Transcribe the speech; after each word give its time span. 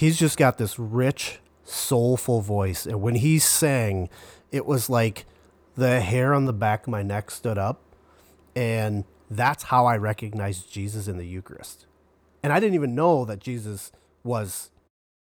he's 0.00 0.18
just 0.18 0.38
got 0.38 0.56
this 0.56 0.78
rich, 0.78 1.40
soulful 1.62 2.40
voice. 2.40 2.86
And 2.86 3.02
when 3.02 3.16
he 3.16 3.38
sang, 3.38 4.08
it 4.50 4.64
was 4.64 4.88
like 4.88 5.26
the 5.76 6.00
hair 6.00 6.32
on 6.32 6.46
the 6.46 6.54
back 6.54 6.86
of 6.86 6.88
my 6.88 7.02
neck 7.02 7.30
stood 7.30 7.58
up. 7.58 7.82
And 8.56 9.04
that's 9.30 9.64
how 9.64 9.84
I 9.84 9.98
recognized 9.98 10.72
Jesus 10.72 11.06
in 11.06 11.18
the 11.18 11.26
Eucharist. 11.26 11.84
And 12.42 12.50
I 12.50 12.60
didn't 12.60 12.76
even 12.76 12.94
know 12.94 13.26
that 13.26 13.40
Jesus 13.40 13.92
was 14.24 14.70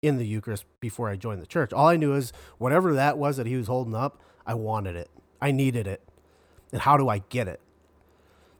in 0.01 0.17
the 0.17 0.25
Eucharist 0.25 0.63
before 0.79 1.09
I 1.09 1.17
joined 1.17 1.41
the 1.41 1.47
church. 1.47 1.73
All 1.73 1.89
I 1.89 1.97
knew 1.97 2.13
is 2.13 2.31
whatever 2.57 2.93
that 2.93 3.17
was 3.17 3.35
that 3.35 3.47
he 3.47 3.57
was 3.57 3.67
holding 3.67 3.93
up, 3.93 4.21
I 4.47 4.53
wanted 4.53 4.95
it. 4.95 5.09
I 5.41 5.51
needed 5.51 5.85
it. 5.85 6.01
And 6.71 6.83
how 6.83 6.95
do 6.95 7.09
I 7.09 7.23
get 7.27 7.49
it? 7.49 7.59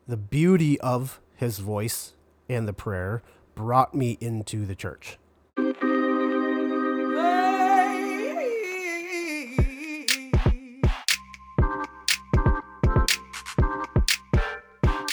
The 0.09 0.17
beauty 0.17 0.77
of 0.81 1.21
his 1.37 1.59
voice 1.59 2.15
and 2.49 2.67
the 2.67 2.73
prayer 2.73 3.23
brought 3.55 3.95
me 3.95 4.17
into 4.19 4.65
the 4.65 4.75
church. 4.75 5.17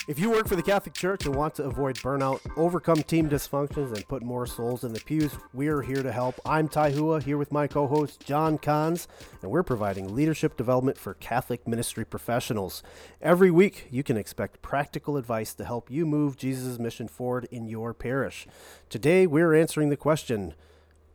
If 0.09 0.19
you 0.19 0.31
work 0.31 0.49
for 0.49 0.57
the 0.57 0.63
Catholic 0.63 0.95
Church 0.95 1.27
and 1.27 1.35
want 1.35 1.57
to 1.57 1.65
avoid 1.65 1.97
burnout, 1.97 2.41
overcome 2.57 3.03
team 3.03 3.29
dysfunctions, 3.29 3.95
and 3.95 4.09
put 4.09 4.23
more 4.23 4.47
souls 4.47 4.83
in 4.83 4.95
the 4.95 5.01
pews, 5.01 5.33
we 5.53 5.69
are 5.69 5.83
here 5.83 6.03
to 6.03 6.11
help. 6.11 6.41
I'm 6.47 6.67
Ty 6.67 6.93
Hua, 6.93 7.21
here 7.21 7.37
with 7.37 7.53
my 7.53 7.67
co 7.67 7.87
host 7.87 8.25
John 8.25 8.57
Cons, 8.57 9.07
and 9.43 9.51
we're 9.51 9.63
providing 9.63 10.15
leadership 10.15 10.57
development 10.57 10.97
for 10.97 11.13
Catholic 11.13 11.69
ministry 11.69 12.07
professionals. 12.07 12.83
Every 13.21 13.51
week, 13.51 13.87
you 13.91 14.03
can 14.03 14.17
expect 14.17 14.63
practical 14.63 15.19
advice 15.19 15.53
to 15.53 15.67
help 15.67 15.91
you 15.91 16.07
move 16.07 16.39
Jesus' 16.39 16.79
mission 16.79 17.07
forward 17.07 17.47
in 17.51 17.69
your 17.69 17.93
parish. 17.93 18.47
Today, 18.89 19.27
we're 19.27 19.53
answering 19.53 19.91
the 19.91 19.97
question 19.99 20.55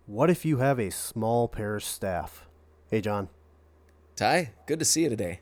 What 0.06 0.30
if 0.30 0.46
you 0.46 0.58
have 0.58 0.80
a 0.80 0.92
small 0.92 1.48
parish 1.48 1.86
staff? 1.86 2.46
Hey, 2.92 3.02
John. 3.02 3.30
Ty, 4.16 4.52
good 4.68 4.78
to 4.78 4.86
see 4.86 5.02
you 5.02 5.10
today. 5.10 5.40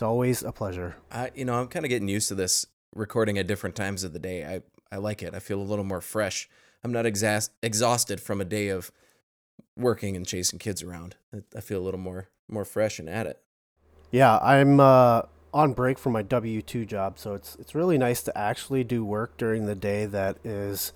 It's 0.00 0.02
always 0.02 0.42
a 0.42 0.50
pleasure. 0.50 0.96
I, 1.12 1.30
you 1.34 1.44
know, 1.44 1.60
I'm 1.60 1.68
kind 1.68 1.84
of 1.84 1.90
getting 1.90 2.08
used 2.08 2.28
to 2.28 2.34
this 2.34 2.64
recording 2.94 3.36
at 3.36 3.46
different 3.46 3.76
times 3.76 4.02
of 4.02 4.14
the 4.14 4.18
day. 4.18 4.46
I, 4.46 4.62
I 4.90 4.96
like 4.96 5.22
it. 5.22 5.34
I 5.34 5.40
feel 5.40 5.60
a 5.60 5.62
little 5.62 5.84
more 5.84 6.00
fresh. 6.00 6.48
I'm 6.82 6.90
not 6.90 7.04
exas- 7.04 7.50
exhausted 7.62 8.18
from 8.18 8.40
a 8.40 8.46
day 8.46 8.68
of 8.68 8.90
working 9.76 10.16
and 10.16 10.26
chasing 10.26 10.58
kids 10.58 10.82
around. 10.82 11.16
I 11.54 11.60
feel 11.60 11.78
a 11.80 11.84
little 11.84 12.00
more 12.00 12.30
more 12.48 12.64
fresh 12.64 12.98
and 12.98 13.10
at 13.10 13.26
it. 13.26 13.42
Yeah, 14.10 14.38
I'm 14.38 14.80
uh, 14.80 15.24
on 15.52 15.74
break 15.74 15.98
from 15.98 16.14
my 16.14 16.22
W 16.22 16.62
two 16.62 16.86
job, 16.86 17.18
so 17.18 17.34
it's 17.34 17.56
it's 17.56 17.74
really 17.74 17.98
nice 17.98 18.22
to 18.22 18.38
actually 18.38 18.84
do 18.84 19.04
work 19.04 19.36
during 19.36 19.66
the 19.66 19.74
day 19.74 20.06
that 20.06 20.38
is 20.42 20.94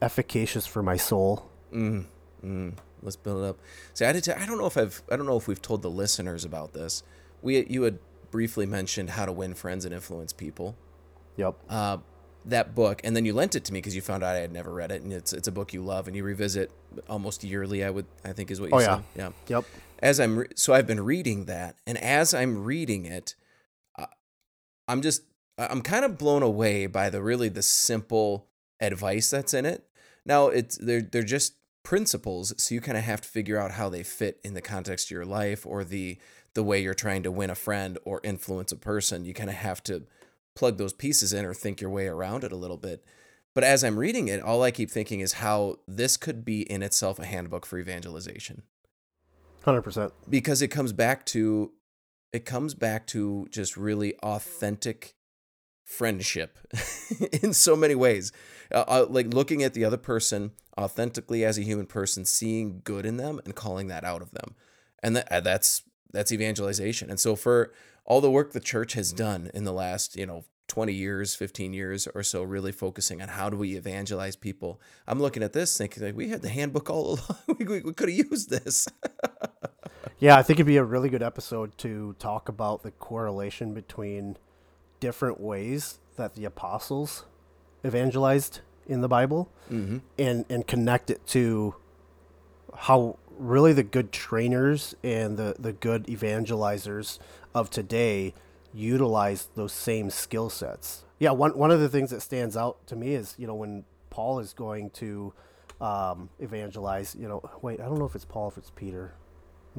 efficacious 0.00 0.66
for 0.66 0.82
my 0.82 0.96
soul. 0.96 1.50
Mm, 1.74 2.06
mm. 2.42 2.72
Let's 3.02 3.16
build 3.16 3.44
it 3.44 3.48
up. 3.48 3.58
See, 3.92 4.06
I 4.06 4.12
did. 4.12 4.24
T- 4.24 4.32
I 4.32 4.46
don't 4.46 4.56
know 4.56 4.64
if 4.64 4.78
I've. 4.78 5.02
I 5.12 5.16
don't 5.16 5.26
know 5.26 5.36
if 5.36 5.46
we've 5.46 5.60
told 5.60 5.82
the 5.82 5.90
listeners 5.90 6.46
about 6.46 6.72
this. 6.72 7.02
We 7.42 7.66
you 7.66 7.82
had 7.82 7.98
briefly 8.34 8.66
mentioned 8.66 9.10
How 9.10 9.26
to 9.26 9.30
Win 9.30 9.54
Friends 9.54 9.84
and 9.84 9.94
Influence 9.94 10.32
People. 10.32 10.74
Yep. 11.36 11.54
Uh, 11.68 11.98
that 12.46 12.74
book, 12.74 13.00
and 13.04 13.14
then 13.14 13.24
you 13.24 13.32
lent 13.32 13.54
it 13.54 13.64
to 13.66 13.72
me 13.72 13.78
because 13.78 13.94
you 13.94 14.02
found 14.02 14.24
out 14.24 14.34
I 14.34 14.40
had 14.40 14.50
never 14.50 14.74
read 14.74 14.90
it, 14.90 15.02
and 15.02 15.12
it's 15.12 15.32
it's 15.32 15.46
a 15.46 15.52
book 15.52 15.72
you 15.72 15.84
love, 15.84 16.08
and 16.08 16.16
you 16.16 16.24
revisit 16.24 16.72
almost 17.08 17.44
yearly. 17.44 17.84
I 17.84 17.90
would 17.90 18.06
I 18.24 18.32
think 18.32 18.50
is 18.50 18.60
what 18.60 18.70
you 18.70 18.76
oh, 18.76 18.80
said. 18.80 19.04
Yeah. 19.14 19.30
Yeah. 19.46 19.56
Yep. 19.58 19.64
As 20.00 20.18
I'm 20.18 20.38
re- 20.40 20.48
so 20.56 20.74
I've 20.74 20.86
been 20.88 21.04
reading 21.04 21.44
that, 21.44 21.76
and 21.86 21.96
as 21.98 22.34
I'm 22.34 22.64
reading 22.64 23.06
it, 23.06 23.36
uh, 23.96 24.06
I'm 24.88 25.00
just 25.00 25.22
I'm 25.56 25.80
kind 25.80 26.04
of 26.04 26.18
blown 26.18 26.42
away 26.42 26.88
by 26.88 27.10
the 27.10 27.22
really 27.22 27.48
the 27.48 27.62
simple 27.62 28.48
advice 28.80 29.30
that's 29.30 29.54
in 29.54 29.64
it. 29.64 29.86
Now 30.26 30.48
it's 30.48 30.76
they're 30.76 31.02
they're 31.02 31.22
just 31.22 31.54
principles, 31.84 32.52
so 32.56 32.74
you 32.74 32.80
kind 32.80 32.98
of 32.98 33.04
have 33.04 33.20
to 33.20 33.28
figure 33.28 33.58
out 33.58 33.70
how 33.70 33.88
they 33.88 34.02
fit 34.02 34.40
in 34.42 34.54
the 34.54 34.60
context 34.60 35.06
of 35.06 35.12
your 35.12 35.24
life 35.24 35.64
or 35.64 35.84
the 35.84 36.18
the 36.54 36.62
way 36.64 36.80
you're 36.80 36.94
trying 36.94 37.22
to 37.24 37.30
win 37.30 37.50
a 37.50 37.54
friend 37.54 37.98
or 38.04 38.20
influence 38.22 38.72
a 38.72 38.76
person. 38.76 39.24
You 39.24 39.34
kind 39.34 39.50
of 39.50 39.56
have 39.56 39.82
to 39.84 40.04
plug 40.54 40.78
those 40.78 40.92
pieces 40.92 41.32
in 41.32 41.44
or 41.44 41.52
think 41.52 41.80
your 41.80 41.90
way 41.90 42.06
around 42.06 42.44
it 42.44 42.52
a 42.52 42.56
little 42.56 42.76
bit. 42.76 43.04
But 43.54 43.64
as 43.64 43.84
I'm 43.84 43.98
reading 43.98 44.28
it, 44.28 44.42
all 44.42 44.62
I 44.62 44.70
keep 44.70 44.90
thinking 44.90 45.20
is 45.20 45.34
how 45.34 45.78
this 45.86 46.16
could 46.16 46.44
be 46.44 46.62
in 46.62 46.82
itself 46.82 47.18
a 47.18 47.24
handbook 47.24 47.66
for 47.66 47.78
evangelization. 47.78 48.62
100%. 49.64 50.12
Because 50.28 50.60
it 50.62 50.68
comes 50.68 50.92
back 50.92 51.24
to 51.26 51.72
it 52.32 52.44
comes 52.44 52.74
back 52.74 53.06
to 53.06 53.46
just 53.52 53.76
really 53.76 54.16
authentic 54.16 55.14
friendship 55.84 56.58
in 57.42 57.52
so 57.52 57.76
many 57.76 57.94
ways. 57.94 58.32
Uh, 58.72 58.84
uh, 58.88 59.06
like 59.08 59.32
looking 59.32 59.62
at 59.62 59.72
the 59.72 59.84
other 59.84 59.96
person 59.96 60.50
authentically 60.76 61.44
as 61.44 61.56
a 61.56 61.62
human 61.62 61.86
person, 61.86 62.24
seeing 62.24 62.80
good 62.82 63.06
in 63.06 63.18
them 63.18 63.40
and 63.44 63.54
calling 63.54 63.86
that 63.86 64.02
out 64.02 64.20
of 64.20 64.32
them. 64.32 64.56
And 65.00 65.14
that, 65.14 65.30
uh, 65.30 65.40
that's 65.40 65.84
that's 66.12 66.32
evangelization. 66.32 67.10
And 67.10 67.18
so 67.18 67.36
for 67.36 67.72
all 68.04 68.20
the 68.20 68.30
work 68.30 68.52
the 68.52 68.60
church 68.60 68.94
has 68.94 69.12
done 69.12 69.50
in 69.54 69.64
the 69.64 69.72
last, 69.72 70.16
you 70.16 70.26
know, 70.26 70.44
20 70.68 70.92
years, 70.92 71.34
15 71.34 71.72
years 71.72 72.08
or 72.14 72.22
so, 72.22 72.42
really 72.42 72.72
focusing 72.72 73.20
on 73.20 73.28
how 73.28 73.50
do 73.50 73.56
we 73.56 73.76
evangelize 73.76 74.34
people. 74.34 74.80
I'm 75.06 75.20
looking 75.20 75.42
at 75.42 75.52
this 75.52 75.76
thinking 75.76 76.02
like 76.02 76.16
we 76.16 76.28
had 76.28 76.42
the 76.42 76.48
handbook 76.48 76.90
all 76.90 77.06
along. 77.14 77.58
we, 77.58 77.64
we, 77.64 77.80
we 77.80 77.92
could 77.92 78.08
have 78.08 78.18
used 78.30 78.50
this. 78.50 78.88
yeah, 80.18 80.36
I 80.36 80.42
think 80.42 80.58
it'd 80.58 80.66
be 80.66 80.78
a 80.78 80.84
really 80.84 81.10
good 81.10 81.22
episode 81.22 81.76
to 81.78 82.16
talk 82.18 82.48
about 82.48 82.82
the 82.82 82.90
correlation 82.92 83.74
between 83.74 84.36
different 85.00 85.40
ways 85.40 85.98
that 86.16 86.34
the 86.34 86.44
apostles 86.44 87.24
evangelized 87.84 88.60
in 88.86 89.00
the 89.00 89.08
Bible 89.08 89.50
mm-hmm. 89.70 89.98
and, 90.18 90.44
and 90.48 90.66
connect 90.66 91.10
it 91.10 91.26
to 91.28 91.74
how 92.74 93.18
really 93.38 93.72
the 93.72 93.82
good 93.82 94.12
trainers 94.12 94.94
and 95.02 95.36
the, 95.36 95.56
the 95.58 95.72
good 95.72 96.06
evangelizers 96.06 97.18
of 97.54 97.70
today 97.70 98.34
utilize 98.72 99.48
those 99.54 99.72
same 99.72 100.10
skill 100.10 100.50
sets. 100.50 101.04
Yeah, 101.18 101.30
one, 101.30 101.56
one 101.56 101.70
of 101.70 101.80
the 101.80 101.88
things 101.88 102.10
that 102.10 102.20
stands 102.22 102.56
out 102.56 102.86
to 102.88 102.96
me 102.96 103.14
is, 103.14 103.34
you 103.38 103.46
know, 103.46 103.54
when 103.54 103.84
Paul 104.10 104.40
is 104.40 104.52
going 104.52 104.90
to 104.90 105.32
um, 105.80 106.28
evangelize, 106.40 107.16
you 107.18 107.28
know, 107.28 107.42
wait, 107.62 107.80
I 107.80 107.84
don't 107.84 107.98
know 107.98 108.04
if 108.04 108.14
it's 108.14 108.24
Paul, 108.24 108.48
if 108.48 108.58
it's 108.58 108.70
Peter. 108.70 109.14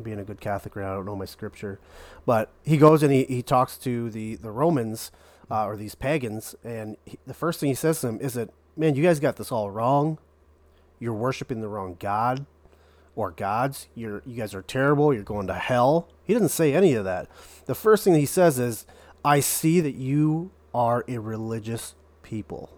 Being 0.01 0.19
a 0.19 0.25
good 0.25 0.41
Catholic, 0.41 0.75
right 0.75 0.85
I 0.85 0.93
don't 0.93 1.05
know 1.05 1.15
my 1.15 1.25
scripture. 1.25 1.79
But 2.25 2.49
he 2.65 2.75
goes 2.75 3.01
and 3.01 3.13
he, 3.13 3.23
he 3.23 3.41
talks 3.41 3.77
to 3.79 4.09
the, 4.09 4.35
the 4.35 4.51
Romans 4.51 5.09
uh, 5.49 5.65
or 5.65 5.77
these 5.77 5.95
pagans, 5.95 6.53
and 6.65 6.97
he, 7.05 7.17
the 7.25 7.33
first 7.33 7.61
thing 7.61 7.69
he 7.69 7.75
says 7.75 8.01
to 8.01 8.07
them 8.07 8.19
is 8.19 8.33
that, 8.33 8.49
man, 8.75 8.95
you 8.95 9.03
guys 9.03 9.21
got 9.21 9.37
this 9.37 9.53
all 9.53 9.71
wrong. 9.71 10.17
You're 10.99 11.13
worshiping 11.13 11.61
the 11.61 11.69
wrong 11.69 11.95
God 11.97 12.45
or 13.15 13.31
gods. 13.31 13.87
You're 13.95 14.21
you 14.25 14.35
guys 14.35 14.53
are 14.53 14.61
terrible. 14.61 15.13
You're 15.13 15.23
going 15.23 15.47
to 15.47 15.53
hell. 15.55 16.07
He 16.23 16.33
doesn't 16.33 16.49
say 16.49 16.73
any 16.73 16.93
of 16.93 17.05
that. 17.05 17.29
The 17.65 17.75
first 17.75 18.03
thing 18.03 18.13
he 18.15 18.25
says 18.25 18.59
is, 18.59 18.85
"I 19.23 19.39
see 19.39 19.79
that 19.81 19.95
you 19.95 20.51
are 20.73 21.03
a 21.07 21.17
religious 21.19 21.95
people." 22.23 22.69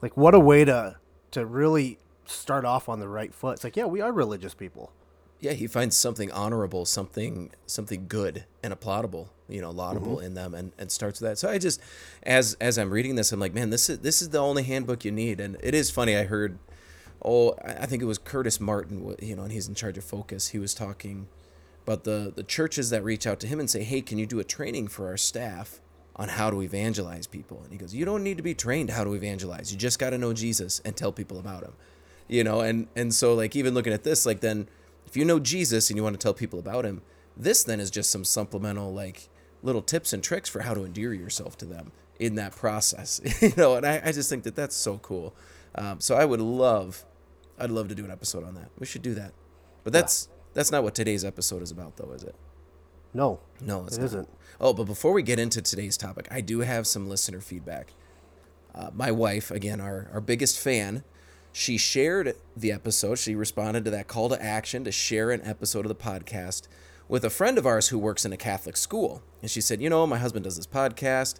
Like 0.00 0.16
what 0.16 0.34
a 0.34 0.40
way 0.40 0.64
to 0.64 0.96
to 1.32 1.46
really 1.46 1.98
start 2.24 2.64
off 2.64 2.88
on 2.88 3.00
the 3.00 3.08
right 3.08 3.34
foot. 3.34 3.54
It's 3.54 3.64
like, 3.64 3.76
yeah, 3.76 3.84
we 3.86 4.00
are 4.00 4.12
religious 4.12 4.54
people. 4.54 4.92
Yeah, 5.40 5.52
he 5.52 5.66
finds 5.66 5.96
something 5.96 6.30
honorable, 6.30 6.84
something 6.84 7.50
something 7.66 8.06
good 8.08 8.44
and 8.62 8.72
applaudable, 8.72 9.28
you 9.48 9.60
know, 9.60 9.70
laudable 9.70 10.16
Mm-hmm. 10.16 10.26
in 10.26 10.34
them 10.34 10.54
and, 10.54 10.72
and 10.78 10.90
starts 10.92 11.20
with 11.20 11.30
that. 11.30 11.38
So 11.38 11.48
I 11.50 11.58
just 11.58 11.80
as 12.22 12.56
as 12.60 12.78
I'm 12.78 12.90
reading 12.90 13.16
this, 13.16 13.32
I'm 13.32 13.40
like, 13.40 13.54
man, 13.54 13.70
this 13.70 13.90
is 13.90 13.98
this 14.00 14.22
is 14.22 14.28
the 14.30 14.38
only 14.38 14.62
handbook 14.62 15.04
you 15.04 15.10
need. 15.12 15.40
And 15.40 15.56
it 15.60 15.74
is 15.74 15.90
funny, 15.90 16.16
I 16.16 16.24
heard 16.24 16.58
oh, 17.24 17.54
I 17.64 17.86
think 17.86 18.02
it 18.02 18.06
was 18.06 18.18
Curtis 18.18 18.60
Martin, 18.60 19.16
you 19.20 19.36
know, 19.36 19.42
and 19.42 19.52
he's 19.52 19.68
in 19.68 19.74
charge 19.74 19.98
of 19.98 20.04
Focus. 20.04 20.48
He 20.48 20.58
was 20.58 20.74
talking 20.74 21.28
about 21.84 22.04
the 22.04 22.32
the 22.34 22.42
churches 22.42 22.90
that 22.90 23.04
reach 23.04 23.26
out 23.26 23.40
to 23.40 23.46
him 23.46 23.60
and 23.60 23.68
say, 23.68 23.82
"Hey, 23.82 24.00
can 24.00 24.18
you 24.18 24.26
do 24.26 24.40
a 24.40 24.44
training 24.44 24.88
for 24.88 25.08
our 25.08 25.16
staff 25.16 25.80
on 26.16 26.30
how 26.30 26.50
to 26.50 26.62
evangelize 26.62 27.26
people?" 27.26 27.60
And 27.62 27.72
he 27.72 27.78
goes, 27.78 27.94
"You 27.94 28.04
don't 28.04 28.22
need 28.22 28.36
to 28.36 28.42
be 28.42 28.54
trained 28.54 28.90
how 28.90 29.04
to 29.04 29.14
evangelize. 29.14 29.72
You 29.72 29.78
just 29.78 29.98
got 29.98 30.10
to 30.10 30.18
know 30.18 30.32
Jesus 30.32 30.80
and 30.84 30.96
tell 30.96 31.12
people 31.12 31.38
about 31.38 31.62
him." 31.62 31.72
You 32.28 32.44
know, 32.44 32.60
and 32.60 32.88
and 32.96 33.14
so 33.14 33.34
like 33.34 33.56
even 33.56 33.74
looking 33.74 33.92
at 33.92 34.04
this, 34.04 34.26
like 34.26 34.40
then 34.40 34.68
if 35.06 35.16
you 35.16 35.24
know 35.24 35.38
Jesus 35.38 35.90
and 35.90 35.96
you 35.96 36.02
want 36.02 36.18
to 36.18 36.22
tell 36.22 36.34
people 36.34 36.58
about 36.58 36.84
him, 36.84 37.02
this 37.36 37.64
then 37.64 37.80
is 37.80 37.90
just 37.90 38.10
some 38.10 38.24
supplemental 38.24 38.92
like 38.92 39.28
little 39.62 39.82
tips 39.82 40.12
and 40.12 40.22
tricks 40.22 40.48
for 40.48 40.60
how 40.62 40.74
to 40.74 40.84
endear 40.84 41.12
yourself 41.12 41.56
to 41.58 41.64
them 41.64 41.92
in 42.18 42.34
that 42.36 42.54
process. 42.54 43.20
you 43.40 43.52
know, 43.56 43.74
and 43.74 43.86
I, 43.86 44.00
I 44.04 44.12
just 44.12 44.28
think 44.28 44.44
that 44.44 44.56
that's 44.56 44.76
so 44.76 44.98
cool. 44.98 45.34
Um, 45.74 46.00
so 46.00 46.14
I 46.14 46.24
would 46.24 46.40
love 46.40 47.04
I'd 47.58 47.70
love 47.70 47.88
to 47.88 47.94
do 47.94 48.04
an 48.04 48.10
episode 48.10 48.44
on 48.44 48.54
that. 48.54 48.70
We 48.78 48.86
should 48.86 49.02
do 49.02 49.14
that. 49.14 49.32
But 49.84 49.92
that's 49.92 50.28
yeah. 50.30 50.36
that's 50.54 50.70
not 50.70 50.82
what 50.82 50.94
today's 50.94 51.24
episode 51.24 51.62
is 51.62 51.70
about, 51.70 51.96
though, 51.96 52.12
is 52.12 52.22
it? 52.22 52.34
No, 53.14 53.40
no, 53.60 53.84
it's 53.84 53.98
it 53.98 54.04
isn't. 54.04 54.28
Oh, 54.60 54.72
but 54.72 54.84
before 54.84 55.12
we 55.12 55.22
get 55.22 55.38
into 55.38 55.60
today's 55.60 55.96
topic, 55.96 56.28
I 56.30 56.40
do 56.40 56.60
have 56.60 56.86
some 56.86 57.08
listener 57.08 57.40
feedback. 57.40 57.92
Uh, 58.74 58.90
my 58.94 59.10
wife, 59.10 59.50
again, 59.50 59.80
our 59.80 60.08
our 60.12 60.20
biggest 60.20 60.58
fan, 60.58 61.04
she 61.52 61.76
shared 61.76 62.36
the 62.56 62.72
episode. 62.72 63.18
She 63.18 63.34
responded 63.34 63.84
to 63.84 63.90
that 63.90 64.08
call 64.08 64.28
to 64.30 64.42
action 64.42 64.84
to 64.84 64.92
share 64.92 65.30
an 65.30 65.42
episode 65.44 65.84
of 65.84 65.88
the 65.88 65.94
podcast 65.94 66.68
with 67.08 67.24
a 67.24 67.30
friend 67.30 67.58
of 67.58 67.66
ours 67.66 67.88
who 67.88 67.98
works 67.98 68.24
in 68.24 68.32
a 68.32 68.38
Catholic 68.38 68.76
school, 68.76 69.22
and 69.42 69.50
she 69.50 69.60
said, 69.60 69.82
"You 69.82 69.90
know, 69.90 70.06
my 70.06 70.18
husband 70.18 70.44
does 70.44 70.56
this 70.56 70.66
podcast. 70.66 71.38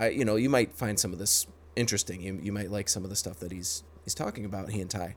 I, 0.00 0.08
you 0.08 0.24
know, 0.24 0.36
you 0.36 0.50
might 0.50 0.72
find 0.72 0.98
some 0.98 1.12
of 1.12 1.18
this 1.18 1.46
interesting. 1.76 2.20
You 2.20 2.40
you 2.42 2.52
might 2.52 2.70
like 2.70 2.88
some 2.88 3.04
of 3.04 3.10
the 3.10 3.16
stuff 3.16 3.38
that 3.40 3.52
he's 3.52 3.84
he's 4.06 4.14
talking 4.14 4.46
about. 4.46 4.70
He 4.70 4.80
and 4.80 4.90
Ty." 4.90 5.16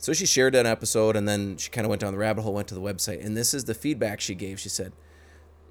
So 0.00 0.14
she 0.14 0.24
shared 0.24 0.54
an 0.54 0.64
episode 0.64 1.14
and 1.14 1.28
then 1.28 1.58
she 1.58 1.68
kind 1.68 1.84
of 1.84 1.90
went 1.90 2.00
down 2.00 2.12
the 2.12 2.18
rabbit 2.18 2.40
hole, 2.40 2.54
went 2.54 2.68
to 2.68 2.74
the 2.74 2.80
website. 2.80 3.24
And 3.24 3.36
this 3.36 3.52
is 3.52 3.64
the 3.64 3.74
feedback 3.74 4.22
she 4.22 4.34
gave. 4.34 4.58
She 4.58 4.70
said, 4.70 4.92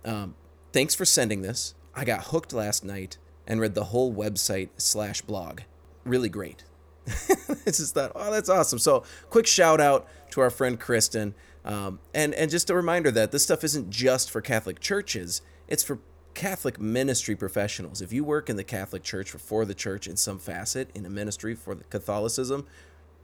um, 0.06 0.36
Thanks 0.72 0.94
for 0.94 1.04
sending 1.04 1.42
this. 1.42 1.74
I 1.96 2.06
got 2.06 2.26
hooked 2.26 2.54
last 2.54 2.86
night 2.86 3.18
and 3.48 3.60
read 3.60 3.74
the 3.74 3.86
whole 3.86 4.14
website 4.14 4.70
slash 4.78 5.22
blog. 5.22 5.62
Really 6.06 6.30
great. 6.30 6.64
it's 7.08 7.80
just 7.80 7.96
that, 7.96 8.12
oh, 8.14 8.32
that's 8.32 8.50
awesome. 8.50 8.78
So, 8.78 9.04
quick 9.32 9.48
shout 9.48 9.82
out 9.82 10.08
to 10.30 10.42
our 10.42 10.52
friend 10.52 10.80
Kristen. 10.80 11.34
Um, 11.66 12.00
and, 12.14 12.36
and 12.36 12.52
just 12.52 12.70
a 12.70 12.76
reminder 12.76 13.10
that 13.10 13.32
this 13.32 13.42
stuff 13.42 13.64
isn't 13.64 13.90
just 13.90 14.30
for 14.30 14.42
Catholic 14.42 14.80
churches, 14.80 15.42
it's 15.68 15.82
for 15.82 15.98
Catholic 16.34 16.80
ministry 16.80 17.36
professionals. 17.36 18.02
If 18.02 18.14
you 18.14 18.24
work 18.24 18.50
in 18.50 18.56
the 18.56 18.64
Catholic 18.64 19.04
Church 19.04 19.34
or 19.34 19.40
for 19.40 19.66
the 19.66 19.74
church 19.74 20.08
in 20.08 20.16
some 20.18 20.40
facet, 20.40 20.90
in 20.96 21.06
a 21.06 21.10
ministry 21.10 21.56
for 21.56 21.76
the 21.76 21.84
Catholicism, 21.86 22.66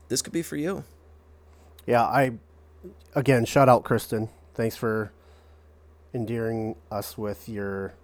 this 0.08 0.22
could 0.22 0.32
be 0.32 0.42
for 0.42 0.56
you. 0.56 0.84
Yeah, 1.86 2.02
I 2.02 2.32
again 3.14 3.44
shout 3.44 3.68
out 3.68 3.84
Kristen. 3.84 4.28
Thanks 4.54 4.76
for 4.76 5.12
endearing 6.14 6.76
us 6.90 7.16
with 7.16 7.48
your 7.48 7.94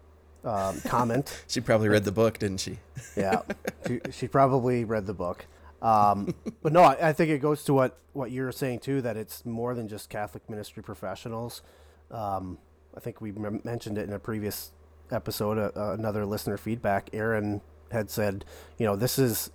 um, 0.44 0.80
comment. 0.84 1.44
she 1.48 1.60
probably 1.60 1.88
read 1.88 2.04
the 2.04 2.12
book, 2.12 2.38
didn't 2.38 2.60
she? 2.60 2.78
yeah, 3.16 3.42
she, 3.86 4.00
she 4.10 4.28
probably 4.28 4.84
read 4.84 5.06
the 5.06 5.14
book. 5.14 5.46
Um, 5.80 6.34
but 6.62 6.72
no, 6.72 6.82
I, 6.82 7.08
I, 7.08 7.12
think 7.12 7.30
it 7.30 7.38
goes 7.38 7.64
to 7.64 7.74
what, 7.74 7.98
what 8.12 8.30
you're 8.30 8.52
saying 8.52 8.80
too, 8.80 9.02
that 9.02 9.16
it's 9.16 9.44
more 9.44 9.74
than 9.74 9.88
just 9.88 10.08
Catholic 10.08 10.48
ministry 10.48 10.82
professionals. 10.82 11.62
Um, 12.10 12.58
I 12.96 13.00
think 13.00 13.20
we 13.20 13.30
m- 13.30 13.60
mentioned 13.64 13.98
it 13.98 14.06
in 14.06 14.12
a 14.12 14.18
previous 14.18 14.70
episode, 15.12 15.58
uh, 15.58 15.70
uh, 15.78 15.92
another 15.92 16.24
listener 16.26 16.56
feedback. 16.56 17.10
Aaron 17.12 17.60
had 17.90 18.10
said, 18.10 18.44
you 18.78 18.86
know, 18.86 18.96
this 18.96 19.18
is, 19.18 19.50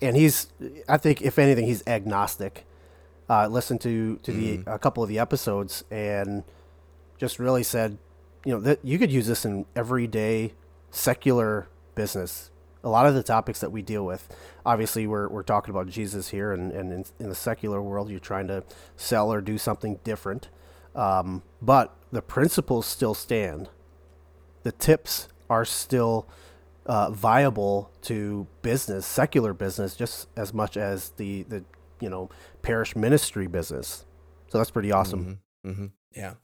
and 0.00 0.16
he's, 0.16 0.48
I 0.88 0.96
think 0.96 1.22
if 1.22 1.38
anything, 1.38 1.66
he's 1.66 1.82
agnostic. 1.86 2.66
Uh, 3.28 3.46
listened 3.46 3.80
to 3.80 4.16
to 4.24 4.32
the 4.32 4.58
mm. 4.58 4.66
a 4.66 4.76
couple 4.76 5.04
of 5.04 5.08
the 5.08 5.18
episodes 5.18 5.84
and 5.88 6.42
just 7.16 7.38
really 7.38 7.62
said, 7.62 7.96
you 8.44 8.52
know, 8.52 8.58
that 8.58 8.80
you 8.82 8.98
could 8.98 9.12
use 9.12 9.28
this 9.28 9.44
in 9.44 9.66
everyday 9.76 10.52
secular 10.90 11.68
business 11.94 12.50
a 12.82 12.88
lot 12.88 13.06
of 13.06 13.14
the 13.14 13.22
topics 13.22 13.60
that 13.60 13.70
we 13.70 13.82
deal 13.82 14.04
with, 14.04 14.28
obviously, 14.64 15.06
we're, 15.06 15.28
we're 15.28 15.42
talking 15.42 15.72
about 15.72 15.88
Jesus 15.88 16.28
here, 16.28 16.52
and, 16.52 16.72
and 16.72 16.92
in, 16.92 17.04
in 17.18 17.28
the 17.28 17.34
secular 17.34 17.82
world, 17.82 18.10
you're 18.10 18.20
trying 18.20 18.48
to 18.48 18.64
sell 18.96 19.32
or 19.32 19.40
do 19.40 19.58
something 19.58 20.00
different. 20.04 20.48
Um, 20.94 21.42
but 21.60 21.94
the 22.10 22.22
principles 22.22 22.86
still 22.86 23.14
stand. 23.14 23.68
The 24.62 24.72
tips 24.72 25.28
are 25.48 25.64
still 25.64 26.28
uh, 26.86 27.10
viable 27.10 27.90
to 28.02 28.46
business, 28.62 29.06
secular 29.06 29.52
business, 29.52 29.96
just 29.96 30.28
as 30.36 30.52
much 30.52 30.76
as 30.76 31.10
the, 31.10 31.44
the 31.44 31.64
you 32.00 32.08
know 32.08 32.30
parish 32.62 32.96
ministry 32.96 33.46
business. 33.46 34.04
So 34.48 34.58
that's 34.58 34.70
pretty 34.70 34.92
awesome. 34.92 35.40
Mm-hmm. 35.64 35.70
Mm-hmm. 35.70 35.86
Yeah. 36.16 36.34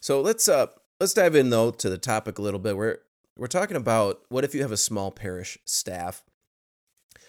So 0.00 0.20
let's 0.20 0.48
uh 0.48 0.66
let's 0.98 1.14
dive 1.14 1.36
in 1.36 1.50
though 1.50 1.70
to 1.70 1.88
the 1.88 1.98
topic 1.98 2.38
a 2.38 2.42
little 2.42 2.60
bit. 2.60 2.76
We're 2.76 2.98
we're 3.36 3.46
talking 3.46 3.76
about 3.76 4.22
what 4.28 4.44
if 4.44 4.54
you 4.54 4.62
have 4.62 4.72
a 4.72 4.76
small 4.76 5.10
parish 5.10 5.58
staff. 5.64 6.22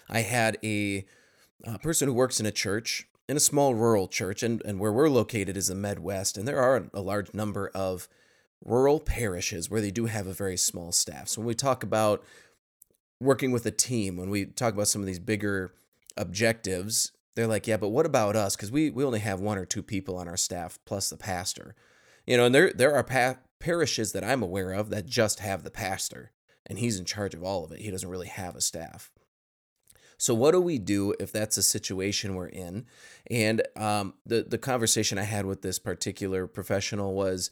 I 0.09 0.21
had 0.21 0.57
a, 0.63 1.05
a 1.63 1.79
person 1.79 2.07
who 2.07 2.13
works 2.13 2.39
in 2.39 2.45
a 2.45 2.51
church, 2.51 3.07
in 3.29 3.37
a 3.37 3.39
small 3.39 3.73
rural 3.73 4.07
church, 4.07 4.43
and, 4.43 4.61
and 4.65 4.79
where 4.79 4.91
we're 4.91 5.09
located 5.09 5.55
is 5.55 5.67
the 5.67 5.75
Midwest, 5.75 6.37
and 6.37 6.47
there 6.47 6.59
are 6.59 6.89
a 6.93 7.01
large 7.01 7.33
number 7.33 7.71
of 7.73 8.09
rural 8.63 9.00
parishes 9.00 9.69
where 9.69 9.81
they 9.81 9.92
do 9.92 10.06
have 10.06 10.27
a 10.27 10.33
very 10.33 10.57
small 10.57 10.92
staff. 10.92 11.27
So 11.27 11.42
when 11.42 11.48
we 11.48 11.56
talk 11.56 11.83
about 11.83 12.24
working 13.19 13.51
with 13.51 13.65
a 13.65 13.71
team, 13.71 14.18
when 14.18 14.30
we 14.30 14.45
talk 14.45 14.74
about 14.74 14.88
some 14.88 15.01
of 15.01 15.07
these 15.07 15.19
bigger 15.19 15.74
objectives, 16.18 17.12
they're 17.36 17.48
like, 17.48 17.68
yeah, 17.68 17.77
but 17.77 17.89
what 17.89 18.06
about 18.06 18.36
us? 18.36 18.56
Because 18.56 18.71
we, 18.71 18.89
we 18.89 19.04
only 19.04 19.19
have 19.19 19.39
one 19.39 19.57
or 19.57 19.65
two 19.65 19.83
people 19.83 20.18
on 20.18 20.27
our 20.27 20.38
staff 20.38 20.80
plus 20.86 21.10
the 21.10 21.18
pastor. 21.18 21.75
You 22.25 22.38
know, 22.38 22.45
and 22.45 22.56
there 22.56 22.71
there 22.74 22.94
are 22.94 23.04
pa- 23.04 23.39
parishes 23.60 24.12
that 24.13 24.24
I'm 24.24 24.44
aware 24.44 24.71
of 24.71 24.89
that 24.92 25.06
just 25.06 25.39
have 25.39 25.63
the 25.63 25.71
pastor, 25.71 26.31
and 26.65 26.80
he's 26.80 26.98
in 26.98 27.06
charge 27.06 27.33
of 27.33 27.44
all 27.44 27.65
of 27.65 27.71
it. 27.71 27.81
He 27.81 27.92
doesn't 27.92 28.10
really 28.10 28.27
have 28.27 28.56
a 28.56 28.62
staff. 28.62 29.12
So 30.18 30.33
what 30.33 30.51
do 30.51 30.62
we 30.62 30.77
do 30.77 31.13
if 31.19 31.33
that's 31.33 31.57
a 31.57 31.63
situation 31.63 32.36
we're 32.36 32.48
in? 32.48 32.86
And 33.30 33.62
um, 33.75 34.13
the 34.25 34.44
the 34.44 34.57
conversation 34.57 35.18
I 35.18 35.24
had 35.24 35.45
with 35.45 35.63
this 35.63 35.80
particular 35.80 36.48
professional 36.48 37.13
was 37.13 37.50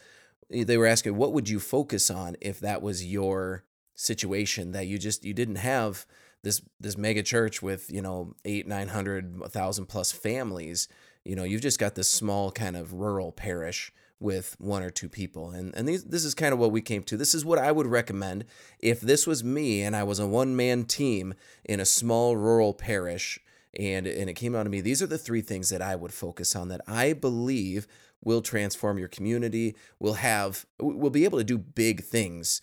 Eh, 0.52 0.64
they 0.64 0.78
were 0.78 0.88
asking 0.88 1.16
what 1.16 1.34
would 1.34 1.50
you 1.50 1.60
focus 1.60 2.10
on 2.10 2.36
if 2.42 2.60
that 2.60 2.82
was 2.82 3.06
your 3.06 3.64
situation 3.96 4.72
that 4.72 4.88
you 4.88 4.98
just 4.98 5.24
you 5.24 5.34
didn't 5.34 5.58
have 5.58 6.06
this 6.44 6.62
this 6.80 6.98
mega 6.98 7.24
church 7.24 7.62
with 7.62 7.92
you 7.92 8.02
know 8.02 8.34
eight 8.46 8.68
nine 8.68 8.88
hundred 8.90 9.42
thousand 9.50 9.86
plus 9.86 10.12
families 10.12 10.88
you 11.24 11.36
know 11.36 11.44
you've 11.44 11.62
just 11.62 11.80
got 11.80 11.96
this 11.96 12.08
small 12.08 12.52
kind 12.52 12.76
of 12.76 12.94
rural 12.94 13.32
parish 13.32 13.94
with 14.22 14.56
one 14.60 14.84
or 14.84 14.92
two 14.92 15.10
people. 15.10 15.50
And 15.50 15.76
and 15.76 15.88
these, 15.88 16.06
this 16.06 16.24
is 16.24 16.36
kind 16.36 16.54
of 16.54 16.60
what 16.60 16.72
we 16.72 16.80
came 16.80 17.04
to. 17.04 17.18
This 17.18 17.34
is 17.34 17.44
what 17.44 17.58
I 17.58 17.72
would 17.72 17.88
recommend 17.88 18.46
if 18.80 19.02
this 19.02 19.26
was 19.26 19.44
me 19.44 19.82
and 19.82 19.96
I 19.96 20.04
was 20.04 20.20
a 20.20 20.28
one 20.28 20.56
man 20.56 20.86
team 20.86 21.34
in 21.66 21.80
a 21.80 21.86
small 21.86 22.38
rural 22.38 22.74
parish 22.74 23.40
and 23.78 24.08
and 24.08 24.30
it 24.30 24.34
came 24.34 24.56
out 24.56 24.64
to 24.64 24.70
me. 24.70 24.82
These 24.82 25.02
are 25.02 25.08
the 25.08 25.18
three 25.18 25.42
things 25.42 25.70
that 25.70 25.82
I 25.82 25.96
would 25.96 26.14
focus 26.14 26.56
on 26.56 26.68
that 26.70 26.82
I 26.88 27.14
believe 27.14 27.88
will 28.24 28.42
transform 28.42 28.98
your 28.98 29.08
community. 29.08 29.76
Will 30.00 30.16
have 30.16 30.66
will 30.80 31.10
be 31.10 31.26
able 31.26 31.38
to 31.38 31.44
do 31.44 31.58
big 31.58 32.04
things 32.04 32.62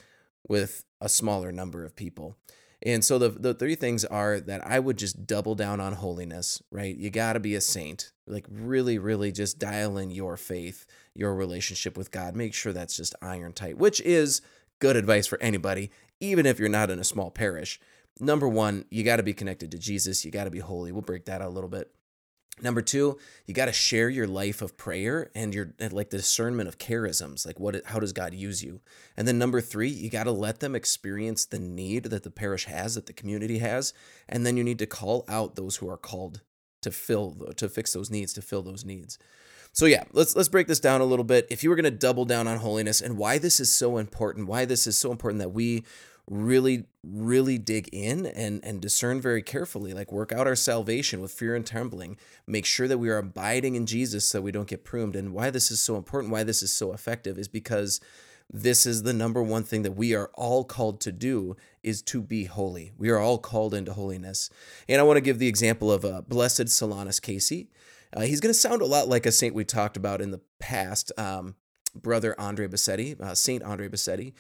with 0.49 0.85
a 1.01 1.09
smaller 1.09 1.53
number 1.53 1.85
of 1.85 1.97
people. 1.97 2.37
And 2.83 3.05
so 3.05 3.19
the 3.19 3.31
the 3.31 3.55
three 3.55 3.75
things 3.75 4.05
are 4.05 4.39
that 4.41 4.67
I 4.67 4.79
would 4.79 4.99
just 4.99 5.27
double 5.27 5.55
down 5.55 5.81
on 5.81 5.95
holiness, 5.95 6.63
right? 6.71 6.97
You 6.97 7.11
got 7.11 7.33
to 7.33 7.41
be 7.41 7.55
a 7.55 7.61
saint. 7.61 8.13
Like 8.27 8.47
really 8.51 8.99
really 8.99 9.33
just 9.33 9.59
dial 9.59 9.97
in 9.97 10.11
your 10.11 10.37
faith, 10.37 10.87
your 11.15 11.35
relationship 11.35 11.97
with 11.97 12.11
God. 12.11 12.37
Make 12.37 12.55
sure 12.55 12.73
that's 12.73 12.97
just 12.97 13.15
iron 13.23 13.53
tight, 13.53 13.79
which 13.79 14.01
is 14.03 14.43
good 14.79 14.97
advice 14.97 15.27
for 15.27 15.43
anybody, 15.43 15.91
even 16.21 16.47
if 16.47 16.59
you're 16.59 16.69
not 16.69 16.91
in 16.91 16.99
a 16.99 17.05
small 17.05 17.31
parish. 17.31 17.81
Number 18.21 18.49
1, 18.49 18.87
you 18.91 19.05
got 19.05 19.17
to 19.17 19.23
be 19.23 19.35
connected 19.35 19.71
to 19.71 19.79
Jesus. 19.79 20.25
You 20.25 20.31
got 20.31 20.45
to 20.45 20.51
be 20.51 20.59
holy. 20.59 20.93
We'll 20.93 21.03
break 21.03 21.27
that 21.27 21.41
out 21.41 21.49
a 21.49 21.51
little 21.51 21.71
bit. 21.71 21.93
Number 22.61 22.83
two, 22.83 23.19
you 23.47 23.55
got 23.55 23.67
to 23.67 23.73
share 23.73 24.09
your 24.09 24.27
life 24.27 24.63
of 24.63 24.77
prayer 24.77 25.31
and 25.35 25.55
your 25.55 25.75
like 25.91 26.11
the 26.11 26.17
discernment 26.19 26.69
of 26.69 26.79
charisms, 26.79 27.47
like 27.47 27.61
what, 27.61 27.81
how 27.87 28.01
does 28.01 28.13
God 28.13 28.35
use 28.35 28.63
you? 28.63 28.81
And 29.17 29.29
then 29.29 29.39
number 29.39 29.61
three, 29.61 29.89
you 29.89 30.11
got 30.11 30.25
to 30.25 30.33
let 30.33 30.61
them 30.61 30.75
experience 30.75 31.45
the 31.45 31.59
need 31.59 32.05
that 32.05 32.25
the 32.25 32.31
parish 32.31 32.65
has, 32.67 32.95
that 32.95 33.07
the 33.07 33.13
community 33.13 33.59
has, 33.59 33.93
and 34.29 34.45
then 34.45 34.57
you 34.57 34.65
need 34.65 34.79
to 34.81 34.87
call 34.87 35.25
out 35.29 35.55
those 35.55 35.77
who 35.77 35.89
are 35.89 35.97
called 35.97 36.41
to 36.83 36.91
fill, 36.91 37.53
to 37.57 37.69
fix 37.69 37.93
those 37.93 38.11
needs, 38.11 38.33
to 38.35 38.43
fill 38.43 38.63
those 38.63 38.85
needs. 38.85 39.19
So 39.73 39.87
yeah, 39.87 40.05
let's 40.13 40.35
let's 40.35 40.49
break 40.49 40.67
this 40.67 40.81
down 40.81 41.01
a 41.01 41.05
little 41.05 41.25
bit. 41.25 41.47
If 41.51 41.63
you 41.63 41.71
were 41.71 41.77
going 41.77 41.85
to 41.85 41.91
double 41.91 42.25
down 42.25 42.49
on 42.49 42.59
holiness 42.59 43.01
and 43.01 43.17
why 43.17 43.39
this 43.39 43.61
is 43.61 43.73
so 43.73 43.99
important, 43.99 44.49
why 44.49 44.65
this 44.65 44.87
is 44.87 44.99
so 44.99 45.13
important 45.13 45.41
that 45.41 45.51
we 45.51 45.85
really 46.31 46.85
really 47.03 47.57
dig 47.57 47.89
in 47.91 48.27
and 48.27 48.63
and 48.63 48.83
discern 48.83 49.19
very 49.19 49.43
carefully 49.43 49.95
like 49.95 50.13
work 50.13 50.31
out 50.31 50.47
our 50.47 50.55
salvation 50.55 51.23
with 51.23 51.33
fear 51.33 51.55
and 51.55 51.67
trembling 51.67 52.19
make 52.47 52.67
sure 52.67 52.87
that 52.87 52.99
we 52.99 53.09
are 53.09 53.17
abiding 53.17 53.77
in 53.77 53.87
jesus 53.87 54.27
so 54.27 54.41
we 54.41 54.53
don't 54.53 54.69
get 54.69 54.85
pruned. 54.85 55.17
And 55.17 55.33
why 55.33 55.51
this 55.51 55.71
is 55.71 55.81
so 55.81 55.97
important 55.97 56.33
why 56.33 56.45
this 56.45 56.63
is 56.63 56.73
so 56.73 56.93
effective 56.93 57.39
is 57.39 57.49
because 57.49 58.01
this 58.51 58.87
is 58.87 59.03
the 59.03 59.13
number 59.13 59.43
one 59.43 59.63
thing 59.63 59.83
that 59.83 59.93
we 59.93 60.15
are 60.15 60.31
all 60.35 60.65
called 60.65 61.01
to 61.03 61.13
do 61.13 61.55
is 61.83 62.01
to 62.03 62.23
be 62.23 62.45
holy. 62.45 62.93
We 62.97 63.11
are 63.11 63.19
all 63.19 63.39
called 63.39 63.75
into 63.75 63.93
holiness. 63.93 64.49
And 64.89 65.01
i 65.01 65.05
want 65.05 65.19
to 65.19 65.23
give 65.23 65.39
the 65.39 65.49
example 65.49 65.93
of 65.93 66.05
uh, 66.05 66.23
blessed 66.23 66.67
solanus 66.67 67.21
casey. 67.21 67.69
Uh, 68.13 68.23
he's 68.23 68.41
going 68.41 68.53
to 68.53 68.59
sound 68.59 68.81
a 68.81 68.87
lot 68.87 69.09
like 69.09 69.27
a 69.27 69.33
saint 69.33 69.55
we 69.55 69.65
talked 69.65 69.99
about 69.99 70.23
in 70.23 70.31
the 70.31 70.41
past 70.59 71.13
um, 71.19 71.57
brother 72.03 72.35
andre 72.39 72.67
bessette 72.67 73.21
uh, 73.21 73.35
saint 73.35 73.63
andre 73.63 73.89
bessette 73.89 74.33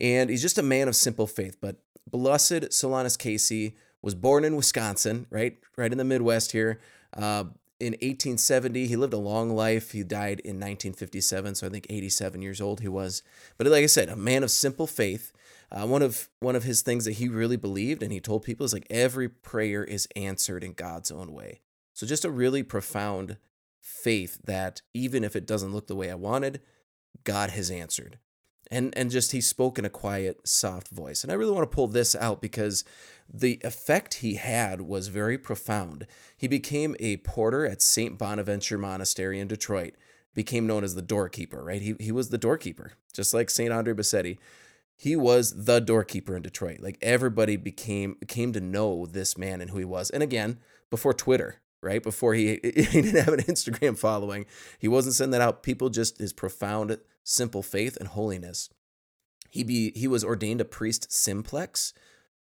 and 0.00 0.30
he's 0.30 0.42
just 0.42 0.58
a 0.58 0.62
man 0.62 0.88
of 0.88 0.96
simple 0.96 1.26
faith. 1.26 1.58
But 1.60 1.76
blessed 2.10 2.70
Solanus 2.70 3.18
Casey 3.18 3.76
was 4.02 4.14
born 4.14 4.44
in 4.44 4.56
Wisconsin, 4.56 5.26
right, 5.30 5.58
right 5.76 5.92
in 5.92 5.98
the 5.98 6.04
Midwest 6.04 6.52
here. 6.52 6.80
Uh, 7.12 7.44
in 7.78 7.92
1870, 7.94 8.86
he 8.86 8.96
lived 8.96 9.12
a 9.12 9.18
long 9.18 9.50
life. 9.50 9.92
He 9.92 10.02
died 10.02 10.40
in 10.40 10.56
1957, 10.56 11.54
so 11.54 11.66
I 11.66 11.70
think 11.70 11.86
87 11.88 12.42
years 12.42 12.60
old 12.60 12.80
he 12.80 12.88
was. 12.88 13.22
But 13.56 13.66
like 13.66 13.82
I 13.82 13.86
said, 13.86 14.08
a 14.08 14.16
man 14.16 14.42
of 14.42 14.50
simple 14.50 14.86
faith. 14.86 15.32
Uh, 15.72 15.86
one 15.86 16.02
of 16.02 16.28
one 16.40 16.56
of 16.56 16.64
his 16.64 16.82
things 16.82 17.04
that 17.04 17.12
he 17.12 17.28
really 17.28 17.56
believed, 17.56 18.02
and 18.02 18.12
he 18.12 18.18
told 18.18 18.42
people, 18.42 18.66
is 18.66 18.72
like 18.72 18.88
every 18.90 19.28
prayer 19.28 19.84
is 19.84 20.08
answered 20.16 20.64
in 20.64 20.72
God's 20.72 21.12
own 21.12 21.32
way. 21.32 21.60
So 21.94 22.08
just 22.08 22.24
a 22.24 22.30
really 22.30 22.64
profound 22.64 23.36
faith 23.80 24.40
that 24.44 24.82
even 24.92 25.22
if 25.22 25.36
it 25.36 25.46
doesn't 25.46 25.72
look 25.72 25.86
the 25.86 25.94
way 25.94 26.10
I 26.10 26.16
wanted, 26.16 26.60
God 27.24 27.50
has 27.50 27.70
answered. 27.70 28.18
And 28.70 28.96
and 28.96 29.10
just 29.10 29.32
he 29.32 29.40
spoke 29.40 29.78
in 29.78 29.84
a 29.84 29.90
quiet 29.90 30.46
soft 30.46 30.88
voice. 30.88 31.22
And 31.22 31.32
i 31.32 31.34
really 31.34 31.52
want 31.52 31.68
to 31.68 31.74
pull 31.74 31.88
this 31.88 32.14
out 32.14 32.40
because 32.40 32.84
the 33.32 33.60
effect 33.64 34.14
he 34.14 34.34
had 34.34 34.82
was 34.82 35.08
very 35.08 35.38
profound. 35.38 36.06
He 36.36 36.46
became 36.46 36.94
a 37.00 37.18
porter 37.18 37.66
at 37.66 37.82
st 37.82 38.16
bonaventure 38.16 38.78
monastery 38.78 39.40
in 39.40 39.48
detroit 39.48 39.94
became 40.34 40.66
known 40.66 40.84
as 40.84 40.94
the 40.94 41.02
doorkeeper 41.02 41.64
right? 41.64 41.82
He, 41.82 41.96
he 41.98 42.12
was 42.12 42.28
the 42.28 42.38
doorkeeper 42.38 42.92
just 43.12 43.34
like 43.34 43.50
st 43.50 43.72
andre 43.72 43.92
bessette. 43.92 44.38
He 44.96 45.16
was 45.16 45.64
the 45.64 45.80
doorkeeper 45.80 46.36
in 46.36 46.42
detroit. 46.42 46.80
Like 46.80 46.98
everybody 47.00 47.56
became 47.56 48.16
came 48.28 48.52
to 48.52 48.60
know 48.60 49.06
this 49.06 49.36
man 49.36 49.60
and 49.60 49.70
who 49.70 49.78
he 49.78 49.84
was. 49.84 50.10
And 50.10 50.22
again 50.22 50.58
before 50.90 51.14
twitter 51.14 51.56
right? 51.82 52.02
Before 52.02 52.34
he 52.34 52.60
he 52.62 53.02
didn't 53.02 53.24
have 53.24 53.34
an 53.34 53.40
Instagram 53.40 53.98
following. 53.98 54.46
He 54.78 54.88
wasn't 54.88 55.14
sending 55.14 55.32
that 55.32 55.40
out. 55.40 55.62
People 55.62 55.90
just 55.90 56.18
his 56.18 56.32
profound, 56.32 56.98
simple 57.24 57.62
faith 57.62 57.96
and 57.96 58.08
holiness. 58.08 58.70
He 59.50 59.64
be 59.64 59.92
he 59.94 60.06
was 60.06 60.24
ordained 60.24 60.60
a 60.60 60.64
priest 60.64 61.12
simplex, 61.12 61.92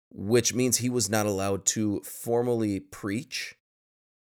which 0.10 0.54
means 0.54 0.78
he 0.78 0.90
was 0.90 1.10
not 1.10 1.26
allowed 1.26 1.66
to 1.68 2.02
formally 2.02 2.80
preach 2.80 3.56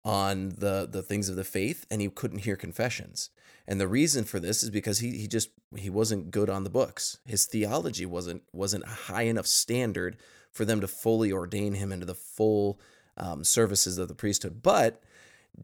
on 0.04 0.50
the 0.50 0.88
the 0.90 1.02
things 1.02 1.30
of 1.30 1.36
the 1.36 1.44
faith 1.44 1.86
and 1.90 2.02
he 2.02 2.10
couldn't 2.10 2.40
hear 2.40 2.56
confessions. 2.56 3.30
And 3.68 3.82
the 3.82 3.88
reason 3.88 4.24
for 4.24 4.40
this 4.40 4.64
is 4.64 4.70
because 4.70 5.00
he 5.00 5.18
he 5.18 5.28
just 5.28 5.50
he 5.76 5.90
wasn't 5.90 6.32
good 6.32 6.50
on 6.50 6.64
the 6.64 6.70
books. 6.70 7.20
His 7.26 7.46
theology 7.46 8.06
wasn't 8.06 8.44
wasn't 8.54 8.86
a 8.86 9.12
high 9.12 9.24
enough 9.24 9.48
standard 9.48 10.18
for 10.52 10.64
them 10.64 10.80
to 10.82 10.88
fully 10.88 11.32
ordain 11.32 11.74
him 11.74 11.92
into 11.92 12.06
the 12.06 12.16
full 12.16 12.80
um, 13.18 13.44
services 13.44 13.98
of 13.98 14.08
the 14.08 14.16
priesthood. 14.16 14.62
But 14.62 15.02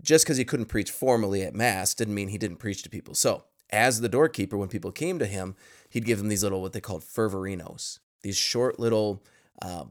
just 0.01 0.25
because 0.25 0.37
he 0.37 0.45
couldn't 0.45 0.67
preach 0.67 0.91
formally 0.91 1.43
at 1.43 1.55
mass 1.55 1.93
didn't 1.93 2.15
mean 2.15 2.29
he 2.29 2.37
didn't 2.37 2.57
preach 2.57 2.83
to 2.83 2.89
people. 2.89 3.13
So 3.13 3.43
as 3.69 4.01
the 4.01 4.09
doorkeeper, 4.09 4.57
when 4.57 4.69
people 4.69 4.91
came 4.91 5.19
to 5.19 5.25
him, 5.25 5.55
he'd 5.89 6.05
give 6.05 6.17
them 6.17 6.27
these 6.27 6.43
little 6.43 6.61
what 6.61 6.73
they 6.73 6.81
called 6.81 7.03
fervorinos, 7.03 7.99
these 8.21 8.37
short 8.37 8.79
little 8.79 9.23
uh, 9.61 9.85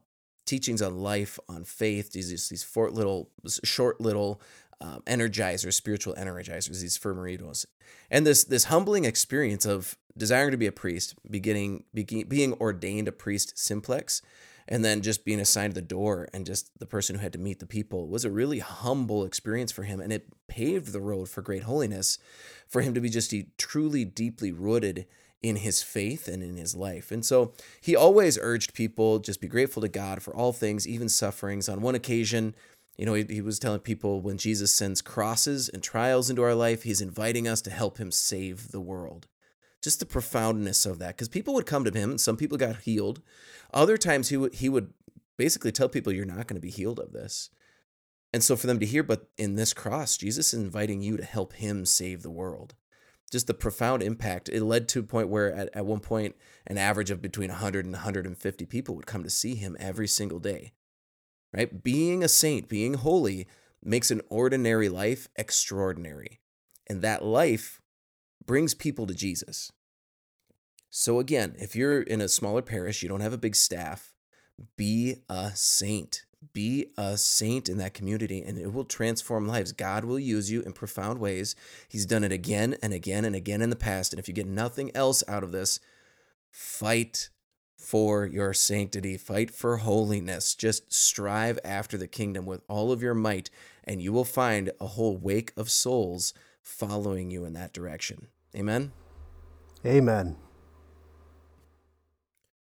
teachings 0.47 0.83
on 0.83 1.01
life, 1.01 1.39
on 1.49 1.65
faith, 1.65 2.13
these 2.13 2.49
these 2.49 2.63
short 2.63 2.93
little 2.93 3.31
short 3.65 4.01
little 4.01 4.41
um, 4.81 5.03
energizers, 5.07 5.75
spiritual 5.75 6.15
energizers, 6.15 6.81
these 6.81 6.99
fervorinos, 6.99 7.67
and 8.11 8.27
this 8.27 8.45
this 8.45 8.65
humbling 8.65 9.05
experience 9.05 9.65
of 9.65 9.97
desiring 10.17 10.51
to 10.51 10.57
be 10.57 10.67
a 10.67 10.73
priest, 10.73 11.15
beginning, 11.31 11.85
beginning 11.95 12.29
being 12.29 12.53
ordained 12.55 13.09
a 13.09 13.13
priest 13.13 13.59
simplex, 13.59 14.23
and 14.71 14.85
then 14.85 15.03
just 15.03 15.25
being 15.25 15.41
assigned 15.41 15.75
the 15.75 15.83
door 15.83 16.29
and 16.33 16.47
just 16.47 16.71
the 16.79 16.87
person 16.87 17.17
who 17.17 17.23
had 17.23 17.33
to 17.33 17.39
meet 17.39 17.59
the 17.59 17.67
people 17.67 18.07
was 18.09 18.25
a 18.25 18.31
really 18.31 18.61
humble 18.61 19.25
experience 19.25 19.73
for 19.73 19.83
him 19.83 20.01
and 20.01 20.13
it 20.13 20.29
paved 20.47 20.93
the 20.93 21.01
road 21.01 21.29
for 21.29 21.43
great 21.43 21.65
holiness 21.65 22.19
for 22.69 22.81
him 22.81 22.95
to 22.95 23.01
be 23.01 23.11
just 23.11 23.35
truly 23.59 24.05
deeply 24.05 24.53
rooted 24.53 25.07
in 25.43 25.57
his 25.57 25.83
faith 25.83 26.29
and 26.29 26.43
in 26.43 26.57
his 26.57 26.77
life. 26.77 27.11
And 27.11 27.25
so 27.25 27.53
he 27.81 27.97
always 27.97 28.39
urged 28.41 28.75
people 28.75 29.19
just 29.19 29.41
be 29.41 29.49
grateful 29.49 29.81
to 29.83 29.89
God 29.89 30.23
for 30.23 30.35
all 30.35 30.53
things, 30.53 30.87
even 30.87 31.09
sufferings. 31.09 31.69
On 31.69 31.81
one 31.81 31.95
occasion, 31.95 32.55
you 32.97 33.07
know, 33.07 33.15
he, 33.15 33.25
he 33.25 33.41
was 33.41 33.59
telling 33.59 33.81
people 33.81 34.21
when 34.21 34.37
Jesus 34.37 34.73
sends 34.73 35.01
crosses 35.01 35.71
and 35.71 35.83
trials 35.83 36.29
into 36.29 36.43
our 36.43 36.55
life, 36.55 36.83
he's 36.83 37.01
inviting 37.01 37.49
us 37.49 37.63
to 37.63 37.71
help 37.71 37.97
him 37.97 38.13
save 38.13 38.71
the 38.71 38.81
world. 38.81 39.27
Just 39.83 40.01
the 40.01 40.07
profoundness 40.07 40.85
of 40.85 40.99
that. 40.99 41.17
Because 41.17 41.29
people 41.29 41.55
would 41.55 41.67
come 41.67 41.85
to 41.85 41.91
him, 41.91 42.11
and 42.11 42.21
some 42.21 42.37
people 42.37 42.59
got 42.59 42.83
healed. 42.83 43.23
Other 43.73 43.97
times 43.97 44.29
he 44.29 44.37
would 44.37 44.55
he 44.55 44.69
would 44.69 44.93
basically 45.37 45.73
tell 45.73 45.89
people, 45.89 46.13
You're 46.13 46.27
not 46.27 46.47
going 46.47 46.57
to 46.57 46.61
be 46.61 46.71
healed 46.71 47.01
of 47.01 47.13
this. 47.13 47.51
And 48.33 48.45
so 48.45 48.55
for 48.55 48.67
them 48.67 48.79
to 48.79 48.87
hear, 48.87 49.03
but 49.03 49.29
in 49.37 49.57
this 49.57 49.73
cross, 49.73 50.17
Jesus 50.17 50.53
is 50.53 50.61
inviting 50.61 51.03
you 51.03 51.17
to 51.17 51.25
help 51.25 51.55
him 51.55 51.85
save 51.85 52.23
the 52.23 52.31
world 52.31 52.75
just 53.31 53.47
the 53.47 53.55
profound 53.55 54.03
impact. 54.03 54.49
It 54.49 54.63
led 54.63 54.89
to 54.89 55.01
a 55.01 55.05
point 55.05 55.29
where 55.29 55.53
at, 55.53 55.71
at 55.73 55.87
one 55.87 56.01
point 56.01 56.35
an 56.67 56.79
average 56.79 57.11
of 57.11 57.23
between 57.23 57.49
100 57.49 57.85
and 57.85 57.95
150 57.95 58.67
people 58.67 58.97
would 58.97 59.07
come 59.07 59.23
to 59.23 59.31
see 59.31 59.55
him 59.55 59.77
every 59.79 60.09
single 60.09 60.41
day. 60.41 60.73
Right? 61.53 61.83
Being 61.83 62.23
a 62.23 62.29
saint, 62.29 62.69
being 62.69 62.95
holy 62.95 63.47
makes 63.83 64.11
an 64.11 64.21
ordinary 64.29 64.89
life 64.89 65.29
extraordinary. 65.37 66.41
And 66.89 67.03
that 67.03 67.25
life 67.25 67.81
brings 68.51 68.75
people 68.75 69.07
to 69.07 69.15
Jesus. 69.15 69.71
So 70.91 71.21
again, 71.21 71.55
if 71.61 71.77
you're 71.77 72.03
in 72.03 72.21
a 72.21 72.27
smaller 72.27 72.63
parish, 72.63 73.01
you 73.01 73.09
don't 73.09 73.21
have 73.21 73.33
a 73.33 73.39
big 73.39 73.55
staff, 73.55 74.13
be 74.77 75.19
a 75.29 75.53
saint. 75.55 76.25
Be 76.53 76.87
a 76.99 77.17
saint 77.17 77.69
in 77.69 77.79
that 77.79 77.95
community 77.95 78.43
and 78.43 78.59
it 78.59 78.73
will 78.73 78.83
transform 78.83 79.47
lives. 79.47 79.71
God 79.71 80.05
will 80.05 80.19
use 80.19 80.51
you 80.51 80.63
in 80.63 80.73
profound 80.73 81.21
ways. 81.21 81.55
He's 81.89 82.07
done 82.07 82.25
it 82.25 82.33
again 82.33 82.77
and 82.83 82.93
again 82.93 83.25
and 83.25 83.37
again 83.37 83.63
in 83.63 83.71
the 83.71 83.77
past. 83.77 84.13
And 84.13 84.19
if 84.19 84.27
you 84.27 84.35
get 84.35 84.49
nothing 84.49 84.91
else 84.97 85.23
out 85.29 85.45
of 85.45 85.53
this, 85.53 85.79
fight 86.51 87.29
for 87.79 88.27
your 88.27 88.53
sanctity, 88.53 89.17
fight 89.17 89.53
for 89.53 89.77
holiness. 89.77 90.57
Just 90.57 90.93
strive 90.93 91.61
after 91.65 91.97
the 91.97 92.09
kingdom 92.09 92.47
with 92.47 92.63
all 92.67 92.91
of 92.91 93.01
your 93.01 93.15
might, 93.15 93.49
and 93.85 94.03
you 94.03 94.13
will 94.13 94.25
find 94.25 94.73
a 94.81 94.89
whole 94.89 95.17
wake 95.17 95.53
of 95.57 95.71
souls 95.71 96.35
following 96.65 97.31
you 97.31 97.45
in 97.45 97.53
that 97.53 97.73
direction. 97.73 98.27
Amen. 98.55 98.93
Amen. 99.87 100.37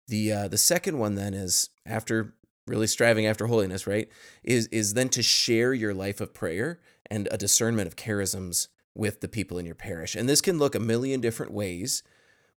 The 0.09 0.33
uh, 0.33 0.49
the 0.49 0.59
second 0.59 0.99
one 0.99 1.15
then 1.15 1.35
is 1.35 1.71
after 1.87 2.35
really 2.67 2.87
striving 2.87 3.27
after 3.27 3.47
holiness, 3.47 3.87
right? 3.87 4.09
Is 4.43 4.67
is 4.69 4.95
then 4.95 5.09
to 5.11 5.23
share 5.23 5.73
your 5.73 5.95
life 5.95 6.21
of 6.21 6.35
prayer 6.35 6.81
and 7.11 7.29
a 7.31 7.39
discernment 7.39 7.87
of 7.87 7.97
charisms 7.97 8.69
with 8.95 9.21
the 9.21 9.29
people 9.29 9.59
in 9.59 9.67
your 9.67 9.75
parish. 9.75 10.15
And 10.15 10.29
this 10.29 10.41
can 10.41 10.59
look 10.59 10.75
a 10.75 10.81
million 10.81 11.21
different 11.21 11.53
ways. 11.53 12.03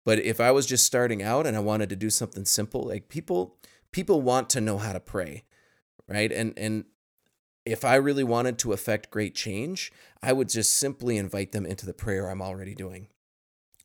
But 0.05 0.19
if 0.21 0.41
I 0.41 0.51
was 0.51 0.65
just 0.65 0.87
starting 0.87 1.23
out 1.23 1.47
and 1.47 1.57
I 1.57 1.61
wanted 1.61 1.89
to 1.91 1.97
do 1.97 2.09
something 2.09 2.45
simple, 2.45 2.83
like 2.83 3.09
people 3.09 3.57
people 3.93 4.23
want 4.23 4.49
to 4.51 4.61
know 4.61 4.79
how 4.79 4.93
to 4.93 5.01
pray, 5.01 5.45
right? 6.09 6.31
And 6.31 6.55
and 6.57 6.85
if 7.71 7.85
I 7.85 7.95
really 7.95 8.25
wanted 8.25 8.59
to 8.59 8.73
affect 8.73 9.11
great 9.11 9.35
change, 9.35 9.93
I 10.23 10.33
would 10.33 10.49
just 10.49 10.77
simply 10.77 11.17
invite 11.17 11.53
them 11.53 11.65
into 11.65 11.87
the 11.87 11.95
prayer 11.95 12.29
I'm 12.29 12.43
already 12.43 12.75
doing. 12.75 13.07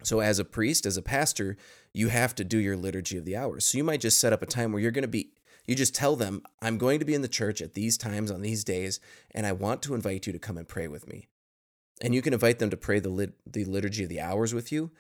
So, 0.04 0.20
as 0.20 0.39
a 0.39 0.46
priest, 0.46 0.86
as 0.86 0.98
a 0.98 1.01
pastor, 1.01 1.56
you 1.94 2.10
have 2.10 2.34
to 2.36 2.44
do 2.44 2.58
your 2.58 2.75
liturgy 2.75 3.18
of 3.18 3.25
the 3.25 3.38
hours. 3.38 3.65
So, 3.65 3.77
you 3.77 3.84
might 3.84 4.01
just 4.01 4.20
set 4.20 4.34
up 4.34 4.42
a 4.42 4.48
time 4.48 4.72
where 4.72 4.82
you're 4.82 4.92
going 4.92 5.04
to 5.04 5.08
be 5.08 5.32
you 5.68 5.75
just 5.75 5.96
tell 5.96 6.15
them, 6.15 6.44
I'm 6.62 6.77
going 6.77 7.00
to 7.00 7.06
be 7.06 7.15
in 7.15 7.22
the 7.22 7.27
church 7.27 7.62
at 7.62 7.74
these 7.74 7.98
times 7.98 8.30
on 8.30 8.42
these 8.42 8.63
days, 8.63 9.00
and 9.32 9.48
I 9.48 9.51
want 9.51 9.82
to 9.84 9.96
invite 9.96 10.27
you 10.27 10.34
to 10.34 10.39
come 10.39 10.58
and 10.58 10.68
pray 10.68 10.88
with 10.88 11.08
me. 11.08 11.27
And 12.01 12.13
you 12.13 12.22
can 12.22 12.34
invite 12.34 12.60
them 12.60 12.70
to 12.70 12.77
pray 12.77 13.00
the, 13.00 13.10
lit- 13.10 13.34
the 13.51 13.65
liturgy 13.65 14.04
of 14.04 14.10
the 14.10 14.22
hours 14.22 14.54
with 14.54 14.72
you. 14.72 14.92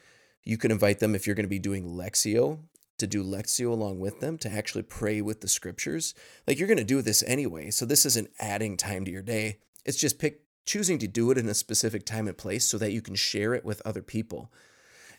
You 0.43 0.57
can 0.57 0.71
invite 0.71 0.99
them, 0.99 1.13
if 1.13 1.27
you're 1.27 1.35
going 1.35 1.45
to 1.45 1.49
be 1.49 1.59
doing 1.59 1.85
Lectio, 1.85 2.59
to 2.97 3.07
do 3.07 3.23
Lectio 3.23 3.69
along 3.69 3.99
with 3.99 4.19
them, 4.19 4.37
to 4.39 4.51
actually 4.51 4.83
pray 4.83 5.21
with 5.21 5.41
the 5.41 5.47
scriptures. 5.47 6.13
Like 6.47 6.59
you're 6.59 6.67
going 6.67 6.77
to 6.77 6.83
do 6.83 7.01
this 7.01 7.23
anyway. 7.27 7.71
So 7.71 7.85
this 7.85 8.05
isn't 8.05 8.31
adding 8.39 8.77
time 8.77 9.05
to 9.05 9.11
your 9.11 9.21
day. 9.21 9.59
It's 9.85 9.99
just 9.99 10.19
pick 10.19 10.41
choosing 10.65 10.97
to 10.99 11.07
do 11.07 11.29
it 11.31 11.37
in 11.37 11.47
a 11.47 11.53
specific 11.53 12.05
time 12.05 12.27
and 12.27 12.37
place 12.37 12.65
so 12.65 12.77
that 12.77 12.91
you 12.91 13.01
can 13.01 13.15
share 13.15 13.53
it 13.53 13.63
with 13.63 13.81
other 13.85 14.01
people. 14.01 14.51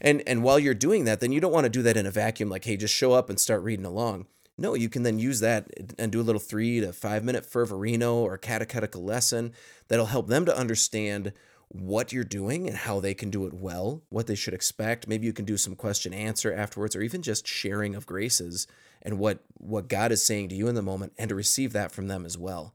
And 0.01 0.23
and 0.27 0.43
while 0.43 0.59
you're 0.59 0.75
doing 0.75 1.05
that, 1.05 1.21
then 1.21 1.33
you 1.33 1.41
don't 1.41 1.53
want 1.53 1.65
to 1.65 1.71
do 1.71 1.83
that 1.83 1.97
in 1.97 2.07
a 2.07 2.11
vacuum 2.11 2.49
like 2.49 2.65
hey, 2.65 2.77
just 2.77 2.95
show 2.95 3.13
up 3.13 3.31
and 3.31 3.41
start 3.41 3.63
reading 3.63 3.87
along. 3.87 4.27
No, 4.59 4.75
you 4.75 4.89
can 4.89 5.03
then 5.03 5.19
use 5.19 5.41
that 5.41 5.69
and 5.99 6.11
do 6.11 6.21
a 6.21 6.25
little 6.25 6.41
three 6.41 6.81
to 6.81 6.93
five 6.93 7.25
minute 7.25 7.45
fervorino 7.45 8.15
or 8.17 8.39
catechetical 8.39 9.05
lesson 9.05 9.53
that'll 9.89 10.07
help 10.07 10.29
them 10.29 10.47
to 10.47 10.57
understand 10.57 11.33
what 11.69 12.13
you're 12.13 12.25
doing 12.25 12.69
and 12.69 12.77
how 12.77 13.01
they 13.01 13.15
can 13.15 13.31
do 13.31 13.47
it 13.47 13.53
well, 13.53 14.03
what 14.09 14.27
they 14.27 14.35
should 14.35 14.55
expect. 14.55 15.09
Maybe 15.09 15.27
you 15.27 15.33
can 15.33 15.45
do 15.45 15.57
some 15.57 15.75
question 15.75 16.15
answer 16.15 16.53
afterwards, 16.53 16.95
or 16.95 17.03
even 17.03 17.23
just 17.23 17.47
sharing 17.47 17.95
of 17.95 18.07
graces 18.07 18.67
and 19.03 19.19
what 19.19 19.41
what 19.55 19.89
God 19.89 20.13
is 20.13 20.25
saying 20.25 20.49
to 20.51 20.55
you 20.55 20.69
in 20.69 20.75
the 20.75 20.83
moment, 20.83 21.13
and 21.19 21.29
to 21.29 21.35
receive 21.35 21.73
that 21.73 21.93
from 21.93 22.09
them 22.09 22.25
as 22.25 22.39
well. 22.39 22.75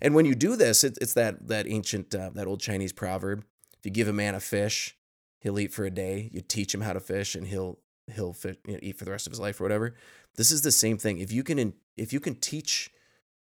And 0.00 0.14
when 0.14 0.26
you 0.26 0.34
do 0.34 0.56
this, 0.56 0.82
it, 0.82 0.98
it's 1.00 1.14
that 1.14 1.48
that 1.48 1.68
ancient 1.68 2.14
uh, 2.14 2.30
that 2.34 2.46
old 2.46 2.60
Chinese 2.60 2.92
proverb: 2.92 3.44
if 3.78 3.84
you 3.84 3.90
give 3.90 4.08
a 4.08 4.12
man 4.12 4.34
a 4.34 4.40
fish, 4.40 4.96
he'll 5.40 5.58
eat 5.58 5.72
for 5.72 5.84
a 5.84 5.90
day. 5.90 6.30
You 6.32 6.40
teach 6.40 6.74
him 6.74 6.80
how 6.80 6.92
to 6.92 7.00
fish, 7.00 7.34
and 7.34 7.46
he'll 7.46 7.78
he'll 8.14 8.32
fit, 8.32 8.60
you 8.66 8.74
know, 8.74 8.78
eat 8.82 8.98
for 8.98 9.04
the 9.04 9.10
rest 9.10 9.26
of 9.26 9.32
his 9.32 9.40
life 9.40 9.60
or 9.60 9.64
whatever. 9.64 9.94
This 10.36 10.50
is 10.50 10.62
the 10.62 10.72
same 10.72 10.98
thing. 10.98 11.18
If 11.18 11.32
you 11.32 11.42
can 11.42 11.74
if 11.96 12.12
you 12.12 12.20
can 12.20 12.36
teach 12.36 12.90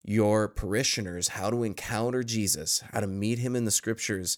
your 0.04 0.48
parishioners 0.48 1.30
how 1.30 1.50
to 1.50 1.64
encounter 1.64 2.24
Jesus, 2.24 2.82
how 2.94 3.02
to 3.02 3.08
meet 3.08 3.40
him 3.40 3.56
in 3.56 3.66
the 3.66 3.72
scriptures, 3.72 4.38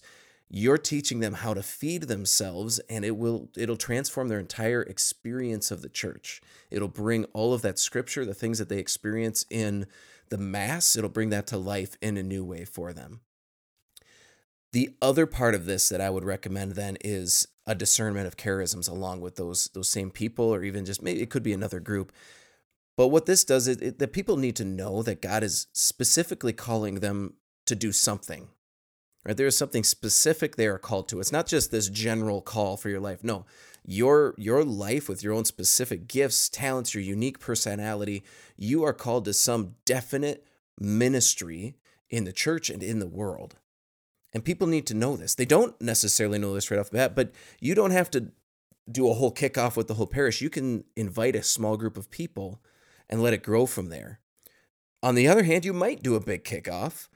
you're 0.50 0.78
teaching 0.78 1.20
them 1.20 1.34
how 1.34 1.54
to 1.54 1.62
feed 1.62 2.02
themselves 2.02 2.80
and 2.90 3.04
it 3.04 3.16
will 3.16 3.48
it'll 3.56 3.76
transform 3.76 4.28
their 4.28 4.40
entire 4.40 4.82
experience 4.82 5.70
of 5.70 5.80
the 5.80 5.88
church. 5.88 6.42
It'll 6.70 6.88
bring 6.88 7.24
all 7.26 7.54
of 7.54 7.62
that 7.62 7.78
scripture, 7.78 8.24
the 8.24 8.34
things 8.34 8.58
that 8.58 8.68
they 8.68 8.78
experience 8.78 9.46
in 9.48 9.86
the 10.28 10.38
mass, 10.38 10.96
it'll 10.96 11.10
bring 11.10 11.30
that 11.30 11.46
to 11.48 11.56
life 11.56 11.96
in 12.02 12.16
a 12.16 12.22
new 12.22 12.44
way 12.44 12.64
for 12.64 12.92
them. 12.92 13.20
The 14.72 14.90
other 15.00 15.26
part 15.26 15.54
of 15.54 15.66
this 15.66 15.88
that 15.88 16.00
I 16.00 16.10
would 16.10 16.24
recommend 16.24 16.72
then 16.72 16.96
is 17.00 17.48
a 17.66 17.74
discernment 17.74 18.26
of 18.26 18.36
charisms 18.36 18.88
along 18.90 19.20
with 19.20 19.36
those 19.36 19.70
those 19.74 19.88
same 19.88 20.10
people 20.10 20.46
or 20.46 20.64
even 20.64 20.84
just 20.84 21.02
maybe 21.02 21.22
it 21.22 21.30
could 21.30 21.42
be 21.42 21.52
another 21.52 21.80
group 21.80 22.12
but 23.00 23.08
what 23.08 23.24
this 23.24 23.44
does 23.44 23.66
is 23.66 23.78
it, 23.78 23.98
that 23.98 24.12
people 24.12 24.36
need 24.36 24.56
to 24.56 24.64
know 24.66 25.02
that 25.02 25.22
God 25.22 25.42
is 25.42 25.68
specifically 25.72 26.52
calling 26.52 26.96
them 26.96 27.32
to 27.64 27.74
do 27.74 27.92
something. 27.92 28.48
Right? 29.24 29.36
There 29.36 29.46
is 29.46 29.56
something 29.56 29.84
specific 29.84 30.56
they 30.56 30.66
are 30.66 30.78
called 30.78 31.08
to. 31.08 31.20
It's 31.20 31.32
not 31.32 31.46
just 31.46 31.70
this 31.70 31.88
general 31.88 32.40
call 32.40 32.76
for 32.76 32.88
your 32.88 33.00
life. 33.00 33.22
No, 33.22 33.44
your 33.84 34.34
your 34.38 34.64
life 34.64 35.08
with 35.08 35.22
your 35.22 35.34
own 35.34 35.44
specific 35.44 36.08
gifts, 36.08 36.48
talents, 36.48 36.94
your 36.94 37.02
unique 37.02 37.38
personality, 37.38 38.22
you 38.56 38.82
are 38.82 38.92
called 38.92 39.26
to 39.26 39.34
some 39.34 39.74
definite 39.84 40.46
ministry 40.78 41.76
in 42.08 42.24
the 42.24 42.32
church 42.32 42.70
and 42.70 42.82
in 42.82 42.98
the 42.98 43.06
world. 43.06 43.56
And 44.32 44.44
people 44.44 44.66
need 44.66 44.86
to 44.86 44.94
know 44.94 45.16
this. 45.16 45.34
They 45.34 45.44
don't 45.44 45.80
necessarily 45.80 46.38
know 46.38 46.54
this 46.54 46.70
right 46.70 46.78
off 46.78 46.90
the 46.90 46.98
bat, 46.98 47.14
but 47.14 47.32
you 47.60 47.74
don't 47.74 47.90
have 47.90 48.10
to 48.12 48.30
do 48.90 49.08
a 49.10 49.14
whole 49.14 49.34
kickoff 49.34 49.76
with 49.76 49.88
the 49.88 49.94
whole 49.94 50.06
parish. 50.06 50.40
You 50.40 50.50
can 50.50 50.84
invite 50.96 51.36
a 51.36 51.42
small 51.42 51.76
group 51.76 51.96
of 51.96 52.10
people 52.10 52.60
and 53.08 53.22
let 53.22 53.34
it 53.34 53.42
grow 53.42 53.66
from 53.66 53.88
there. 53.88 54.20
On 55.02 55.14
the 55.14 55.28
other 55.28 55.42
hand, 55.42 55.64
you 55.64 55.72
might 55.72 56.02
do 56.02 56.14
a 56.14 56.20
big 56.20 56.44
kickoff 56.44 57.08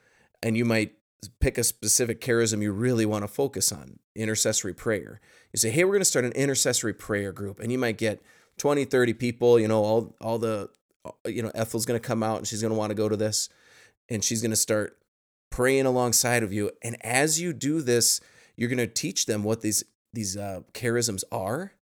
and 0.42 0.56
you 0.56 0.64
might 0.64 0.94
pick 1.28 1.58
a 1.58 1.64
specific 1.64 2.20
charism 2.20 2.62
you 2.62 2.72
really 2.72 3.06
want 3.06 3.22
to 3.22 3.28
focus 3.28 3.72
on, 3.72 3.98
intercessory 4.14 4.74
prayer. 4.74 5.20
You 5.52 5.58
say, 5.58 5.70
"Hey, 5.70 5.84
we're 5.84 5.92
going 5.92 6.00
to 6.00 6.06
start 6.06 6.24
an 6.24 6.32
intercessory 6.32 6.94
prayer 6.94 7.32
group." 7.32 7.60
And 7.60 7.70
you 7.70 7.78
might 7.78 7.98
get 7.98 8.22
20, 8.58 8.84
30 8.84 9.14
people, 9.14 9.58
you 9.58 9.68
know, 9.68 9.82
all 9.82 10.16
all 10.20 10.38
the 10.38 10.70
you 11.26 11.42
know, 11.42 11.50
Ethel's 11.54 11.86
going 11.86 12.00
to 12.00 12.06
come 12.06 12.22
out 12.22 12.38
and 12.38 12.46
she's 12.46 12.62
going 12.62 12.72
to 12.72 12.78
want 12.78 12.90
to 12.90 12.94
go 12.94 13.08
to 13.08 13.16
this 13.16 13.48
and 14.08 14.24
she's 14.24 14.40
going 14.40 14.50
to 14.50 14.56
start 14.56 14.98
praying 15.50 15.86
alongside 15.86 16.42
of 16.42 16.52
you. 16.52 16.70
And 16.82 16.96
as 17.04 17.40
you 17.40 17.52
do 17.52 17.82
this, 17.82 18.20
you're 18.56 18.68
going 18.68 18.78
to 18.78 18.86
teach 18.86 19.26
them 19.26 19.44
what 19.44 19.60
these 19.60 19.84
these 20.12 20.36
uh, 20.36 20.60
charisms 20.72 21.24
are 21.32 21.72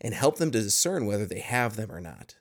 and 0.00 0.14
help 0.14 0.38
them 0.38 0.50
to 0.50 0.62
discern 0.62 1.06
whether 1.06 1.26
they 1.26 1.40
have 1.40 1.76
them 1.76 1.92
or 1.92 2.00
not. 2.00 2.36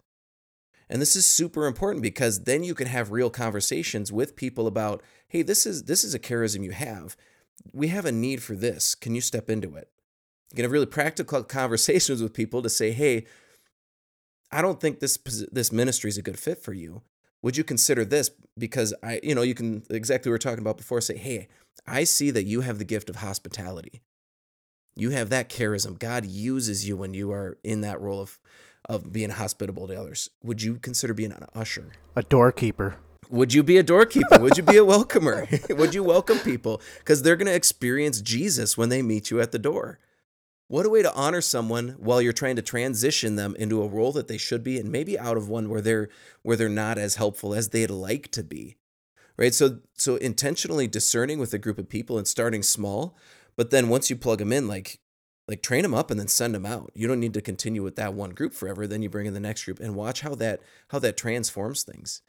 And 0.90 1.02
this 1.02 1.16
is 1.16 1.26
super 1.26 1.68
important 1.68 2.02
because 2.02 2.44
then 2.44 2.64
you 2.64 2.74
can 2.74 2.88
have 2.88 3.12
real 3.12 3.30
conversations 3.30 4.12
with 4.12 4.36
people 4.36 4.68
about, 4.68 5.02
hey, 5.32 5.44
this 5.44 5.66
is 5.66 5.84
this 5.84 6.04
is 6.04 6.14
a 6.14 6.20
charism 6.20 6.62
you 6.62 6.72
have. 6.72 7.16
We 7.72 7.88
have 7.88 8.04
a 8.06 8.12
need 8.12 8.44
for 8.44 8.54
this. 8.54 8.96
Can 8.96 9.16
you 9.16 9.22
step 9.22 9.50
into 9.50 9.78
it? 9.78 9.90
You 10.52 10.58
can 10.58 10.66
have 10.66 10.72
really 10.74 10.86
practical 10.86 11.42
conversations 11.60 12.22
with 12.22 12.34
people 12.34 12.62
to 12.62 12.70
say, 12.70 12.92
hey, 12.92 13.26
I 14.52 14.62
don't 14.62 14.82
think 14.82 15.00
this 15.00 15.18
this 15.52 15.72
ministry 15.72 16.10
is 16.10 16.18
a 16.18 16.22
good 16.22 16.38
fit 16.38 16.62
for 16.62 16.74
you. 16.74 17.02
Would 17.44 17.56
you 17.56 17.64
consider 17.64 18.04
this? 18.04 18.30
Because 18.58 18.94
I, 19.02 19.22
you 19.24 19.34
know, 19.34 19.42
you 19.42 19.56
can 19.56 19.84
exactly 19.90 20.30
we 20.30 20.34
were 20.34 20.38
talking 20.38 20.60
about 20.60 20.78
before. 20.78 21.00
Say, 21.00 21.16
hey, 21.16 21.48
I 21.88 22.04
see 22.04 22.30
that 22.32 22.44
you 22.44 22.62
have 22.62 22.78
the 22.78 22.84
gift 22.84 23.10
of 23.10 23.16
hospitality. 23.16 24.02
You 24.96 25.12
have 25.12 25.30
that 25.30 25.48
charism. 25.48 25.98
God 25.98 26.26
uses 26.26 26.86
you 26.86 26.98
when 26.98 27.14
you 27.14 27.32
are 27.32 27.58
in 27.64 27.80
that 27.82 28.02
role 28.02 28.20
of 28.20 28.38
of 28.90 29.14
being 29.14 29.30
hospitable 29.30 29.88
to 29.88 29.98
others. 29.98 30.30
Would 30.44 30.62
you 30.62 30.76
consider 30.76 31.14
being 31.14 31.32
an 31.32 31.46
usher? 31.56 31.94
A 32.18 32.24
doorkeeper. 32.24 32.98
Would 33.32 33.54
you 33.54 33.64
be 33.64 33.78
a 33.78 33.84
doorkeeper? 33.84 34.40
Would 34.40 34.58
you 34.58 34.64
be 34.64 34.76
a 34.76 34.84
welcomer? 34.84 35.48
Would 35.70 35.96
you 35.96 36.04
welcome 36.04 36.38
people? 36.40 36.82
Because 37.00 37.24
they're 37.24 37.38
going 37.38 37.48
to 37.48 37.56
experience 37.56 38.20
Jesus 38.20 38.78
when 38.78 38.90
they 38.90 39.02
meet 39.02 39.32
you 39.32 39.40
at 39.40 39.54
the 39.54 39.60
door. 39.60 40.00
What 40.68 40.86
a 40.86 40.90
way 40.90 41.02
to 41.02 41.14
honor 41.14 41.40
someone 41.40 41.96
while 41.98 42.22
you're 42.22 42.34
trying 42.34 42.58
to 42.58 42.62
transition 42.62 43.38
them 43.38 43.56
into 43.58 43.82
a 43.82 43.88
role 43.88 44.12
that 44.12 44.28
they 44.28 44.38
should 44.38 44.64
be 44.64 44.78
and 44.78 44.92
maybe 44.92 45.18
out 45.18 45.38
of 45.38 45.48
one 45.48 45.70
where 45.70 45.80
they're 45.80 46.10
where 46.42 46.58
they're 46.58 46.68
not 46.68 46.98
as 46.98 47.16
helpful 47.16 47.54
as 47.54 47.70
they'd 47.70 47.90
like 47.90 48.32
to 48.32 48.44
be. 48.44 48.76
Right? 49.38 49.54
So 49.54 49.80
so 49.94 50.18
intentionally 50.18 50.88
discerning 50.88 51.40
with 51.40 51.54
a 51.54 51.58
group 51.58 51.78
of 51.78 51.88
people 51.88 52.18
and 52.18 52.28
starting 52.28 52.64
small, 52.64 53.16
but 53.56 53.70
then 53.70 53.88
once 53.88 54.10
you 54.10 54.18
plug 54.18 54.40
them 54.40 54.52
in 54.52 54.68
like 54.68 55.00
like 55.48 55.62
train 55.62 55.84
them 55.84 55.94
up 55.94 56.12
and 56.12 56.20
then 56.20 56.28
send 56.28 56.54
them 56.54 56.66
out. 56.66 56.92
You 56.96 57.08
don't 57.08 57.20
need 57.20 57.34
to 57.34 57.42
continue 57.42 57.82
with 57.82 57.96
that 57.96 58.14
one 58.14 58.32
group 58.32 58.54
forever. 58.54 58.88
Then 58.88 59.02
you 59.02 59.10
bring 59.10 59.26
in 59.26 59.34
the 59.34 59.40
next 59.40 59.64
group 59.64 59.80
and 59.80 59.96
watch 59.96 60.20
how 60.22 60.36
that 60.36 60.62
how 60.90 61.00
that 61.00 61.16
transforms 61.16 61.84
things. 61.84 62.22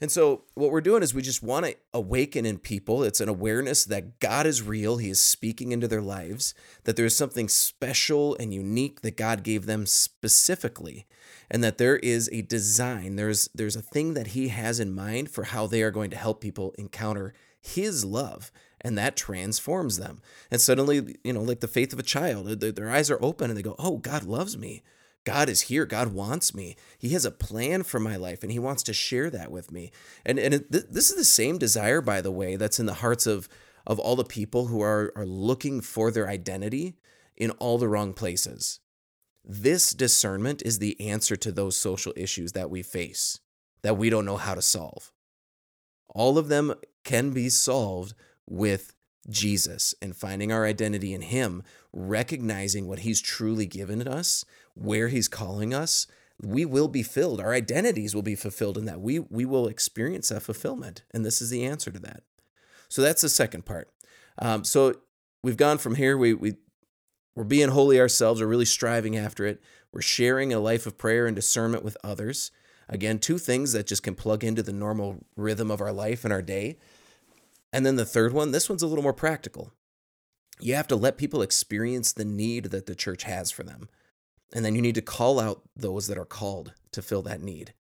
And 0.00 0.12
so, 0.12 0.44
what 0.54 0.70
we're 0.70 0.80
doing 0.80 1.02
is 1.02 1.12
we 1.12 1.22
just 1.22 1.42
want 1.42 1.66
to 1.66 1.76
awaken 1.92 2.46
in 2.46 2.58
people. 2.58 3.02
It's 3.02 3.20
an 3.20 3.28
awareness 3.28 3.84
that 3.86 4.20
God 4.20 4.46
is 4.46 4.62
real. 4.62 4.98
He 4.98 5.10
is 5.10 5.20
speaking 5.20 5.72
into 5.72 5.88
their 5.88 6.00
lives, 6.00 6.54
that 6.84 6.94
there's 6.94 7.16
something 7.16 7.48
special 7.48 8.36
and 8.36 8.54
unique 8.54 9.00
that 9.00 9.16
God 9.16 9.42
gave 9.42 9.66
them 9.66 9.86
specifically, 9.86 11.06
and 11.50 11.64
that 11.64 11.78
there 11.78 11.96
is 11.96 12.30
a 12.32 12.42
design. 12.42 13.16
There's, 13.16 13.48
there's 13.54 13.74
a 13.74 13.82
thing 13.82 14.14
that 14.14 14.28
He 14.28 14.48
has 14.48 14.78
in 14.78 14.94
mind 14.94 15.30
for 15.30 15.44
how 15.44 15.66
they 15.66 15.82
are 15.82 15.90
going 15.90 16.10
to 16.10 16.16
help 16.16 16.40
people 16.40 16.74
encounter 16.78 17.34
His 17.60 18.04
love. 18.04 18.52
And 18.80 18.96
that 18.96 19.16
transforms 19.16 19.98
them. 19.98 20.22
And 20.52 20.60
suddenly, 20.60 21.16
you 21.24 21.32
know, 21.32 21.42
like 21.42 21.58
the 21.58 21.66
faith 21.66 21.92
of 21.92 21.98
a 21.98 22.04
child, 22.04 22.46
their 22.46 22.90
eyes 22.90 23.10
are 23.10 23.18
open 23.20 23.50
and 23.50 23.58
they 23.58 23.62
go, 23.62 23.74
Oh, 23.80 23.96
God 23.96 24.22
loves 24.22 24.56
me. 24.56 24.84
God 25.24 25.48
is 25.48 25.62
here. 25.62 25.84
God 25.84 26.14
wants 26.14 26.54
me. 26.54 26.76
He 26.98 27.10
has 27.10 27.24
a 27.24 27.30
plan 27.30 27.82
for 27.82 28.00
my 28.00 28.16
life 28.16 28.42
and 28.42 28.50
he 28.50 28.58
wants 28.58 28.82
to 28.84 28.92
share 28.92 29.30
that 29.30 29.50
with 29.50 29.70
me. 29.70 29.90
And 30.24 30.38
and 30.38 30.54
it, 30.54 30.72
th- 30.72 30.86
this 30.90 31.10
is 31.10 31.16
the 31.16 31.24
same 31.24 31.58
desire 31.58 32.00
by 32.00 32.20
the 32.20 32.30
way 32.30 32.56
that's 32.56 32.80
in 32.80 32.86
the 32.86 32.94
hearts 32.94 33.26
of 33.26 33.48
of 33.86 33.98
all 33.98 34.16
the 34.16 34.24
people 34.24 34.66
who 34.66 34.80
are 34.80 35.12
are 35.16 35.26
looking 35.26 35.80
for 35.80 36.10
their 36.10 36.28
identity 36.28 36.96
in 37.36 37.50
all 37.52 37.78
the 37.78 37.88
wrong 37.88 38.14
places. 38.14 38.80
This 39.44 39.92
discernment 39.92 40.62
is 40.64 40.78
the 40.78 40.98
answer 41.00 41.36
to 41.36 41.52
those 41.52 41.76
social 41.76 42.12
issues 42.16 42.52
that 42.52 42.70
we 42.70 42.82
face 42.82 43.40
that 43.82 43.96
we 43.96 44.10
don't 44.10 44.24
know 44.24 44.36
how 44.36 44.54
to 44.54 44.62
solve. 44.62 45.12
All 46.08 46.38
of 46.38 46.48
them 46.48 46.74
can 47.04 47.30
be 47.30 47.48
solved 47.48 48.14
with 48.46 48.94
Jesus 49.28 49.94
and 50.00 50.16
finding 50.16 50.52
our 50.52 50.64
identity 50.64 51.12
in 51.12 51.22
Him, 51.22 51.62
recognizing 51.92 52.86
what 52.86 53.00
He's 53.00 53.20
truly 53.20 53.66
given 53.66 54.06
us, 54.06 54.44
where 54.74 55.08
He's 55.08 55.28
calling 55.28 55.74
us, 55.74 56.06
we 56.40 56.64
will 56.64 56.88
be 56.88 57.02
filled. 57.02 57.40
Our 57.40 57.52
identities 57.52 58.14
will 58.14 58.22
be 58.22 58.36
fulfilled 58.36 58.78
in 58.78 58.84
that. 58.84 59.00
We, 59.00 59.18
we 59.18 59.44
will 59.44 59.66
experience 59.66 60.28
that 60.28 60.42
fulfillment. 60.42 61.02
And 61.12 61.24
this 61.24 61.42
is 61.42 61.50
the 61.50 61.64
answer 61.64 61.90
to 61.90 61.98
that. 62.00 62.22
So 62.88 63.02
that's 63.02 63.22
the 63.22 63.28
second 63.28 63.64
part. 63.66 63.90
Um, 64.38 64.64
so 64.64 64.94
we've 65.42 65.56
gone 65.56 65.78
from 65.78 65.96
here. 65.96 66.16
We, 66.16 66.34
we, 66.34 66.54
we're 67.34 67.44
being 67.44 67.70
holy 67.70 68.00
ourselves. 68.00 68.40
We're 68.40 68.46
really 68.46 68.64
striving 68.64 69.16
after 69.16 69.46
it. 69.46 69.60
We're 69.92 70.00
sharing 70.00 70.52
a 70.52 70.60
life 70.60 70.86
of 70.86 70.98
prayer 70.98 71.26
and 71.26 71.34
discernment 71.34 71.84
with 71.84 71.96
others. 72.04 72.50
Again, 72.88 73.18
two 73.18 73.38
things 73.38 73.72
that 73.72 73.86
just 73.86 74.02
can 74.02 74.14
plug 74.14 74.44
into 74.44 74.62
the 74.62 74.72
normal 74.72 75.24
rhythm 75.36 75.70
of 75.70 75.80
our 75.80 75.92
life 75.92 76.24
and 76.24 76.32
our 76.32 76.42
day. 76.42 76.78
And 77.72 77.84
then 77.84 77.96
the 77.96 78.04
third 78.04 78.32
one, 78.32 78.50
this 78.50 78.68
one's 78.68 78.82
a 78.82 78.86
little 78.86 79.02
more 79.02 79.12
practical. 79.12 79.72
You 80.60 80.74
have 80.74 80.88
to 80.88 80.96
let 80.96 81.18
people 81.18 81.42
experience 81.42 82.12
the 82.12 82.24
need 82.24 82.66
that 82.66 82.86
the 82.86 82.94
church 82.94 83.24
has 83.24 83.50
for 83.50 83.62
them. 83.62 83.88
And 84.52 84.64
then 84.64 84.74
you 84.74 84.82
need 84.82 84.94
to 84.94 85.02
call 85.02 85.38
out 85.38 85.62
those 85.76 86.06
that 86.08 86.18
are 86.18 86.24
called 86.24 86.72
to 86.92 87.02
fill 87.02 87.22
that 87.22 87.42
need. 87.42 87.74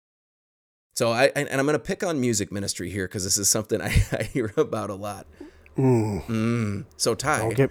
So 0.94 1.12
I 1.12 1.26
and 1.36 1.48
I'm 1.50 1.66
going 1.66 1.74
to 1.74 1.78
pick 1.78 2.02
on 2.02 2.20
music 2.20 2.50
ministry 2.50 2.90
here 2.90 3.06
because 3.06 3.22
this 3.22 3.36
is 3.36 3.48
something 3.48 3.80
I, 3.82 3.94
I, 4.12 4.22
hear 4.24 4.52
about 4.56 4.90
a 4.90 4.94
lot. 4.94 5.26
Mm. 5.76 6.24
Mm. 6.24 6.84
So 6.96 7.14
Ty, 7.14 7.52
get, 7.52 7.70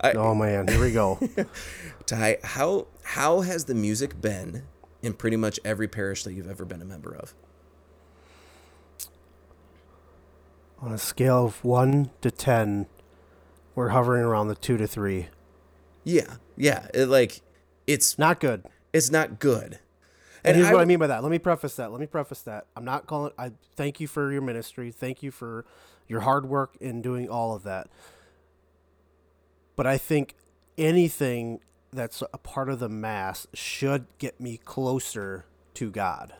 I, 0.00 0.12
oh 0.12 0.34
man, 0.34 0.66
here 0.66 0.80
we 0.80 0.90
go. 0.90 1.20
Ty, 2.06 2.38
how 2.42 2.88
how 3.04 3.42
has 3.42 3.66
the 3.66 3.74
music 3.74 4.20
been 4.20 4.62
in 5.02 5.12
pretty 5.12 5.36
much 5.36 5.60
every 5.64 5.86
parish 5.86 6.24
that 6.24 6.32
you've 6.32 6.48
ever 6.48 6.64
been 6.64 6.80
a 6.80 6.86
member 6.86 7.14
of? 7.14 7.34
On 10.82 10.92
a 10.92 10.98
scale 10.98 11.46
of 11.46 11.64
one 11.64 12.10
to 12.22 12.30
ten, 12.30 12.86
we're 13.76 13.90
hovering 13.90 14.24
around 14.24 14.48
the 14.48 14.56
two 14.56 14.76
to 14.76 14.86
three. 14.88 15.28
Yeah, 16.02 16.34
yeah. 16.56 16.88
It, 16.92 17.06
like 17.06 17.40
it's 17.86 18.18
not 18.18 18.40
good. 18.40 18.66
It's 18.92 19.10
not 19.10 19.38
good. 19.38 19.78
And, 20.44 20.54
and 20.54 20.56
here's 20.56 20.70
I, 20.70 20.74
what 20.74 20.82
I 20.82 20.84
mean 20.84 20.98
by 20.98 21.06
that. 21.06 21.22
Let 21.22 21.30
me 21.30 21.38
preface 21.38 21.76
that. 21.76 21.92
Let 21.92 22.00
me 22.00 22.06
preface 22.06 22.42
that. 22.42 22.66
I'm 22.76 22.84
not 22.84 23.06
calling. 23.06 23.32
I 23.38 23.52
thank 23.76 24.00
you 24.00 24.08
for 24.08 24.32
your 24.32 24.42
ministry. 24.42 24.90
Thank 24.90 25.22
you 25.22 25.30
for 25.30 25.64
your 26.08 26.20
hard 26.20 26.46
work 26.46 26.76
in 26.80 27.00
doing 27.00 27.28
all 27.28 27.54
of 27.54 27.62
that. 27.62 27.88
But 29.76 29.86
I 29.86 29.98
think 29.98 30.34
anything 30.76 31.60
that's 31.92 32.22
a 32.32 32.38
part 32.38 32.68
of 32.68 32.80
the 32.80 32.88
mass 32.88 33.46
should 33.54 34.06
get 34.18 34.40
me 34.40 34.56
closer 34.56 35.44
to 35.74 35.90
God. 35.90 36.34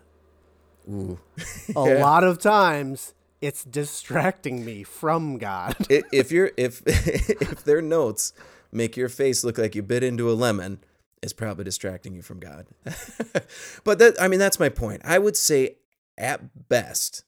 Ooh. 0.91 1.21
a 1.77 1.81
lot 1.81 2.25
of 2.25 2.41
times 2.41 3.15
it's 3.43 3.65
distracting 3.65 4.65
me 4.65 4.85
from 4.85 5.37
God. 5.37 5.77
if 5.91 6.33
you're 6.33 6.53
if 6.57 6.81
if 6.87 7.65
their 7.65 7.83
notes 7.83 8.33
make 8.71 8.97
your 8.97 9.11
face 9.11 9.45
look 9.45 9.59
like 9.59 9.75
you 9.75 9.83
bit 9.83 10.03
into 10.03 10.31
a 10.31 10.33
lemon, 10.33 10.79
it's 11.23 11.33
probably 11.33 11.65
distracting 11.65 12.15
you 12.15 12.23
from 12.23 12.39
God. 12.39 12.67
but 13.85 13.99
that 13.99 14.15
I 14.19 14.29
mean 14.29 14.39
that's 14.39 14.61
my 14.61 14.69
point. 14.69 15.03
I 15.05 15.19
would 15.19 15.37
say 15.37 15.77
at 16.17 16.69
best, 16.69 17.25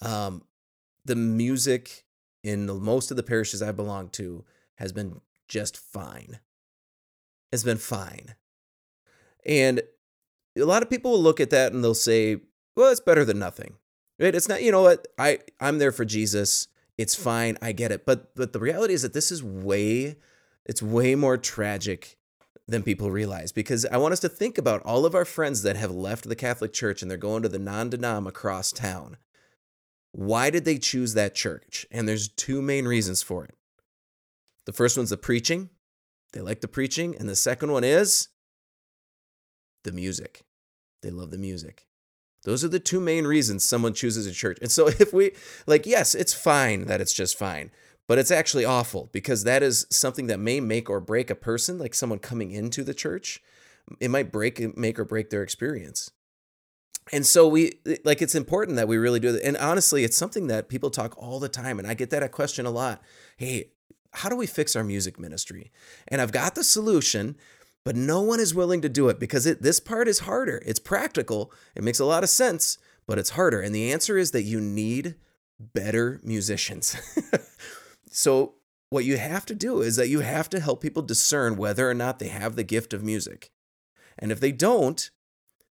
um, 0.00 0.42
the 1.04 1.16
music 1.16 2.04
in 2.42 2.66
most 2.82 3.10
of 3.10 3.16
the 3.16 3.22
parishes 3.22 3.62
I 3.62 3.72
belong 3.72 4.08
to 4.10 4.44
has 4.76 4.92
been 4.92 5.20
just 5.48 5.76
fine. 5.76 6.40
It's 7.52 7.64
been 7.64 7.78
fine. 7.78 8.34
And 9.44 9.82
a 10.56 10.64
lot 10.64 10.82
of 10.82 10.90
people 10.90 11.12
will 11.12 11.22
look 11.22 11.40
at 11.40 11.50
that 11.50 11.72
and 11.72 11.82
they'll 11.82 11.94
say, 11.94 12.40
well, 12.76 12.90
it's 12.90 13.00
better 13.00 13.24
than 13.24 13.38
nothing. 13.38 13.74
Right? 14.18 14.34
It's 14.34 14.48
not, 14.48 14.62
you 14.62 14.72
know 14.72 14.82
what? 14.82 15.06
I, 15.16 15.38
I'm 15.60 15.78
there 15.78 15.92
for 15.92 16.04
Jesus. 16.04 16.68
It's 16.96 17.14
fine. 17.14 17.56
I 17.62 17.72
get 17.72 17.92
it. 17.92 18.04
But 18.04 18.34
but 18.34 18.52
the 18.52 18.58
reality 18.58 18.92
is 18.92 19.02
that 19.02 19.12
this 19.12 19.30
is 19.30 19.42
way, 19.42 20.16
it's 20.66 20.82
way 20.82 21.14
more 21.14 21.36
tragic 21.36 22.18
than 22.66 22.82
people 22.82 23.10
realize 23.10 23.52
because 23.52 23.86
I 23.86 23.96
want 23.96 24.12
us 24.12 24.20
to 24.20 24.28
think 24.28 24.58
about 24.58 24.82
all 24.82 25.06
of 25.06 25.14
our 25.14 25.24
friends 25.24 25.62
that 25.62 25.76
have 25.76 25.90
left 25.90 26.28
the 26.28 26.36
Catholic 26.36 26.72
Church 26.72 27.00
and 27.00 27.10
they're 27.10 27.16
going 27.16 27.42
to 27.42 27.48
the 27.48 27.58
non 27.58 27.90
denom 27.90 28.26
across 28.28 28.72
town. 28.72 29.16
Why 30.12 30.50
did 30.50 30.64
they 30.64 30.78
choose 30.78 31.14
that 31.14 31.34
church? 31.34 31.86
And 31.90 32.08
there's 32.08 32.28
two 32.28 32.60
main 32.60 32.86
reasons 32.86 33.22
for 33.22 33.44
it. 33.44 33.54
The 34.66 34.72
first 34.72 34.96
one's 34.96 35.10
the 35.10 35.16
preaching, 35.16 35.70
they 36.32 36.40
like 36.40 36.60
the 36.60 36.68
preaching. 36.68 37.16
And 37.16 37.28
the 37.28 37.36
second 37.36 37.72
one 37.72 37.84
is 37.84 38.28
the 39.84 39.92
music. 39.92 40.44
They 41.02 41.10
love 41.10 41.30
the 41.30 41.38
music. 41.38 41.87
Those 42.44 42.64
are 42.64 42.68
the 42.68 42.78
two 42.78 43.00
main 43.00 43.26
reasons 43.26 43.64
someone 43.64 43.94
chooses 43.94 44.26
a 44.26 44.32
church. 44.32 44.58
And 44.60 44.70
so 44.70 44.88
if 44.98 45.12
we, 45.12 45.32
like, 45.66 45.86
yes, 45.86 46.14
it's 46.14 46.34
fine 46.34 46.86
that 46.86 47.00
it's 47.00 47.12
just 47.12 47.38
fine 47.38 47.70
but 48.08 48.18
it's 48.18 48.30
actually 48.30 48.64
awful 48.64 49.10
because 49.12 49.44
that 49.44 49.62
is 49.62 49.86
something 49.90 50.26
that 50.26 50.40
may 50.40 50.60
make 50.60 50.90
or 50.90 50.98
break 50.98 51.30
a 51.30 51.34
person, 51.34 51.78
like 51.78 51.94
someone 51.94 52.18
coming 52.18 52.50
into 52.50 52.82
the 52.82 52.94
church. 52.94 53.40
It 54.00 54.10
might 54.10 54.32
break, 54.32 54.76
make 54.76 54.98
or 54.98 55.04
break 55.04 55.30
their 55.30 55.42
experience. 55.42 56.10
and 57.12 57.24
so 57.24 57.46
we 57.46 57.72
like 58.04 58.20
it's 58.20 58.34
important 58.34 58.76
that 58.76 58.88
we 58.88 58.96
really 58.96 59.20
do 59.20 59.34
it. 59.34 59.42
And 59.44 59.56
honestly, 59.58 60.04
it's 60.04 60.16
something 60.16 60.46
that 60.48 60.68
people 60.68 60.90
talk 60.90 61.16
all 61.16 61.38
the 61.38 61.48
time, 61.48 61.78
and 61.78 61.86
I 61.86 61.94
get 61.94 62.10
that 62.10 62.32
question 62.32 62.66
a 62.66 62.70
lot. 62.70 63.02
Hey, 63.36 63.70
how 64.12 64.28
do 64.28 64.36
we 64.36 64.46
fix 64.46 64.74
our 64.74 64.84
music 64.84 65.18
ministry? 65.18 65.70
And 66.08 66.20
I've 66.20 66.32
got 66.32 66.54
the 66.54 66.64
solution, 66.64 67.36
but 67.84 67.96
no 67.96 68.20
one 68.20 68.40
is 68.40 68.54
willing 68.54 68.80
to 68.82 68.88
do 68.88 69.08
it 69.08 69.18
because 69.18 69.46
it, 69.46 69.62
this 69.62 69.80
part 69.80 70.08
is 70.08 70.20
harder. 70.20 70.62
It's 70.66 70.78
practical. 70.78 71.52
It 71.74 71.82
makes 71.82 72.00
a 72.00 72.04
lot 72.04 72.22
of 72.22 72.28
sense, 72.28 72.78
but 73.06 73.18
it's 73.18 73.30
harder. 73.30 73.60
And 73.60 73.74
the 73.74 73.92
answer 73.92 74.18
is 74.18 74.32
that 74.32 74.42
you 74.42 74.60
need 74.60 75.14
better 75.58 76.20
musicians. 76.22 76.96
so 78.10 78.54
what 78.90 79.04
you 79.04 79.16
have 79.16 79.46
to 79.46 79.54
do 79.54 79.80
is 79.80 79.96
that 79.96 80.08
you 80.08 80.20
have 80.20 80.48
to 80.50 80.60
help 80.60 80.80
people 80.80 81.02
discern 81.02 81.56
whether 81.56 81.88
or 81.88 81.94
not 81.94 82.18
they 82.18 82.28
have 82.28 82.56
the 82.56 82.64
gift 82.64 82.92
of 82.92 83.02
music. 83.02 83.50
And 84.18 84.32
if 84.32 84.40
they 84.40 84.52
don't, 84.52 85.10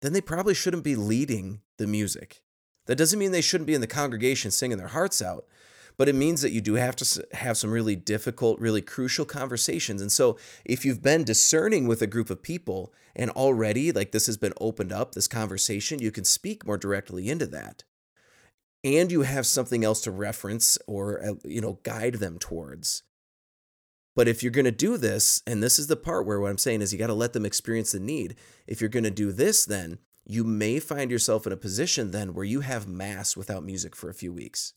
then 0.02 0.12
they 0.12 0.20
probably 0.20 0.54
shouldn't 0.54 0.84
be 0.84 0.96
leading 0.96 1.60
the 1.78 1.86
music. 1.86 2.42
That 2.86 2.96
doesn't 2.96 3.18
mean 3.18 3.32
they 3.32 3.40
shouldn't 3.40 3.66
be 3.66 3.74
in 3.74 3.80
the 3.80 3.86
congregation 3.86 4.50
singing 4.50 4.78
their 4.78 4.88
hearts 4.88 5.22
out, 5.22 5.46
but 5.96 6.08
it 6.08 6.14
means 6.14 6.42
that 6.42 6.52
you 6.52 6.60
do 6.60 6.74
have 6.74 6.96
to 6.96 7.26
have 7.32 7.56
some 7.56 7.70
really 7.70 7.96
difficult, 7.96 8.58
really 8.60 8.82
crucial 8.82 9.24
conversations. 9.24 10.00
And 10.00 10.10
so, 10.10 10.36
if 10.64 10.84
you've 10.84 11.02
been 11.02 11.24
discerning 11.24 11.86
with 11.86 12.02
a 12.02 12.06
group 12.06 12.30
of 12.30 12.42
people 12.42 12.92
and 13.14 13.30
already 13.30 13.92
like 13.92 14.12
this 14.12 14.26
has 14.26 14.36
been 14.36 14.54
opened 14.60 14.92
up, 14.92 15.14
this 15.14 15.28
conversation, 15.28 16.00
you 16.00 16.10
can 16.10 16.24
speak 16.24 16.66
more 16.66 16.78
directly 16.78 17.30
into 17.30 17.46
that. 17.46 17.84
And 18.82 19.10
you 19.10 19.22
have 19.22 19.46
something 19.46 19.84
else 19.84 20.02
to 20.02 20.10
reference 20.10 20.76
or 20.86 21.24
uh, 21.24 21.34
you 21.44 21.60
know 21.60 21.78
guide 21.84 22.14
them 22.14 22.38
towards. 22.38 23.02
But 24.16 24.28
if 24.28 24.42
you're 24.42 24.52
going 24.52 24.64
to 24.64 24.70
do 24.70 24.96
this, 24.96 25.42
and 25.46 25.62
this 25.62 25.78
is 25.78 25.88
the 25.88 25.96
part 25.96 26.26
where 26.26 26.40
what 26.40 26.50
I'm 26.50 26.58
saying 26.58 26.82
is 26.82 26.92
you 26.92 26.98
got 26.98 27.08
to 27.08 27.14
let 27.14 27.32
them 27.32 27.44
experience 27.44 27.92
the 27.92 28.00
need. 28.00 28.36
If 28.66 28.80
you're 28.80 28.90
going 28.90 29.04
to 29.04 29.10
do 29.10 29.32
this, 29.32 29.64
then 29.64 29.98
you 30.24 30.44
may 30.44 30.78
find 30.78 31.10
yourself 31.10 31.46
in 31.46 31.52
a 31.52 31.56
position 31.56 32.10
then 32.10 32.32
where 32.32 32.44
you 32.44 32.60
have 32.60 32.88
mass 32.88 33.36
without 33.36 33.64
music 33.64 33.96
for 33.96 34.08
a 34.08 34.14
few 34.14 34.32
weeks. 34.32 34.72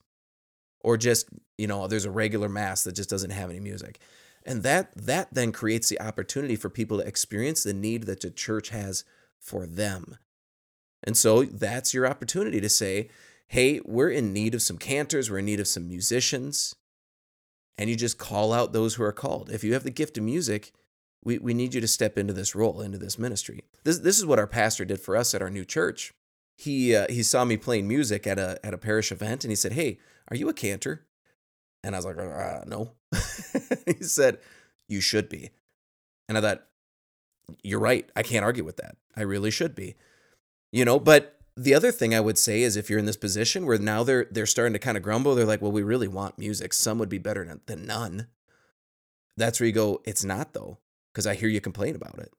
Or 0.88 0.98
just, 0.98 1.28
you 1.58 1.68
know, 1.68 1.88
there's 1.88 2.06
a 2.06 2.12
regular 2.12 2.48
mass 2.48 2.84
that 2.84 2.96
just 2.96 3.10
doesn't 3.10 3.32
have 3.32 3.50
any 3.50 3.60
music. 3.60 4.00
And 4.46 4.64
that 4.64 4.96
that 4.96 5.28
then 5.34 5.52
creates 5.52 5.90
the 5.90 6.00
opportunity 6.00 6.56
for 6.56 6.70
people 6.70 6.98
to 6.98 7.08
experience 7.08 7.64
the 7.64 7.74
need 7.74 8.04
that 8.04 8.22
the 8.22 8.32
church 8.32 8.70
has 8.70 9.04
for 9.40 9.66
them. 9.66 10.18
And 11.04 11.18
so 11.18 11.44
that's 11.44 11.94
your 11.94 12.08
opportunity 12.08 12.62
to 12.62 12.70
say, 12.70 13.10
hey, 13.48 13.82
we're 13.84 14.10
in 14.10 14.32
need 14.32 14.56
of 14.56 14.62
some 14.62 14.78
cantors, 14.78 15.30
we're 15.30 15.40
in 15.40 15.46
need 15.46 15.60
of 15.60 15.68
some 15.68 15.88
musicians 15.88 16.76
and 17.78 17.90
you 17.90 17.96
just 17.96 18.18
call 18.18 18.54
out 18.54 18.74
those 18.74 18.96
who 18.96 19.04
are 19.04 19.12
called. 19.12 19.52
If 19.52 19.64
you 19.64 19.74
have 19.74 19.84
the 19.84 19.92
gift 19.92 20.18
of 20.18 20.24
music, 20.24 20.74
we, 21.24 21.38
we 21.38 21.54
need 21.54 21.74
you 21.74 21.82
to 21.82 21.88
step 21.88 22.18
into 22.18 22.34
this 22.34 22.56
role, 22.56 22.82
into 22.82 22.98
this 22.98 23.20
ministry. 23.20 23.64
This, 23.84 24.00
this 24.00 24.18
is 24.18 24.26
what 24.26 24.40
our 24.40 24.48
pastor 24.48 24.86
did 24.86 25.00
for 25.00 25.16
us 25.16 25.36
at 25.36 25.42
our 25.42 25.50
new 25.50 25.66
church. 25.66 26.14
He, 26.56 26.96
uh, 26.96 27.06
he 27.10 27.22
saw 27.22 27.46
me 27.46 27.58
playing 27.58 27.88
music 27.88 28.26
at 28.26 28.40
a, 28.40 28.60
at 28.64 28.74
a 28.74 28.80
parish 28.80 29.12
event 29.12 29.44
and 29.44 29.52
he 29.52 29.56
said, 29.56 29.74
Hey, 29.74 30.00
are 30.30 30.36
you 30.36 30.50
a 30.50 30.54
cantor? 30.54 31.06
And 31.84 31.96
I 31.96 32.00
was 32.00 32.06
like, 32.06 32.18
uh, 32.18 32.64
No. 32.66 32.92
he 33.86 34.04
said, 34.04 34.40
You 34.88 35.02
should 35.02 35.30
be. 35.30 35.52
And 36.28 36.38
I 36.38 36.42
thought, 36.42 36.66
You're 37.64 37.80
right. 37.80 38.10
I 38.16 38.24
can't 38.24 38.46
argue 38.46 38.64
with 38.64 38.78
that. 38.78 38.98
I 39.16 39.22
really 39.22 39.52
should 39.52 39.76
be. 39.76 39.96
You 40.72 40.86
know, 40.86 41.00
but 41.00 41.38
the 41.56 41.74
other 41.74 41.92
thing 41.92 42.14
I 42.14 42.20
would 42.20 42.38
say 42.38 42.62
is 42.62 42.76
if 42.78 42.90
you're 42.90 43.00
in 43.00 43.06
this 43.06 43.18
position 43.18 43.66
where 43.66 43.80
now 43.80 44.04
they're 44.04 44.28
they're 44.30 44.46
starting 44.46 44.74
to 44.74 44.80
kind 44.80 44.96
of 44.96 45.04
grumble, 45.04 45.34
they're 45.34 45.46
like, 45.46 45.62
"Well, 45.62 45.72
we 45.72 45.82
really 45.82 46.08
want 46.08 46.38
music. 46.38 46.72
Some 46.72 47.00
would 47.00 47.10
be 47.10 47.18
better 47.18 47.60
than 47.66 47.86
none." 47.86 48.28
That's 49.38 49.60
where 49.60 49.68
you 49.68 49.74
go, 49.74 50.02
"It's 50.06 50.24
not 50.24 50.54
though," 50.54 50.78
because 51.12 51.26
I 51.26 51.34
hear 51.34 51.50
you 51.50 51.60
complain 51.60 51.96
about 51.96 52.20
it. 52.20 52.32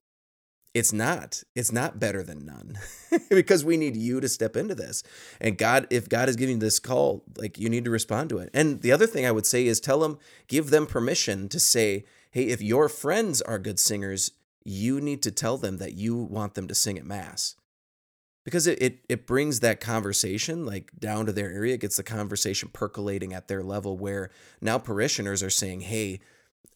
It's 0.74 0.92
not. 0.92 1.42
It's 1.54 1.72
not 1.72 1.98
better 1.98 2.22
than 2.22 2.44
none. 2.44 2.78
because 3.30 3.64
we 3.64 3.76
need 3.76 3.96
you 3.96 4.20
to 4.20 4.28
step 4.28 4.56
into 4.56 4.74
this. 4.74 5.02
And 5.40 5.56
God, 5.56 5.86
if 5.90 6.08
God 6.08 6.28
is 6.28 6.36
giving 6.36 6.56
you 6.56 6.60
this 6.60 6.78
call, 6.78 7.24
like 7.36 7.58
you 7.58 7.68
need 7.68 7.84
to 7.84 7.90
respond 7.90 8.30
to 8.30 8.38
it. 8.38 8.50
And 8.52 8.82
the 8.82 8.92
other 8.92 9.06
thing 9.06 9.26
I 9.26 9.32
would 9.32 9.46
say 9.46 9.66
is 9.66 9.80
tell 9.80 10.00
them, 10.00 10.18
give 10.46 10.70
them 10.70 10.86
permission 10.86 11.48
to 11.48 11.58
say, 11.58 12.04
"Hey, 12.30 12.44
if 12.44 12.60
your 12.60 12.88
friends 12.88 13.40
are 13.42 13.58
good 13.58 13.78
singers, 13.78 14.32
you 14.64 15.00
need 15.00 15.22
to 15.22 15.30
tell 15.30 15.56
them 15.56 15.78
that 15.78 15.94
you 15.94 16.16
want 16.16 16.54
them 16.54 16.68
to 16.68 16.74
sing 16.74 16.98
at 16.98 17.06
mass." 17.06 17.56
because 18.48 18.66
it, 18.66 18.80
it 18.80 19.00
it 19.10 19.26
brings 19.26 19.60
that 19.60 19.78
conversation 19.78 20.64
like 20.64 20.90
down 20.98 21.26
to 21.26 21.32
their 21.32 21.52
area 21.52 21.74
it 21.74 21.82
gets 21.82 21.98
the 21.98 22.02
conversation 22.02 22.70
percolating 22.72 23.34
at 23.34 23.46
their 23.46 23.62
level 23.62 23.98
where 23.98 24.30
now 24.62 24.78
parishioners 24.78 25.42
are 25.42 25.50
saying 25.50 25.82
hey 25.82 26.18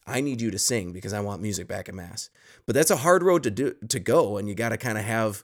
i 0.07 0.21
need 0.21 0.41
you 0.41 0.51
to 0.51 0.59
sing 0.59 0.91
because 0.91 1.13
i 1.13 1.19
want 1.19 1.41
music 1.41 1.67
back 1.67 1.89
at 1.89 1.95
mass 1.95 2.29
but 2.65 2.75
that's 2.75 2.91
a 2.91 2.97
hard 2.97 3.23
road 3.23 3.43
to 3.43 3.51
do 3.51 3.75
to 3.87 3.99
go 3.99 4.37
and 4.37 4.47
you 4.47 4.55
got 4.55 4.69
to 4.69 4.77
kind 4.77 4.97
of 4.97 5.03
have 5.03 5.43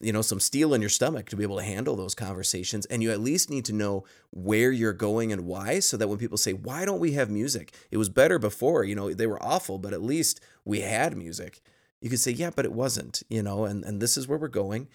you 0.00 0.12
know 0.12 0.22
some 0.22 0.38
steel 0.38 0.74
in 0.74 0.80
your 0.80 0.90
stomach 0.90 1.28
to 1.28 1.36
be 1.36 1.42
able 1.42 1.56
to 1.56 1.64
handle 1.64 1.96
those 1.96 2.14
conversations 2.14 2.86
and 2.86 3.02
you 3.02 3.10
at 3.10 3.20
least 3.20 3.50
need 3.50 3.64
to 3.64 3.72
know 3.72 4.04
where 4.30 4.70
you're 4.70 4.92
going 4.92 5.32
and 5.32 5.44
why 5.44 5.80
so 5.80 5.96
that 5.96 6.08
when 6.08 6.18
people 6.18 6.38
say 6.38 6.52
why 6.52 6.84
don't 6.84 7.00
we 7.00 7.12
have 7.12 7.28
music 7.28 7.74
it 7.90 7.96
was 7.96 8.08
better 8.08 8.38
before 8.38 8.84
you 8.84 8.94
know 8.94 9.12
they 9.12 9.26
were 9.26 9.42
awful 9.42 9.78
but 9.78 9.92
at 9.92 10.02
least 10.02 10.40
we 10.64 10.80
had 10.80 11.16
music 11.16 11.60
you 12.00 12.08
could 12.08 12.20
say 12.20 12.30
yeah 12.30 12.50
but 12.54 12.64
it 12.64 12.72
wasn't 12.72 13.22
you 13.28 13.42
know 13.42 13.64
and 13.64 13.84
and 13.84 14.00
this 14.00 14.16
is 14.16 14.28
where 14.28 14.38
we're 14.38 14.48
going 14.48 14.86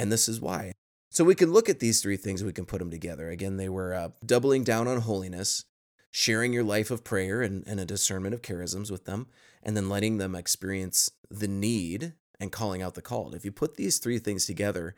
and 0.00 0.10
this 0.10 0.28
is 0.28 0.40
why. 0.40 0.72
So 1.10 1.24
we 1.24 1.34
can 1.34 1.52
look 1.52 1.68
at 1.68 1.78
these 1.78 2.00
three 2.00 2.16
things, 2.16 2.42
we 2.42 2.52
can 2.52 2.64
put 2.64 2.78
them 2.78 2.90
together. 2.90 3.28
Again, 3.28 3.58
they 3.58 3.68
were 3.68 3.92
uh, 3.92 4.08
doubling 4.24 4.64
down 4.64 4.88
on 4.88 5.00
holiness, 5.02 5.64
sharing 6.10 6.52
your 6.52 6.64
life 6.64 6.90
of 6.90 7.04
prayer 7.04 7.40
and, 7.42 7.64
and 7.66 7.78
a 7.78 7.84
discernment 7.84 8.34
of 8.34 8.42
charisms 8.42 8.90
with 8.90 9.04
them, 9.04 9.26
and 9.62 9.76
then 9.76 9.88
letting 9.88 10.18
them 10.18 10.34
experience 10.34 11.10
the 11.30 11.48
need 11.48 12.14
and 12.40 12.50
calling 12.50 12.82
out 12.82 12.94
the 12.94 13.02
called. 13.02 13.34
If 13.34 13.44
you 13.44 13.52
put 13.52 13.76
these 13.76 13.98
three 13.98 14.18
things 14.18 14.46
together, 14.46 14.94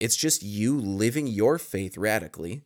it's 0.00 0.16
just 0.16 0.42
you 0.42 0.78
living 0.78 1.26
your 1.26 1.58
faith 1.58 1.96
radically. 1.96 2.62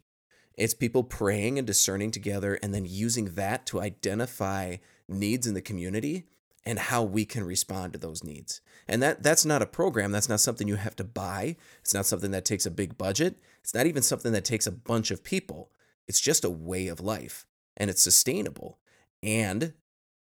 It's 0.54 0.74
people 0.74 1.04
praying 1.04 1.58
and 1.58 1.66
discerning 1.66 2.10
together 2.10 2.58
and 2.62 2.74
then 2.74 2.84
using 2.86 3.34
that 3.34 3.66
to 3.66 3.80
identify 3.80 4.76
needs 5.08 5.46
in 5.46 5.54
the 5.54 5.62
community 5.62 6.24
and 6.66 6.78
how 6.78 7.02
we 7.02 7.24
can 7.24 7.44
respond 7.44 7.92
to 7.92 7.98
those 7.98 8.24
needs. 8.24 8.60
And 8.86 9.02
that 9.02 9.22
that's 9.22 9.44
not 9.44 9.62
a 9.62 9.66
program, 9.66 10.12
that's 10.12 10.28
not 10.28 10.40
something 10.40 10.68
you 10.68 10.76
have 10.76 10.96
to 10.96 11.04
buy. 11.04 11.56
It's 11.80 11.94
not 11.94 12.04
something 12.04 12.32
that 12.32 12.44
takes 12.44 12.66
a 12.66 12.70
big 12.70 12.98
budget. 12.98 13.36
It's 13.62 13.74
not 13.74 13.86
even 13.86 14.02
something 14.02 14.32
that 14.32 14.44
takes 14.44 14.66
a 14.66 14.72
bunch 14.72 15.10
of 15.10 15.24
people. 15.24 15.70
It's 16.06 16.20
just 16.20 16.44
a 16.44 16.50
way 16.50 16.88
of 16.88 17.00
life 17.00 17.46
and 17.80 17.88
it's 17.88 18.02
sustainable. 18.02 18.78
And 19.22 19.72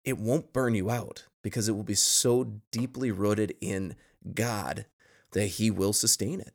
it 0.04 0.18
won't 0.18 0.52
burn 0.52 0.74
you 0.74 0.90
out 0.90 1.26
because 1.44 1.70
it 1.70 1.74
will 1.74 1.84
be 1.84 1.96
so 1.96 2.60
deeply 2.72 3.12
rooted 3.12 3.56
in 3.62 3.96
God 4.34 4.88
that 5.32 5.46
he 5.46 5.70
will 5.70 5.94
sustain 5.94 6.42
it. 6.42 6.54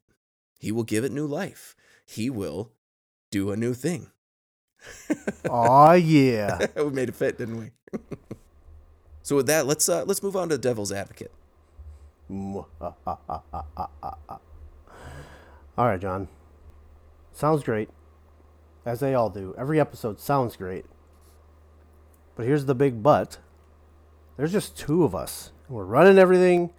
He 0.58 0.72
will 0.72 0.82
give 0.82 1.04
it 1.04 1.12
new 1.12 1.26
life. 1.26 1.76
He 2.04 2.28
will 2.28 2.72
do 3.30 3.52
a 3.52 3.56
new 3.56 3.72
thing. 3.72 4.10
Aw, 5.48 5.92
yeah. 5.92 6.66
we 6.76 6.90
made 6.90 7.08
it 7.08 7.14
fit, 7.14 7.38
didn't 7.38 7.58
we? 7.58 7.70
So 9.22 9.36
with 9.36 9.46
that, 9.46 9.66
let's 9.66 9.88
uh, 9.88 10.02
let's 10.06 10.22
move 10.22 10.34
on 10.34 10.48
to 10.48 10.56
the 10.56 10.60
Devil's 10.60 10.90
Advocate. 10.90 11.30
All 12.30 12.66
right, 15.76 16.00
John. 16.00 16.26
Sounds 17.32 17.62
great. 17.62 17.90
As 18.84 19.00
they 19.00 19.14
all 19.14 19.30
do. 19.30 19.54
Every 19.58 19.78
episode 19.78 20.18
sounds 20.18 20.56
great. 20.56 20.86
But 22.34 22.46
here's 22.46 22.64
the 22.64 22.74
big 22.74 23.02
but. 23.02 23.38
There's 24.36 24.52
just 24.52 24.76
two 24.76 25.04
of 25.04 25.14
us. 25.14 25.52
We're 25.68 25.84
running 25.84 26.18
everything. 26.18 26.70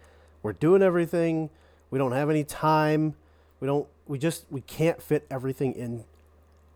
We're 0.41 0.53
doing 0.53 0.81
everything. 0.81 1.49
We 1.91 1.99
don't 1.99 2.13
have 2.13 2.29
any 2.29 2.43
time. 2.43 3.15
We 3.59 3.67
don't 3.67 3.87
we 4.07 4.17
just 4.17 4.45
we 4.49 4.61
can't 4.61 5.01
fit 5.01 5.27
everything 5.29 5.73
in 5.73 6.03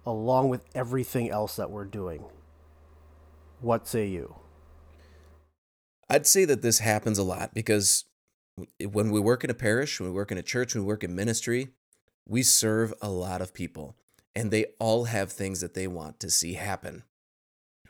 along 0.06 0.50
with 0.50 0.64
everything 0.76 1.30
else 1.30 1.56
that 1.56 1.72
we're 1.72 1.86
doing. 1.86 2.24
What 3.60 3.88
say 3.88 4.08
you? 4.08 4.36
I'd 6.08 6.28
say 6.28 6.46
that 6.46 6.62
this 6.62 6.80
happens 6.80 7.18
a 7.18 7.24
lot 7.24 7.54
because 7.54 8.06
when 8.80 9.10
we 9.10 9.20
work 9.20 9.44
in 9.44 9.50
a 9.50 9.56
parish, 9.56 10.00
when 10.00 10.10
we 10.10 10.16
work 10.16 10.32
in 10.32 10.38
a 10.38 10.44
church, 10.44 10.76
when 10.76 10.84
we 10.84 10.88
work 10.88 11.04
in 11.04 11.16
ministry, 11.16 11.70
we 12.28 12.44
serve 12.44 12.94
a 13.02 13.10
lot 13.10 13.42
of 13.42 13.54
people 13.54 13.96
and 14.36 14.52
they 14.52 14.66
all 14.80 15.06
have 15.06 15.32
things 15.32 15.62
that 15.62 15.74
they 15.74 15.88
want 15.88 16.20
to 16.20 16.30
see 16.30 16.54
happen. 16.54 17.04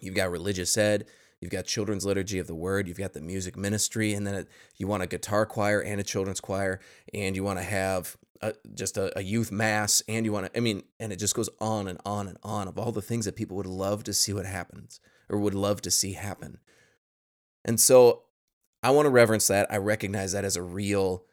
You've 0.01 0.15
got 0.15 0.31
religious 0.31 0.77
ed, 0.77 1.05
you've 1.41 1.51
got 1.51 1.65
children's 1.65 2.05
liturgy 2.05 2.39
of 2.39 2.47
the 2.47 2.55
word, 2.55 2.87
you've 2.87 2.97
got 2.97 3.13
the 3.13 3.21
music 3.21 3.57
ministry, 3.57 4.13
and 4.13 4.25
then 4.25 4.45
you 4.77 4.87
want 4.87 5.03
a 5.03 5.07
guitar 5.07 5.45
choir 5.45 5.81
and 5.81 5.99
a 5.99 6.03
children's 6.03 6.41
choir, 6.41 6.79
and 7.13 7.35
you 7.35 7.43
want 7.43 7.59
to 7.59 7.65
have 7.65 8.15
a, 8.41 8.53
just 8.73 8.97
a, 8.97 9.17
a, 9.17 9.21
youth 9.21 9.51
mass, 9.51 10.03
and 10.07 10.25
you 10.25 10.31
want 10.31 10.45
to, 10.45 10.57
I 10.57 10.61
mean, 10.61 10.83
and 10.99 11.11
it 11.11 11.17
just 11.17 11.35
goes 11.35 11.49
on 11.59 11.87
and 11.87 11.99
on 12.05 12.27
and 12.27 12.37
on 12.43 12.67
of 12.67 12.77
all 12.77 12.91
the 12.91 13.01
things 13.01 13.25
that 13.25 13.35
people 13.35 13.57
would 13.57 13.65
love 13.65 14.03
to 14.03 14.13
see 14.13 14.33
what 14.33 14.45
happens 14.45 14.99
or 15.29 15.39
would 15.39 15.55
love 15.55 15.81
to 15.81 15.91
see 15.91 16.13
happen. 16.13 16.59
And 17.63 17.79
so 17.79 18.23
I 18.83 18.91
want 18.91 19.07
to 19.07 19.11
reverence 19.11 19.47
that. 19.47 19.71
I 19.71 19.77
recognize 19.77 20.33
that 20.33 20.45
as 20.45 20.55
a 20.55 20.61
real 20.61 21.25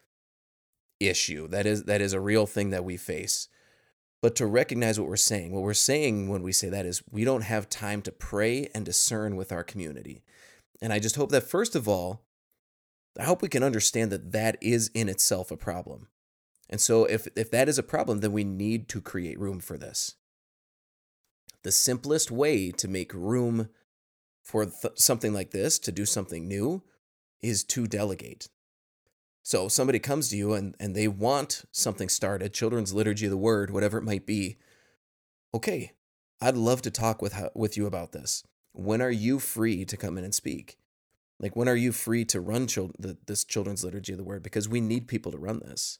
issue. 0.99 1.47
That 1.47 1.65
is 1.65 1.83
that 1.83 2.01
is 2.01 2.13
a 2.13 2.19
real 2.19 2.47
thing 2.47 2.71
that 2.71 2.83
we 2.83 2.97
face. 2.97 3.47
But 4.23 4.37
to 4.37 4.45
recognize 4.45 4.97
what 4.97 5.09
we're 5.09 5.17
saying, 5.17 5.51
what 5.51 5.63
we're 5.63 5.73
saying 5.73 6.29
when 6.29 6.43
we 6.43 6.53
say 6.53 6.69
that 6.69 6.85
is 6.85 7.03
we 7.11 7.25
don't 7.25 7.41
have 7.41 7.67
time 7.67 8.01
to 8.03 8.11
pray 8.13 8.69
and 8.73 8.85
discern 8.85 9.35
with 9.35 9.51
our 9.51 9.65
community. 9.65 10.23
And 10.81 10.93
I 10.93 10.99
just 10.99 11.17
hope 11.17 11.29
that 11.31 11.43
first 11.43 11.75
of 11.75 11.89
all, 11.89 12.21
I 13.19 13.23
hope 13.23 13.41
we 13.41 13.49
can 13.49 13.63
understand 13.63 14.13
that 14.13 14.31
that 14.31 14.57
is 14.61 14.89
in 14.93 15.09
itself 15.09 15.51
a 15.51 15.57
problem. 15.57 16.07
And 16.69 16.79
so 16.79 17.03
if 17.03 17.27
if 17.35 17.51
that 17.51 17.67
is 17.67 17.77
a 17.77 17.83
problem, 17.83 18.21
then 18.21 18.31
we 18.31 18.45
need 18.45 18.87
to 18.89 19.01
create 19.01 19.37
room 19.37 19.59
for 19.59 19.77
this. 19.77 20.15
The 21.63 21.73
simplest 21.73 22.31
way 22.31 22.71
to 22.71 22.87
make 22.87 23.13
room 23.13 23.67
for 24.41 24.67
th- 24.67 24.93
something 24.95 25.33
like 25.33 25.51
this, 25.51 25.77
to 25.79 25.91
do 25.91 26.05
something 26.05 26.47
new, 26.47 26.81
is 27.41 27.65
to 27.65 27.87
delegate. 27.87 28.47
So 29.43 29.67
somebody 29.67 29.99
comes 29.99 30.29
to 30.29 30.37
you 30.37 30.53
and, 30.53 30.73
and 30.79 30.95
they 30.95 31.09
want 31.09 31.65
something 31.71 32.07
started, 32.07 32.53
children's 32.53 32.93
liturgy 32.93 33.25
of 33.25 33.31
the 33.31 33.37
word, 33.37 33.71
whatever 33.71 33.97
it 33.97 34.03
might 34.03 34.25
be. 34.25 34.57
Okay, 35.53 35.91
I'd 36.41 36.55
love 36.55 36.81
to 36.83 36.91
talk 36.91 37.21
with 37.21 37.35
with 37.53 37.77
you 37.77 37.85
about 37.85 38.13
this. 38.13 38.43
When 38.71 39.01
are 39.01 39.11
you 39.11 39.39
free 39.39 39.85
to 39.85 39.97
come 39.97 40.17
in 40.17 40.23
and 40.23 40.33
speak? 40.33 40.77
Like 41.39 41.57
when 41.57 41.67
are 41.67 41.75
you 41.75 41.91
free 41.91 42.23
to 42.25 42.39
run 42.39 42.67
children 42.67 42.95
the, 42.97 43.17
this 43.27 43.43
children's 43.43 43.83
liturgy 43.83 44.13
of 44.13 44.17
the 44.17 44.23
word? 44.23 44.43
Because 44.43 44.69
we 44.69 44.79
need 44.79 45.07
people 45.07 45.31
to 45.33 45.37
run 45.37 45.59
this. 45.59 45.99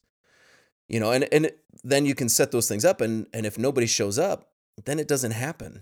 You 0.87 1.01
know, 1.01 1.11
and 1.11 1.27
and 1.33 1.51
then 1.83 2.05
you 2.05 2.15
can 2.15 2.29
set 2.29 2.51
those 2.51 2.67
things 2.67 2.85
up, 2.85 3.01
and 3.01 3.27
and 3.33 3.45
if 3.45 3.57
nobody 3.57 3.87
shows 3.87 4.17
up, 4.17 4.51
then 4.85 4.99
it 4.99 5.07
doesn't 5.07 5.31
happen. 5.31 5.81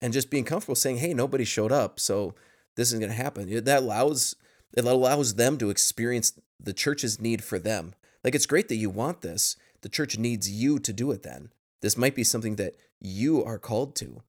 And 0.00 0.12
just 0.12 0.30
being 0.30 0.44
comfortable 0.44 0.74
saying, 0.74 0.96
"Hey, 0.96 1.14
nobody 1.14 1.44
showed 1.44 1.72
up, 1.72 2.00
so 2.00 2.34
this 2.74 2.88
isn't 2.88 3.00
going 3.00 3.10
to 3.10 3.16
happen." 3.16 3.64
That 3.64 3.82
allows 3.82 4.34
it 4.74 4.84
allows 4.84 5.34
them 5.34 5.58
to 5.58 5.70
experience 5.70 6.32
the 6.58 6.72
church's 6.72 7.20
need 7.20 7.42
for 7.42 7.58
them. 7.58 7.94
Like 8.24 8.34
it's 8.34 8.46
great 8.46 8.68
that 8.68 8.76
you 8.76 8.90
want 8.90 9.20
this. 9.20 9.56
The 9.82 9.88
church 9.88 10.18
needs 10.18 10.50
you 10.50 10.78
to 10.78 10.92
do 10.92 11.10
it 11.10 11.22
then. 11.22 11.50
This 11.80 11.96
might 11.96 12.14
be 12.14 12.24
something 12.24 12.56
that 12.56 12.76
you 13.00 13.44
are 13.44 13.58
called 13.58 13.96
to. 13.96 14.22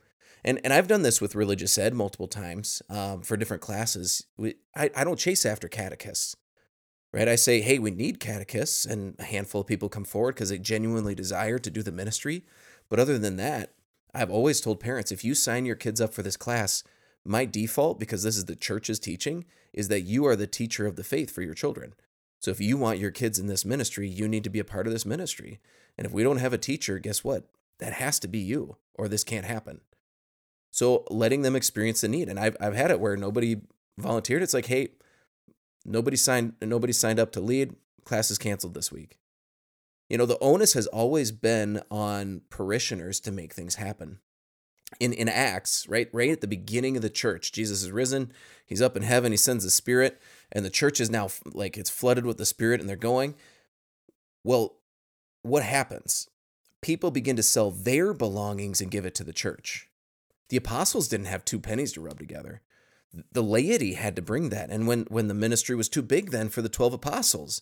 And, 0.44 0.60
and 0.64 0.74
I've 0.74 0.88
done 0.88 1.04
this 1.04 1.22
with 1.22 1.36
religious 1.36 1.78
ed 1.78 1.94
multiple 1.94 2.28
times 2.28 2.82
um, 2.90 3.22
for 3.22 3.38
different 3.38 3.62
classes. 3.62 4.26
We, 4.36 4.56
I, 4.76 4.90
I 4.96 5.04
don't 5.04 5.20
chase 5.20 5.46
after 5.46 5.68
catechists, 5.68 6.36
right? 7.14 7.30
I 7.30 7.36
say, 7.36 7.62
hey, 7.62 7.80
we 7.80 7.92
need 7.92 8.20
catechists, 8.20 8.84
and 8.86 9.16
a 9.20 9.24
handful 9.24 9.62
of 9.62 9.68
people 9.68 9.88
come 9.88 10.04
forward 10.04 10.36
because 10.36 10.50
they 10.50 10.58
genuinely 10.58 11.16
desire 11.16 11.60
to 11.60 11.70
do 11.70 11.82
the 11.82 11.94
ministry. 11.94 12.44
But 12.90 13.00
other 13.00 13.18
than 13.18 13.38
that, 13.38 13.74
I've 14.14 14.32
always 14.32 14.60
told 14.60 14.80
parents 14.80 15.12
if 15.12 15.24
you 15.24 15.34
sign 15.34 15.66
your 15.66 15.76
kids 15.76 16.02
up 16.02 16.14
for 16.14 16.24
this 16.24 16.38
class, 16.38 16.84
my 17.26 17.46
default, 17.46 18.00
because 18.00 18.24
this 18.24 18.38
is 18.38 18.46
the 18.46 18.56
church's 18.56 19.00
teaching, 19.00 19.46
is 19.74 19.88
that 19.88 20.02
you 20.02 20.26
are 20.26 20.36
the 20.36 20.48
teacher 20.48 20.86
of 20.86 20.96
the 20.96 21.04
faith 21.04 21.32
for 21.32 21.42
your 21.42 21.54
children. 21.54 21.94
So 22.40 22.52
if 22.52 22.60
you 22.60 22.78
want 22.78 23.00
your 23.00 23.12
kids 23.12 23.40
in 23.40 23.48
this 23.48 23.64
ministry, 23.64 24.08
you 24.08 24.28
need 24.28 24.44
to 24.44 24.50
be 24.50 24.60
a 24.60 24.66
part 24.66 24.86
of 24.86 24.94
this 24.94 25.06
ministry. 25.06 25.60
And 25.98 26.06
if 26.06 26.12
we 26.12 26.24
don't 26.24 26.38
have 26.38 26.54
a 26.54 26.58
teacher, 26.58 27.00
guess 27.00 27.24
what? 27.24 27.48
That 27.80 27.94
has 27.94 28.20
to 28.20 28.28
be 28.28 28.40
you, 28.40 28.78
or 28.94 29.08
this 29.08 29.24
can't 29.24 29.46
happen. 29.46 29.82
So 30.72 31.06
letting 31.10 31.44
them 31.44 31.56
experience 31.56 32.02
the 32.02 32.08
need. 32.08 32.28
And 32.28 32.40
I've, 32.40 32.58
I've 32.60 32.76
had 32.76 32.92
it 32.92 33.00
where 33.00 33.16
nobody 33.16 33.62
volunteered. 33.98 34.42
It's 34.42 34.54
like, 34.54 34.66
hey, 34.66 34.90
nobody 35.86 36.18
signed 36.18 36.54
nobody 36.62 36.94
signed 36.94 37.20
up 37.20 37.32
to 37.34 37.40
lead. 37.40 37.76
Class 38.04 38.32
is 38.32 38.38
canceled 38.38 38.74
this 38.74 38.92
week. 38.92 39.20
You 40.10 40.18
know, 40.18 40.26
the 40.26 40.40
onus 40.40 40.74
has 40.74 40.88
always 40.88 41.32
been 41.32 41.82
on 41.90 42.42
parishioners 42.50 43.20
to 43.22 43.32
make 43.32 43.54
things 43.54 43.76
happen 43.76 44.20
in, 45.00 45.14
in 45.14 45.30
Acts, 45.30 45.88
right? 45.88 46.10
Right 46.12 46.30
at 46.30 46.42
the 46.42 46.48
beginning 46.48 46.96
of 46.96 47.02
the 47.02 47.10
church, 47.10 47.52
Jesus 47.52 47.84
is 47.84 47.92
risen, 47.92 48.32
he's 48.66 48.82
up 48.82 48.96
in 48.96 49.04
heaven, 49.04 49.32
he 49.32 49.38
sends 49.38 49.64
the 49.64 49.70
Spirit, 49.70 50.22
and 50.52 50.64
the 50.64 50.70
church 50.70 51.00
is 51.00 51.10
now 51.10 51.30
like 51.54 51.78
it's 51.78 51.90
flooded 51.90 52.26
with 52.26 52.38
the 52.38 52.46
Spirit 52.46 52.80
and 52.80 52.90
they're 52.90 52.96
going. 52.96 53.36
Well, 54.44 54.78
what 55.42 55.64
happens? 55.64 56.30
People 56.82 57.12
begin 57.12 57.36
to 57.36 57.44
sell 57.44 57.72
their 57.72 58.14
belongings 58.14 58.82
and 58.82 58.92
give 58.92 59.06
it 59.06 59.16
to 59.16 59.24
the 59.24 59.34
church. 59.34 59.90
The 60.50 60.58
apostles 60.58 61.08
didn't 61.08 61.28
have 61.28 61.46
two 61.46 61.60
pennies 61.60 61.94
to 61.94 62.02
rub 62.02 62.20
together. 62.20 62.62
The 63.32 63.44
laity 63.44 63.94
had 63.94 64.16
to 64.16 64.22
bring 64.22 64.50
that. 64.50 64.70
And 64.70 64.88
when, 64.88 65.04
when 65.10 65.28
the 65.28 65.34
ministry 65.34 65.76
was 65.76 65.88
too 65.88 66.02
big 66.02 66.32
then 66.32 66.50
for 66.50 66.62
the 66.62 66.70
12 66.70 66.94
apostles, 66.94 67.62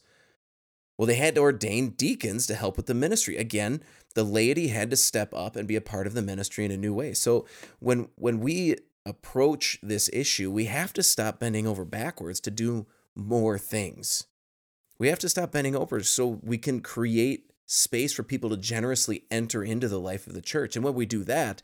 well, 0.97 1.07
they 1.07 1.15
had 1.15 1.35
to 1.35 1.41
ordain 1.41 1.89
deacons 1.91 2.45
to 2.47 2.55
help 2.55 2.77
with 2.77 2.85
the 2.85 2.93
ministry. 2.93 3.37
Again, 3.37 3.81
the 4.13 4.23
laity 4.23 4.67
had 4.67 4.89
to 4.91 4.97
step 4.97 5.33
up 5.33 5.55
and 5.55 5.67
be 5.67 5.75
a 5.75 5.81
part 5.81 6.05
of 6.05 6.13
the 6.13 6.21
ministry 6.21 6.65
in 6.65 6.71
a 6.71 6.77
new 6.77 6.93
way. 6.93 7.13
So 7.13 7.45
when 7.79 8.09
when 8.15 8.39
we 8.39 8.75
approach 9.05 9.79
this 9.81 10.09
issue, 10.13 10.51
we 10.51 10.65
have 10.65 10.93
to 10.93 11.03
stop 11.03 11.39
bending 11.39 11.65
over 11.65 11.85
backwards 11.85 12.39
to 12.41 12.51
do 12.51 12.85
more 13.15 13.57
things. 13.57 14.25
We 14.99 15.07
have 15.07 15.19
to 15.19 15.29
stop 15.29 15.51
bending 15.51 15.75
over 15.75 16.01
so 16.03 16.39
we 16.43 16.57
can 16.57 16.81
create 16.81 17.51
space 17.65 18.13
for 18.13 18.23
people 18.23 18.49
to 18.49 18.57
generously 18.57 19.23
enter 19.31 19.63
into 19.63 19.87
the 19.87 19.99
life 19.99 20.27
of 20.27 20.33
the 20.33 20.41
church. 20.41 20.75
And 20.75 20.85
when 20.85 20.93
we 20.93 21.05
do 21.05 21.23
that, 21.23 21.61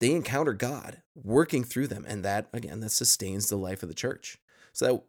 they 0.00 0.12
encounter 0.12 0.52
God 0.52 1.02
working 1.14 1.64
through 1.64 1.86
them. 1.86 2.04
And 2.06 2.24
that, 2.24 2.48
again, 2.52 2.80
that 2.80 2.90
sustains 2.90 3.48
the 3.48 3.56
life 3.56 3.82
of 3.82 3.88
the 3.88 3.94
church. 3.94 4.38
So 4.72 4.86
that, 4.86 5.02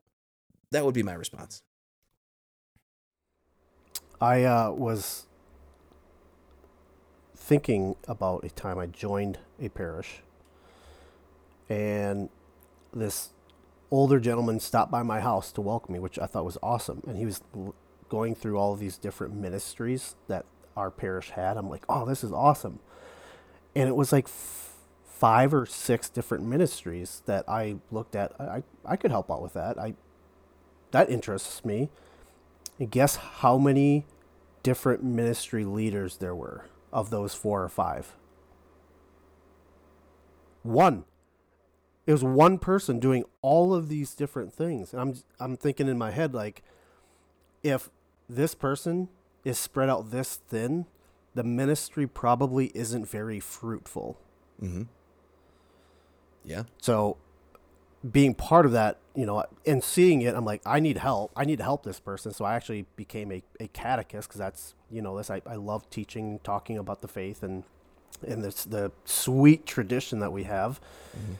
that 0.71 0.85
would 0.85 0.93
be 0.93 1.03
my 1.03 1.13
response. 1.13 1.63
I 4.19 4.43
uh, 4.43 4.71
was 4.71 5.27
thinking 7.35 7.95
about 8.07 8.43
a 8.43 8.49
time 8.49 8.79
I 8.79 8.87
joined 8.87 9.39
a 9.61 9.69
parish, 9.69 10.21
and 11.69 12.29
this 12.93 13.29
older 13.91 14.19
gentleman 14.19 14.59
stopped 14.59 14.91
by 14.91 15.03
my 15.03 15.19
house 15.19 15.51
to 15.53 15.61
welcome 15.61 15.93
me, 15.93 15.99
which 15.99 16.19
I 16.19 16.25
thought 16.25 16.45
was 16.45 16.57
awesome. 16.63 17.03
And 17.07 17.17
he 17.17 17.25
was 17.25 17.41
l- 17.55 17.75
going 18.09 18.35
through 18.35 18.57
all 18.57 18.73
of 18.73 18.79
these 18.79 18.97
different 18.97 19.35
ministries 19.35 20.15
that 20.27 20.45
our 20.75 20.91
parish 20.91 21.31
had. 21.31 21.57
I'm 21.57 21.69
like, 21.69 21.83
oh, 21.87 22.05
this 22.05 22.23
is 22.23 22.31
awesome. 22.31 22.79
And 23.75 23.87
it 23.87 23.95
was 23.95 24.11
like 24.11 24.25
f- 24.25 24.75
five 25.05 25.53
or 25.53 25.65
six 25.65 26.09
different 26.09 26.45
ministries 26.45 27.21
that 27.25 27.45
I 27.47 27.77
looked 27.91 28.15
at. 28.15 28.39
I, 28.39 28.63
I 28.85 28.95
could 28.95 29.11
help 29.11 29.31
out 29.31 29.41
with 29.41 29.53
that. 29.53 29.77
I 29.77 29.93
that 30.91 31.09
interests 31.09 31.65
me. 31.65 31.89
And 32.79 32.91
guess 32.91 33.15
how 33.15 33.57
many 33.57 34.05
different 34.63 35.03
ministry 35.03 35.65
leaders 35.65 36.17
there 36.17 36.35
were 36.35 36.65
of 36.91 37.09
those 37.09 37.33
four 37.33 37.63
or 37.63 37.69
five? 37.69 38.15
One. 40.63 41.05
It 42.05 42.11
was 42.13 42.23
one 42.23 42.57
person 42.57 42.99
doing 42.99 43.25
all 43.41 43.73
of 43.73 43.89
these 43.89 44.13
different 44.13 44.53
things. 44.53 44.93
And 44.93 45.01
I'm 45.01 45.13
I'm 45.39 45.57
thinking 45.57 45.87
in 45.87 45.97
my 45.97 46.11
head 46.11 46.33
like 46.33 46.63
if 47.63 47.89
this 48.29 48.55
person 48.55 49.09
is 49.43 49.57
spread 49.57 49.89
out 49.89 50.11
this 50.11 50.35
thin, 50.47 50.85
the 51.35 51.43
ministry 51.43 52.07
probably 52.07 52.67
isn't 52.73 53.07
very 53.07 53.39
fruitful. 53.39 54.17
Mm-hmm. 54.61 54.83
Yeah. 56.45 56.63
So 56.81 57.17
being 58.11 58.33
part 58.33 58.65
of 58.65 58.71
that, 58.73 58.99
you 59.15 59.25
know, 59.25 59.43
and 59.65 59.83
seeing 59.83 60.21
it, 60.21 60.35
I'm 60.35 60.45
like, 60.45 60.61
I 60.65 60.79
need 60.79 60.97
help. 60.97 61.31
I 61.35 61.45
need 61.45 61.57
to 61.57 61.63
help 61.63 61.83
this 61.83 61.99
person. 61.99 62.33
So 62.33 62.45
I 62.45 62.55
actually 62.55 62.85
became 62.95 63.31
a, 63.31 63.43
a 63.59 63.67
catechist 63.67 64.29
because 64.29 64.39
that's, 64.39 64.75
you 64.91 65.01
know, 65.01 65.17
this 65.17 65.29
I, 65.29 65.41
I 65.45 65.55
love 65.55 65.89
teaching, 65.89 66.39
talking 66.43 66.77
about 66.77 67.01
the 67.01 67.07
faith 67.07 67.43
and 67.43 67.63
and 68.27 68.43
this 68.43 68.63
the 68.63 68.91
sweet 69.05 69.65
tradition 69.65 70.19
that 70.19 70.31
we 70.31 70.43
have. 70.43 70.79
Mm-hmm. 71.15 71.33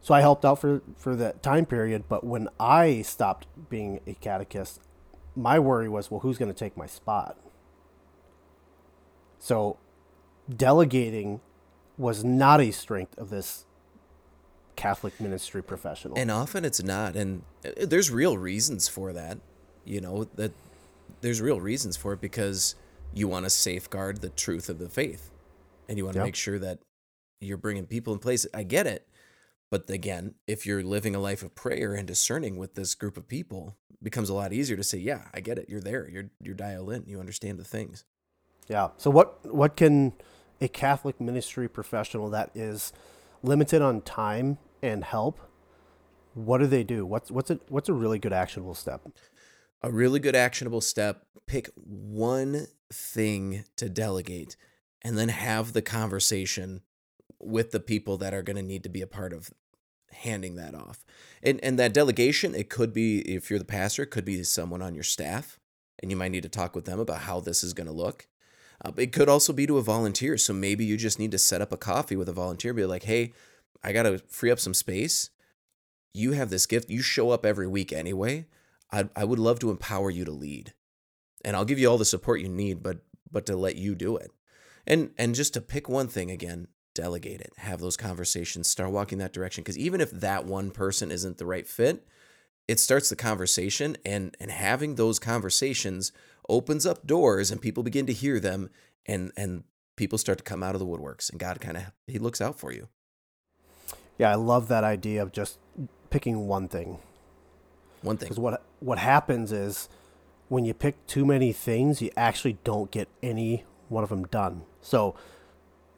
So 0.00 0.14
I 0.14 0.20
helped 0.20 0.44
out 0.44 0.60
for 0.60 0.82
for 0.96 1.14
that 1.16 1.42
time 1.42 1.66
period. 1.66 2.04
But 2.08 2.24
when 2.24 2.48
I 2.58 3.02
stopped 3.02 3.46
being 3.68 4.00
a 4.06 4.14
catechist, 4.14 4.80
my 5.36 5.58
worry 5.58 5.88
was, 5.88 6.10
well, 6.10 6.20
who's 6.20 6.38
going 6.38 6.52
to 6.52 6.58
take 6.58 6.76
my 6.76 6.86
spot? 6.86 7.36
So 9.38 9.78
delegating 10.54 11.40
was 11.96 12.24
not 12.24 12.60
a 12.60 12.70
strength 12.70 13.16
of 13.18 13.30
this 13.30 13.66
Catholic 14.80 15.20
ministry 15.20 15.62
professional. 15.62 16.16
And 16.16 16.30
often 16.30 16.64
it's 16.64 16.82
not. 16.82 17.14
And 17.14 17.42
uh, 17.64 17.86
there's 17.86 18.10
real 18.10 18.38
reasons 18.38 18.88
for 18.88 19.12
that. 19.12 19.38
You 19.84 20.00
know, 20.00 20.24
that 20.36 20.52
there's 21.20 21.42
real 21.42 21.60
reasons 21.60 21.98
for 21.98 22.14
it 22.14 22.20
because 22.20 22.74
you 23.12 23.28
want 23.28 23.44
to 23.44 23.50
safeguard 23.50 24.22
the 24.22 24.30
truth 24.30 24.70
of 24.70 24.78
the 24.78 24.88
faith 24.88 25.30
and 25.88 25.98
you 25.98 26.04
want 26.04 26.14
to 26.14 26.20
yep. 26.20 26.26
make 26.28 26.36
sure 26.36 26.58
that 26.58 26.78
you're 27.42 27.58
bringing 27.58 27.84
people 27.84 28.14
in 28.14 28.20
place. 28.20 28.46
I 28.54 28.62
get 28.62 28.86
it. 28.86 29.06
But 29.70 29.88
again, 29.90 30.34
if 30.46 30.64
you're 30.64 30.82
living 30.82 31.14
a 31.14 31.20
life 31.20 31.42
of 31.42 31.54
prayer 31.54 31.92
and 31.92 32.06
discerning 32.06 32.56
with 32.56 32.74
this 32.74 32.94
group 32.94 33.18
of 33.18 33.28
people, 33.28 33.76
it 33.90 34.02
becomes 34.02 34.30
a 34.30 34.34
lot 34.34 34.52
easier 34.52 34.76
to 34.76 34.82
say, 34.82 34.98
"Yeah, 34.98 35.28
I 35.34 35.40
get 35.40 35.58
it. 35.58 35.68
You're 35.68 35.80
there. 35.80 36.08
You're 36.08 36.30
you're 36.40 36.54
dialed 36.54 36.90
in. 36.90 37.04
You 37.06 37.20
understand 37.20 37.58
the 37.58 37.64
things." 37.64 38.04
Yeah. 38.66 38.88
So 38.96 39.10
what 39.10 39.44
what 39.54 39.76
can 39.76 40.14
a 40.60 40.68
Catholic 40.68 41.20
ministry 41.20 41.68
professional 41.68 42.30
that 42.30 42.50
is 42.54 42.92
limited 43.42 43.82
on 43.82 44.00
time 44.00 44.58
and 44.82 45.04
help, 45.04 45.38
what 46.34 46.58
do 46.58 46.66
they 46.66 46.84
do? 46.84 47.04
What's 47.04 47.30
what's 47.30 47.50
a 47.50 47.60
what's 47.68 47.88
a 47.88 47.92
really 47.92 48.18
good 48.18 48.32
actionable 48.32 48.74
step? 48.74 49.02
A 49.82 49.90
really 49.90 50.20
good 50.20 50.36
actionable 50.36 50.80
step, 50.80 51.26
pick 51.46 51.70
one 51.76 52.66
thing 52.92 53.64
to 53.76 53.88
delegate 53.88 54.56
and 55.02 55.16
then 55.16 55.30
have 55.30 55.72
the 55.72 55.82
conversation 55.82 56.82
with 57.38 57.70
the 57.70 57.80
people 57.80 58.18
that 58.18 58.34
are 58.34 58.42
going 58.42 58.56
to 58.56 58.62
need 58.62 58.82
to 58.82 58.90
be 58.90 59.00
a 59.00 59.06
part 59.06 59.32
of 59.32 59.50
handing 60.12 60.56
that 60.56 60.74
off. 60.74 61.04
And 61.42 61.58
and 61.62 61.78
that 61.78 61.94
delegation, 61.94 62.54
it 62.54 62.68
could 62.68 62.92
be 62.92 63.20
if 63.20 63.50
you're 63.50 63.58
the 63.58 63.64
pastor, 63.64 64.02
it 64.02 64.10
could 64.10 64.24
be 64.24 64.42
someone 64.44 64.82
on 64.82 64.94
your 64.94 65.04
staff 65.04 65.58
and 66.00 66.10
you 66.10 66.16
might 66.16 66.32
need 66.32 66.42
to 66.42 66.48
talk 66.48 66.74
with 66.74 66.84
them 66.84 66.98
about 66.98 67.22
how 67.22 67.40
this 67.40 67.62
is 67.62 67.74
going 67.74 67.86
to 67.86 67.92
look. 67.92 68.26
Uh, 68.82 68.92
it 68.96 69.12
could 69.12 69.28
also 69.28 69.52
be 69.52 69.66
to 69.66 69.78
a 69.78 69.82
volunteer. 69.82 70.36
So 70.38 70.52
maybe 70.52 70.84
you 70.84 70.96
just 70.96 71.18
need 71.18 71.30
to 71.32 71.38
set 71.38 71.60
up 71.60 71.72
a 71.72 71.76
coffee 71.76 72.16
with 72.16 72.28
a 72.28 72.32
volunteer, 72.32 72.72
be 72.72 72.86
like, 72.86 73.02
hey, 73.02 73.32
I 73.82 73.92
got 73.92 74.02
to 74.04 74.18
free 74.28 74.50
up 74.50 74.60
some 74.60 74.74
space. 74.74 75.30
You 76.12 76.32
have 76.32 76.50
this 76.50 76.66
gift. 76.66 76.90
You 76.90 77.02
show 77.02 77.30
up 77.30 77.46
every 77.46 77.66
week 77.66 77.92
anyway. 77.92 78.46
I, 78.92 79.08
I 79.14 79.24
would 79.24 79.38
love 79.38 79.58
to 79.60 79.70
empower 79.70 80.10
you 80.10 80.24
to 80.24 80.32
lead. 80.32 80.74
And 81.44 81.56
I'll 81.56 81.64
give 81.64 81.78
you 81.78 81.88
all 81.88 81.98
the 81.98 82.04
support 82.04 82.40
you 82.40 82.48
need, 82.48 82.82
but 82.82 82.98
but 83.32 83.46
to 83.46 83.56
let 83.56 83.76
you 83.76 83.94
do 83.94 84.16
it. 84.16 84.30
And 84.86 85.10
and 85.16 85.34
just 85.34 85.54
to 85.54 85.60
pick 85.60 85.88
one 85.88 86.08
thing 86.08 86.30
again, 86.30 86.68
delegate 86.94 87.40
it. 87.40 87.52
Have 87.58 87.80
those 87.80 87.96
conversations, 87.96 88.68
start 88.68 88.90
walking 88.90 89.18
that 89.18 89.32
direction 89.32 89.62
because 89.62 89.78
even 89.78 90.00
if 90.00 90.10
that 90.10 90.44
one 90.44 90.70
person 90.70 91.10
isn't 91.10 91.38
the 91.38 91.46
right 91.46 91.66
fit, 91.66 92.06
it 92.68 92.78
starts 92.78 93.08
the 93.08 93.16
conversation 93.16 93.96
and 94.04 94.36
and 94.40 94.50
having 94.50 94.96
those 94.96 95.18
conversations 95.18 96.12
opens 96.48 96.84
up 96.84 97.06
doors 97.06 97.50
and 97.50 97.62
people 97.62 97.82
begin 97.82 98.06
to 98.06 98.12
hear 98.12 98.40
them 98.40 98.68
and 99.06 99.32
and 99.36 99.64
people 99.96 100.18
start 100.18 100.38
to 100.38 100.44
come 100.44 100.62
out 100.62 100.74
of 100.74 100.80
the 100.80 100.86
woodworks 100.86 101.30
and 101.30 101.38
God 101.40 101.60
kind 101.60 101.76
of 101.76 101.84
he 102.06 102.18
looks 102.18 102.40
out 102.40 102.58
for 102.58 102.72
you. 102.72 102.88
Yeah, 104.20 104.32
I 104.32 104.34
love 104.34 104.68
that 104.68 104.84
idea 104.84 105.22
of 105.22 105.32
just 105.32 105.58
picking 106.10 106.46
one 106.46 106.68
thing. 106.68 106.98
One 108.02 108.18
thing. 108.18 108.26
Because 108.28 108.38
what 108.38 108.62
what 108.80 108.98
happens 108.98 109.50
is 109.50 109.88
when 110.50 110.66
you 110.66 110.74
pick 110.74 111.06
too 111.06 111.24
many 111.24 111.54
things, 111.54 112.02
you 112.02 112.10
actually 112.18 112.58
don't 112.62 112.90
get 112.90 113.08
any 113.22 113.64
one 113.88 114.04
of 114.04 114.10
them 114.10 114.26
done. 114.26 114.64
So 114.82 115.14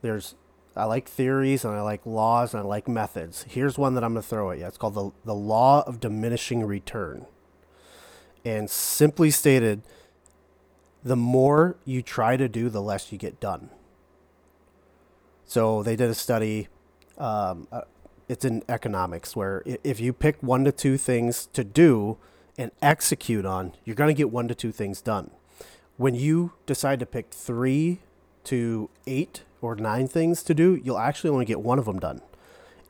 there's 0.02 0.36
I 0.76 0.84
like 0.84 1.08
theories 1.08 1.64
and 1.64 1.74
I 1.74 1.80
like 1.80 2.06
laws 2.06 2.54
and 2.54 2.62
I 2.62 2.64
like 2.64 2.86
methods. 2.86 3.44
Here's 3.48 3.76
one 3.76 3.94
that 3.94 4.04
I'm 4.04 4.12
going 4.12 4.22
to 4.22 4.28
throw 4.28 4.52
at 4.52 4.58
you. 4.58 4.66
It's 4.66 4.78
called 4.78 4.94
the 4.94 5.10
the 5.24 5.34
law 5.34 5.82
of 5.84 5.98
diminishing 5.98 6.64
return. 6.64 7.26
And 8.44 8.70
simply 8.70 9.32
stated, 9.32 9.82
the 11.02 11.16
more 11.16 11.76
you 11.84 12.02
try 12.02 12.36
to 12.36 12.48
do, 12.48 12.68
the 12.68 12.82
less 12.82 13.10
you 13.10 13.18
get 13.18 13.40
done. 13.40 13.70
So 15.44 15.82
they 15.82 15.96
did 15.96 16.08
a 16.08 16.14
study. 16.14 16.68
Um, 17.18 17.66
it's 18.32 18.46
in 18.46 18.62
economics 18.66 19.36
where 19.36 19.62
if 19.66 20.00
you 20.00 20.14
pick 20.14 20.42
one 20.42 20.64
to 20.64 20.72
two 20.72 20.96
things 20.96 21.50
to 21.52 21.62
do 21.62 22.16
and 22.56 22.70
execute 22.80 23.44
on, 23.44 23.74
you're 23.84 23.94
going 23.94 24.08
to 24.08 24.16
get 24.16 24.30
one 24.30 24.48
to 24.48 24.54
two 24.54 24.72
things 24.72 25.02
done. 25.02 25.30
When 25.98 26.14
you 26.14 26.52
decide 26.64 26.98
to 27.00 27.06
pick 27.06 27.30
three 27.30 28.00
to 28.44 28.88
eight 29.06 29.42
or 29.60 29.76
nine 29.76 30.08
things 30.08 30.42
to 30.44 30.54
do, 30.54 30.80
you'll 30.82 30.98
actually 30.98 31.28
only 31.28 31.44
get 31.44 31.60
one 31.60 31.78
of 31.78 31.84
them 31.84 31.98
done. 31.98 32.22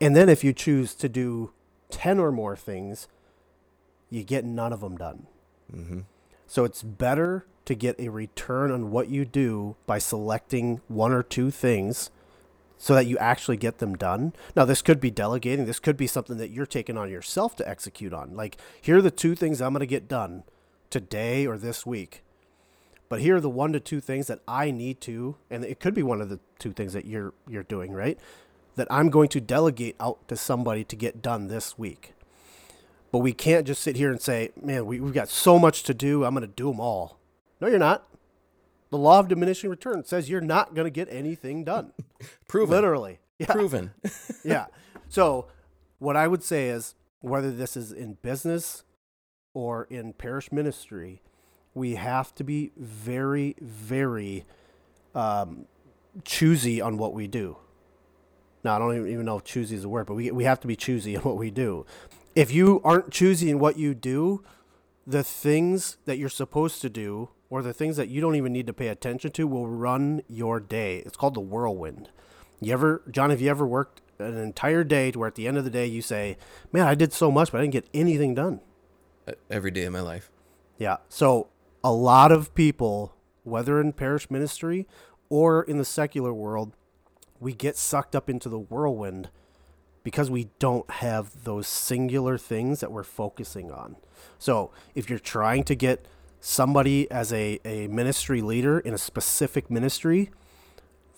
And 0.00 0.14
then 0.14 0.28
if 0.28 0.44
you 0.44 0.52
choose 0.52 0.94
to 0.94 1.08
do 1.08 1.50
10 1.90 2.20
or 2.20 2.30
more 2.30 2.54
things, 2.54 3.08
you 4.10 4.22
get 4.22 4.44
none 4.44 4.72
of 4.72 4.80
them 4.80 4.96
done. 4.96 5.26
Mm-hmm. 5.74 6.00
So 6.46 6.64
it's 6.64 6.84
better 6.84 7.46
to 7.64 7.74
get 7.74 7.98
a 7.98 8.10
return 8.10 8.70
on 8.70 8.92
what 8.92 9.08
you 9.08 9.24
do 9.24 9.74
by 9.86 9.98
selecting 9.98 10.80
one 10.86 11.12
or 11.12 11.24
two 11.24 11.50
things 11.50 12.10
so 12.82 12.96
that 12.96 13.06
you 13.06 13.16
actually 13.18 13.56
get 13.56 13.78
them 13.78 13.94
done. 13.94 14.32
Now, 14.56 14.64
this 14.64 14.82
could 14.82 15.00
be 15.00 15.12
delegating. 15.12 15.66
This 15.66 15.78
could 15.78 15.96
be 15.96 16.08
something 16.08 16.36
that 16.38 16.50
you're 16.50 16.66
taking 16.66 16.98
on 16.98 17.08
yourself 17.08 17.54
to 17.56 17.68
execute 17.68 18.12
on. 18.12 18.34
Like, 18.34 18.56
here 18.80 18.96
are 18.96 19.02
the 19.02 19.12
two 19.12 19.36
things 19.36 19.62
I'm 19.62 19.72
going 19.72 19.80
to 19.80 19.86
get 19.86 20.08
done 20.08 20.42
today 20.90 21.46
or 21.46 21.56
this 21.56 21.86
week. 21.86 22.24
But 23.08 23.20
here 23.20 23.36
are 23.36 23.40
the 23.40 23.48
one 23.48 23.72
to 23.72 23.78
two 23.78 24.00
things 24.00 24.26
that 24.26 24.40
I 24.48 24.72
need 24.72 25.00
to, 25.02 25.36
and 25.48 25.64
it 25.64 25.78
could 25.78 25.94
be 25.94 26.02
one 26.02 26.20
of 26.20 26.28
the 26.28 26.40
two 26.58 26.72
things 26.72 26.92
that 26.94 27.04
you're 27.04 27.32
you're 27.46 27.62
doing, 27.62 27.92
right? 27.92 28.18
That 28.74 28.88
I'm 28.90 29.10
going 29.10 29.28
to 29.28 29.40
delegate 29.40 29.94
out 30.00 30.26
to 30.26 30.36
somebody 30.36 30.82
to 30.82 30.96
get 30.96 31.22
done 31.22 31.46
this 31.46 31.78
week. 31.78 32.14
But 33.12 33.20
we 33.20 33.32
can't 33.32 33.64
just 33.64 33.82
sit 33.82 33.94
here 33.94 34.10
and 34.10 34.20
say, 34.20 34.50
man, 34.60 34.86
we, 34.86 34.98
we've 34.98 35.14
got 35.14 35.28
so 35.28 35.56
much 35.56 35.84
to 35.84 35.94
do. 35.94 36.24
I'm 36.24 36.34
going 36.34 36.40
to 36.48 36.52
do 36.52 36.72
them 36.72 36.80
all. 36.80 37.20
No, 37.60 37.68
you're 37.68 37.78
not. 37.78 38.08
The 38.92 38.98
law 38.98 39.20
of 39.20 39.28
diminishing 39.28 39.70
return 39.70 40.04
says 40.04 40.28
you're 40.28 40.42
not 40.42 40.74
going 40.74 40.84
to 40.84 40.90
get 40.90 41.08
anything 41.10 41.64
done. 41.64 41.94
Proven. 42.46 42.70
Literally. 42.70 43.20
Yeah. 43.38 43.46
Proven. 43.46 43.92
yeah. 44.44 44.66
So, 45.08 45.46
what 45.98 46.14
I 46.14 46.28
would 46.28 46.42
say 46.42 46.68
is 46.68 46.94
whether 47.20 47.50
this 47.50 47.74
is 47.74 47.90
in 47.90 48.18
business 48.20 48.84
or 49.54 49.84
in 49.84 50.12
parish 50.12 50.52
ministry, 50.52 51.22
we 51.72 51.94
have 51.94 52.34
to 52.34 52.44
be 52.44 52.72
very, 52.76 53.56
very 53.62 54.44
um, 55.14 55.64
choosy 56.22 56.82
on 56.82 56.98
what 56.98 57.14
we 57.14 57.26
do. 57.26 57.56
Now, 58.62 58.76
I 58.76 58.78
don't 58.78 59.08
even 59.08 59.24
know 59.24 59.38
if 59.38 59.44
choosy 59.44 59.74
is 59.74 59.84
a 59.84 59.88
word, 59.88 60.06
but 60.06 60.14
we, 60.14 60.30
we 60.32 60.44
have 60.44 60.60
to 60.60 60.66
be 60.66 60.76
choosy 60.76 61.14
in 61.14 61.22
what 61.22 61.38
we 61.38 61.50
do. 61.50 61.86
If 62.34 62.52
you 62.52 62.82
aren't 62.84 63.10
choosy 63.10 63.48
in 63.48 63.58
what 63.58 63.78
you 63.78 63.94
do, 63.94 64.44
the 65.06 65.24
things 65.24 65.96
that 66.04 66.18
you're 66.18 66.28
supposed 66.28 66.82
to 66.82 66.90
do 66.90 67.30
or 67.52 67.60
the 67.60 67.74
things 67.74 67.98
that 67.98 68.08
you 68.08 68.22
don't 68.22 68.34
even 68.34 68.50
need 68.50 68.66
to 68.66 68.72
pay 68.72 68.88
attention 68.88 69.30
to 69.30 69.46
will 69.46 69.68
run 69.68 70.22
your 70.26 70.58
day. 70.58 71.02
It's 71.04 71.18
called 71.18 71.34
the 71.34 71.40
whirlwind. 71.40 72.08
You 72.62 72.72
ever, 72.72 73.02
John, 73.10 73.28
have 73.28 73.42
you 73.42 73.50
ever 73.50 73.66
worked 73.66 74.00
an 74.18 74.38
entire 74.38 74.82
day 74.84 75.10
to 75.10 75.18
where 75.18 75.28
at 75.28 75.34
the 75.34 75.46
end 75.46 75.58
of 75.58 75.64
the 75.64 75.70
day 75.70 75.84
you 75.84 76.00
say, 76.00 76.38
man, 76.72 76.86
I 76.86 76.94
did 76.94 77.12
so 77.12 77.30
much, 77.30 77.52
but 77.52 77.58
I 77.58 77.64
didn't 77.64 77.74
get 77.74 77.90
anything 77.92 78.34
done? 78.34 78.60
Every 79.50 79.70
day 79.70 79.84
of 79.84 79.92
my 79.92 80.00
life. 80.00 80.30
Yeah. 80.78 80.96
So 81.10 81.48
a 81.84 81.92
lot 81.92 82.32
of 82.32 82.54
people, 82.54 83.16
whether 83.44 83.78
in 83.82 83.92
parish 83.92 84.30
ministry 84.30 84.88
or 85.28 85.62
in 85.62 85.76
the 85.76 85.84
secular 85.84 86.32
world, 86.32 86.74
we 87.38 87.52
get 87.52 87.76
sucked 87.76 88.16
up 88.16 88.30
into 88.30 88.48
the 88.48 88.58
whirlwind 88.58 89.28
because 90.02 90.30
we 90.30 90.48
don't 90.58 90.90
have 90.90 91.44
those 91.44 91.68
singular 91.68 92.38
things 92.38 92.80
that 92.80 92.90
we're 92.90 93.02
focusing 93.02 93.70
on. 93.70 93.96
So 94.38 94.70
if 94.94 95.10
you're 95.10 95.18
trying 95.18 95.64
to 95.64 95.74
get 95.74 96.06
somebody 96.44 97.08
as 97.08 97.32
a, 97.32 97.60
a 97.64 97.86
ministry 97.86 98.42
leader 98.42 98.80
in 98.80 98.92
a 98.92 98.98
specific 98.98 99.70
ministry, 99.70 100.30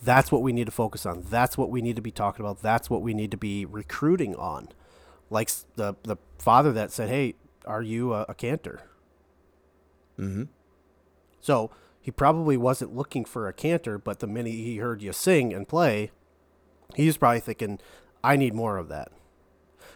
that's 0.01 0.31
what 0.31 0.43
we 0.43 0.53
need 0.53 0.65
to 0.65 0.71
focus 0.71 1.05
on. 1.05 1.25
That's 1.29 1.57
what 1.57 1.71
we 1.71 1.81
need 1.81 1.95
to 1.95 2.01
be 2.01 2.11
talking 2.11 2.45
about. 2.45 2.61
That's 2.61 2.89
what 2.91 3.01
we 3.01 3.13
need 3.13 3.31
to 3.31 3.37
be 3.37 3.65
recruiting 3.65 4.35
on. 4.35 4.69
Like 5.31 5.49
the 5.75 5.95
the 6.03 6.17
father 6.37 6.71
that 6.73 6.91
said, 6.91 7.09
"Hey, 7.09 7.33
are 7.65 7.81
you 7.81 8.13
a, 8.13 8.27
a 8.29 8.35
cantor?" 8.35 8.81
Mm-hmm. 10.19 10.43
So 11.41 11.71
he 11.99 12.11
probably 12.11 12.55
wasn't 12.55 12.95
looking 12.95 13.25
for 13.25 13.47
a 13.47 13.53
cantor, 13.53 13.97
but 13.97 14.19
the 14.19 14.27
minute 14.27 14.53
he 14.53 14.77
heard 14.77 15.01
you 15.01 15.11
sing 15.11 15.51
and 15.51 15.67
play, 15.67 16.11
he's 16.93 17.17
probably 17.17 17.39
thinking, 17.39 17.79
"I 18.23 18.35
need 18.35 18.53
more 18.53 18.77
of 18.77 18.89
that." 18.89 19.11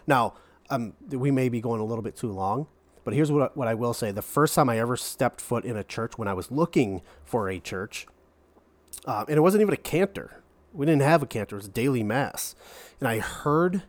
Now, 0.07 0.33
um, 0.71 0.93
we 1.07 1.29
may 1.29 1.49
be 1.49 1.61
going 1.61 1.81
a 1.81 1.85
little 1.85 2.01
bit 2.01 2.15
too 2.15 2.31
long, 2.31 2.65
but 3.03 3.13
here's 3.13 3.31
what, 3.31 3.55
what 3.55 3.67
I 3.67 3.73
will 3.73 3.93
say. 3.93 4.12
The 4.12 4.21
first 4.21 4.55
time 4.55 4.69
I 4.69 4.79
ever 4.79 4.97
stepped 4.97 5.41
foot 5.41 5.65
in 5.65 5.77
a 5.77 5.83
church 5.83 6.17
when 6.17 6.27
I 6.27 6.33
was 6.33 6.51
looking 6.51 7.01
for 7.23 7.49
a 7.49 7.59
church, 7.59 8.07
uh, 9.05 9.25
and 9.27 9.38
it 9.38 9.41
wasn't 9.41 9.62
even 9.62 9.73
a 9.73 9.77
cantor. 9.77 10.41
We 10.73 10.85
didn't 10.85 11.01
have 11.01 11.23
a 11.23 11.25
cantor. 11.25 11.55
It 11.55 11.59
was 11.59 11.67
daily 11.67 12.03
mass. 12.03 12.55
And 12.99 13.07
I 13.07 13.19
heard 13.19 13.83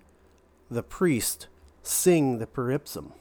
the 0.70 0.82
priest 0.82 1.48
sing 1.82 2.38
the 2.38 2.46
per 2.46 2.70
ipsum. 2.70 3.12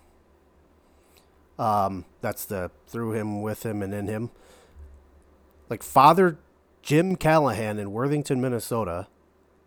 Um, 1.57 2.05
that's 2.21 2.45
the 2.45 2.71
through 2.87 3.13
him, 3.13 3.41
with 3.41 3.65
him, 3.65 3.81
and 3.81 3.93
in 3.93 4.07
him. 4.07 4.31
Like 5.69 5.83
Father 5.83 6.37
Jim 6.81 7.15
Callahan 7.15 7.77
in 7.77 7.91
Worthington, 7.91 8.39
Minnesota, 8.39 9.07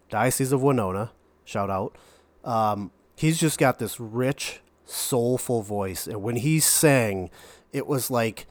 Diocese 0.09 0.53
of 0.53 0.63
Winona, 0.63 1.13
shout 1.45 1.71
out. 1.71 1.97
Um, 2.45 2.91
he's 3.17 3.39
just 3.39 3.59
got 3.59 3.79
this 3.79 4.01
rich 4.01 4.61
soulful 4.93 5.63
voice. 5.63 6.07
And 6.07 6.23
when 6.23 6.37
he 6.37 6.61
sang, 6.61 7.31
it 7.73 7.87
was 7.87 8.11
like 8.11 8.47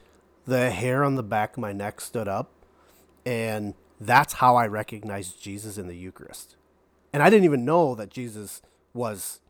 the 0.46 0.72
hair 0.72 1.04
on 1.04 1.16
the 1.16 1.24
back 1.24 1.54
of 1.54 1.62
my 1.62 1.72
neck 1.72 2.02
stood 2.02 2.28
up. 2.28 2.52
And 3.26 3.76
that's 4.00 4.34
how 4.34 4.56
I 4.56 4.66
recognized 4.68 5.42
Jesus 5.42 5.78
in 5.78 5.88
the 5.88 5.96
Eucharist. 5.96 6.56
And 7.14 7.22
I 7.22 7.30
didn't 7.30 7.46
even 7.46 7.66
know 7.66 7.94
that 7.96 8.10
Jesus 8.10 8.62
was 8.94 9.42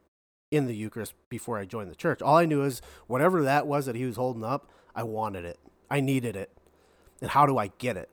in 0.49 0.67
the 0.67 0.75
Eucharist 0.75 1.13
before 1.29 1.57
I 1.57 1.65
joined 1.65 1.89
the 1.89 1.95
church. 1.95 2.21
All 2.21 2.37
I 2.37 2.45
knew 2.45 2.63
is 2.63 2.81
whatever 3.07 3.41
that 3.43 3.65
was 3.65 3.85
that 3.85 3.95
he 3.95 4.05
was 4.05 4.17
holding 4.17 4.43
up, 4.43 4.69
I 4.93 5.03
wanted 5.03 5.45
it. 5.45 5.59
I 5.89 6.01
needed 6.01 6.35
it. 6.35 6.51
And 7.21 7.29
how 7.31 7.45
do 7.45 7.57
I 7.57 7.67
get 7.77 7.95
it? 7.95 8.09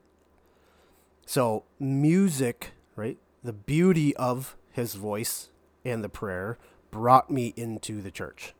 So, 1.25 1.65
music, 1.79 2.71
right? 2.95 3.17
The 3.43 3.53
beauty 3.53 4.15
of 4.15 4.55
his 4.71 4.95
voice 4.95 5.49
and 5.83 6.03
the 6.03 6.09
prayer 6.09 6.57
brought 6.91 7.29
me 7.29 7.53
into 7.57 8.01
the 8.01 8.11
church. 8.11 8.53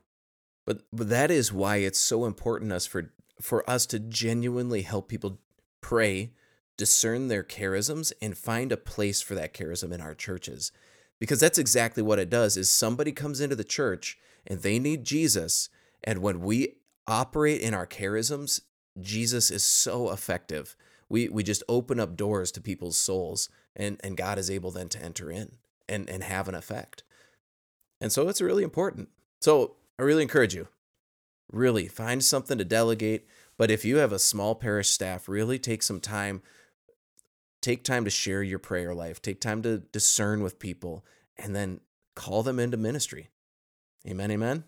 But 0.69 0.83
but 0.93 1.09
that 1.09 1.31
is 1.31 1.51
why 1.51 1.77
it's 1.77 1.97
so 1.97 2.25
important 2.25 2.71
us 2.71 2.85
for 2.85 3.11
for 3.41 3.67
us 3.67 3.87
to 3.87 3.97
genuinely 3.97 4.83
help 4.83 5.09
people 5.09 5.39
pray, 5.81 6.33
discern 6.77 7.27
their 7.27 7.43
charisms, 7.43 8.13
and 8.21 8.37
find 8.37 8.71
a 8.71 8.77
place 8.77 9.19
for 9.19 9.33
that 9.33 9.55
charism 9.55 9.91
in 9.91 9.99
our 9.99 10.13
churches. 10.13 10.71
Because 11.19 11.39
that's 11.39 11.57
exactly 11.57 12.03
what 12.03 12.19
it 12.19 12.29
does 12.29 12.55
is 12.55 12.69
somebody 12.69 13.11
comes 13.11 13.41
into 13.41 13.55
the 13.55 13.63
church 13.63 14.19
and 14.45 14.61
they 14.61 14.77
need 14.77 15.05
Jesus. 15.05 15.69
And 16.03 16.21
when 16.21 16.39
we 16.39 16.75
operate 17.07 17.61
in 17.61 17.73
our 17.73 17.87
charisms, 17.87 18.61
Jesus 19.01 19.49
is 19.49 19.63
so 19.63 20.11
effective. 20.11 20.75
We 21.09 21.29
we 21.29 21.41
just 21.41 21.63
open 21.67 21.99
up 21.99 22.15
doors 22.15 22.51
to 22.51 22.61
people's 22.61 22.95
souls 22.95 23.49
and, 23.75 23.99
and 24.03 24.15
God 24.15 24.37
is 24.37 24.51
able 24.51 24.69
then 24.69 24.89
to 24.89 25.03
enter 25.03 25.31
in 25.31 25.57
and, 25.87 26.07
and 26.07 26.21
have 26.21 26.47
an 26.47 26.53
effect. 26.53 27.01
And 27.99 28.11
so 28.11 28.29
it's 28.29 28.39
really 28.39 28.63
important. 28.63 29.09
So 29.41 29.77
I 29.99 30.03
really 30.03 30.23
encourage 30.23 30.55
you. 30.55 30.69
Really 31.51 31.89
find 31.89 32.23
something 32.23 32.57
to 32.57 32.63
delegate. 32.63 33.27
But 33.57 33.69
if 33.69 33.83
you 33.83 33.97
have 33.97 34.13
a 34.13 34.19
small 34.19 34.55
parish 34.55 34.87
staff, 34.87 35.27
really 35.27 35.59
take 35.59 35.83
some 35.83 35.99
time. 35.99 36.41
Take 37.61 37.83
time 37.83 38.05
to 38.05 38.09
share 38.09 38.41
your 38.41 38.59
prayer 38.59 38.95
life. 38.95 39.21
Take 39.21 39.41
time 39.41 39.61
to 39.63 39.79
discern 39.79 40.41
with 40.41 40.57
people 40.57 41.03
and 41.37 41.53
then 41.53 41.81
call 42.15 42.43
them 42.43 42.59
into 42.59 42.77
ministry. 42.77 43.29
Amen. 44.07 44.31
Amen. 44.31 44.63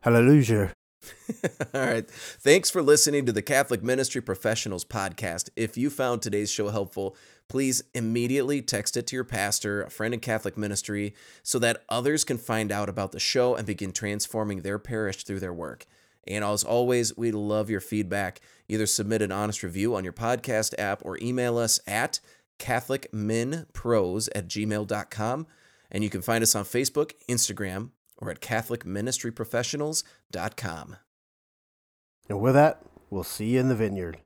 Hallelujah. 0.00 0.72
All 1.74 1.80
right. 1.80 2.08
Thanks 2.10 2.70
for 2.70 2.80
listening 2.80 3.26
to 3.26 3.32
the 3.32 3.42
Catholic 3.42 3.82
Ministry 3.82 4.22
Professionals 4.22 4.86
podcast. 4.86 5.50
If 5.54 5.76
you 5.76 5.90
found 5.90 6.22
today's 6.22 6.50
show 6.50 6.70
helpful, 6.70 7.14
please 7.48 7.82
immediately 7.94 8.62
text 8.62 8.96
it 8.96 9.06
to 9.08 9.16
your 9.16 9.24
pastor, 9.24 9.82
a 9.82 9.90
friend 9.90 10.14
in 10.14 10.20
Catholic 10.20 10.56
ministry, 10.56 11.14
so 11.42 11.58
that 11.58 11.84
others 11.88 12.24
can 12.24 12.38
find 12.38 12.72
out 12.72 12.88
about 12.88 13.12
the 13.12 13.20
show 13.20 13.54
and 13.54 13.66
begin 13.66 13.92
transforming 13.92 14.62
their 14.62 14.78
parish 14.78 15.24
through 15.24 15.40
their 15.40 15.52
work. 15.52 15.86
And 16.26 16.42
as 16.44 16.64
always, 16.64 17.16
we 17.16 17.32
love 17.32 17.68
your 17.68 17.80
feedback. 17.80 18.40
Either 18.68 18.86
submit 18.86 19.22
an 19.22 19.32
honest 19.32 19.62
review 19.62 19.94
on 19.94 20.04
your 20.04 20.12
podcast 20.12 20.74
app 20.78 21.02
or 21.04 21.18
email 21.20 21.56
us 21.58 21.80
at 21.86 22.20
catholicminpros 22.58 24.28
at 24.34 24.48
gmail.com. 24.48 25.46
And 25.90 26.04
you 26.04 26.10
can 26.10 26.22
find 26.22 26.42
us 26.42 26.54
on 26.54 26.64
Facebook, 26.64 27.12
Instagram, 27.28 27.90
or 28.18 28.30
at 28.30 28.40
catholicministryprofessionals.com. 28.40 30.96
And 32.28 32.40
with 32.40 32.54
that, 32.54 32.82
we'll 33.10 33.24
see 33.24 33.46
you 33.46 33.58
in 33.60 33.68
the 33.68 33.74
vineyard. 33.74 34.18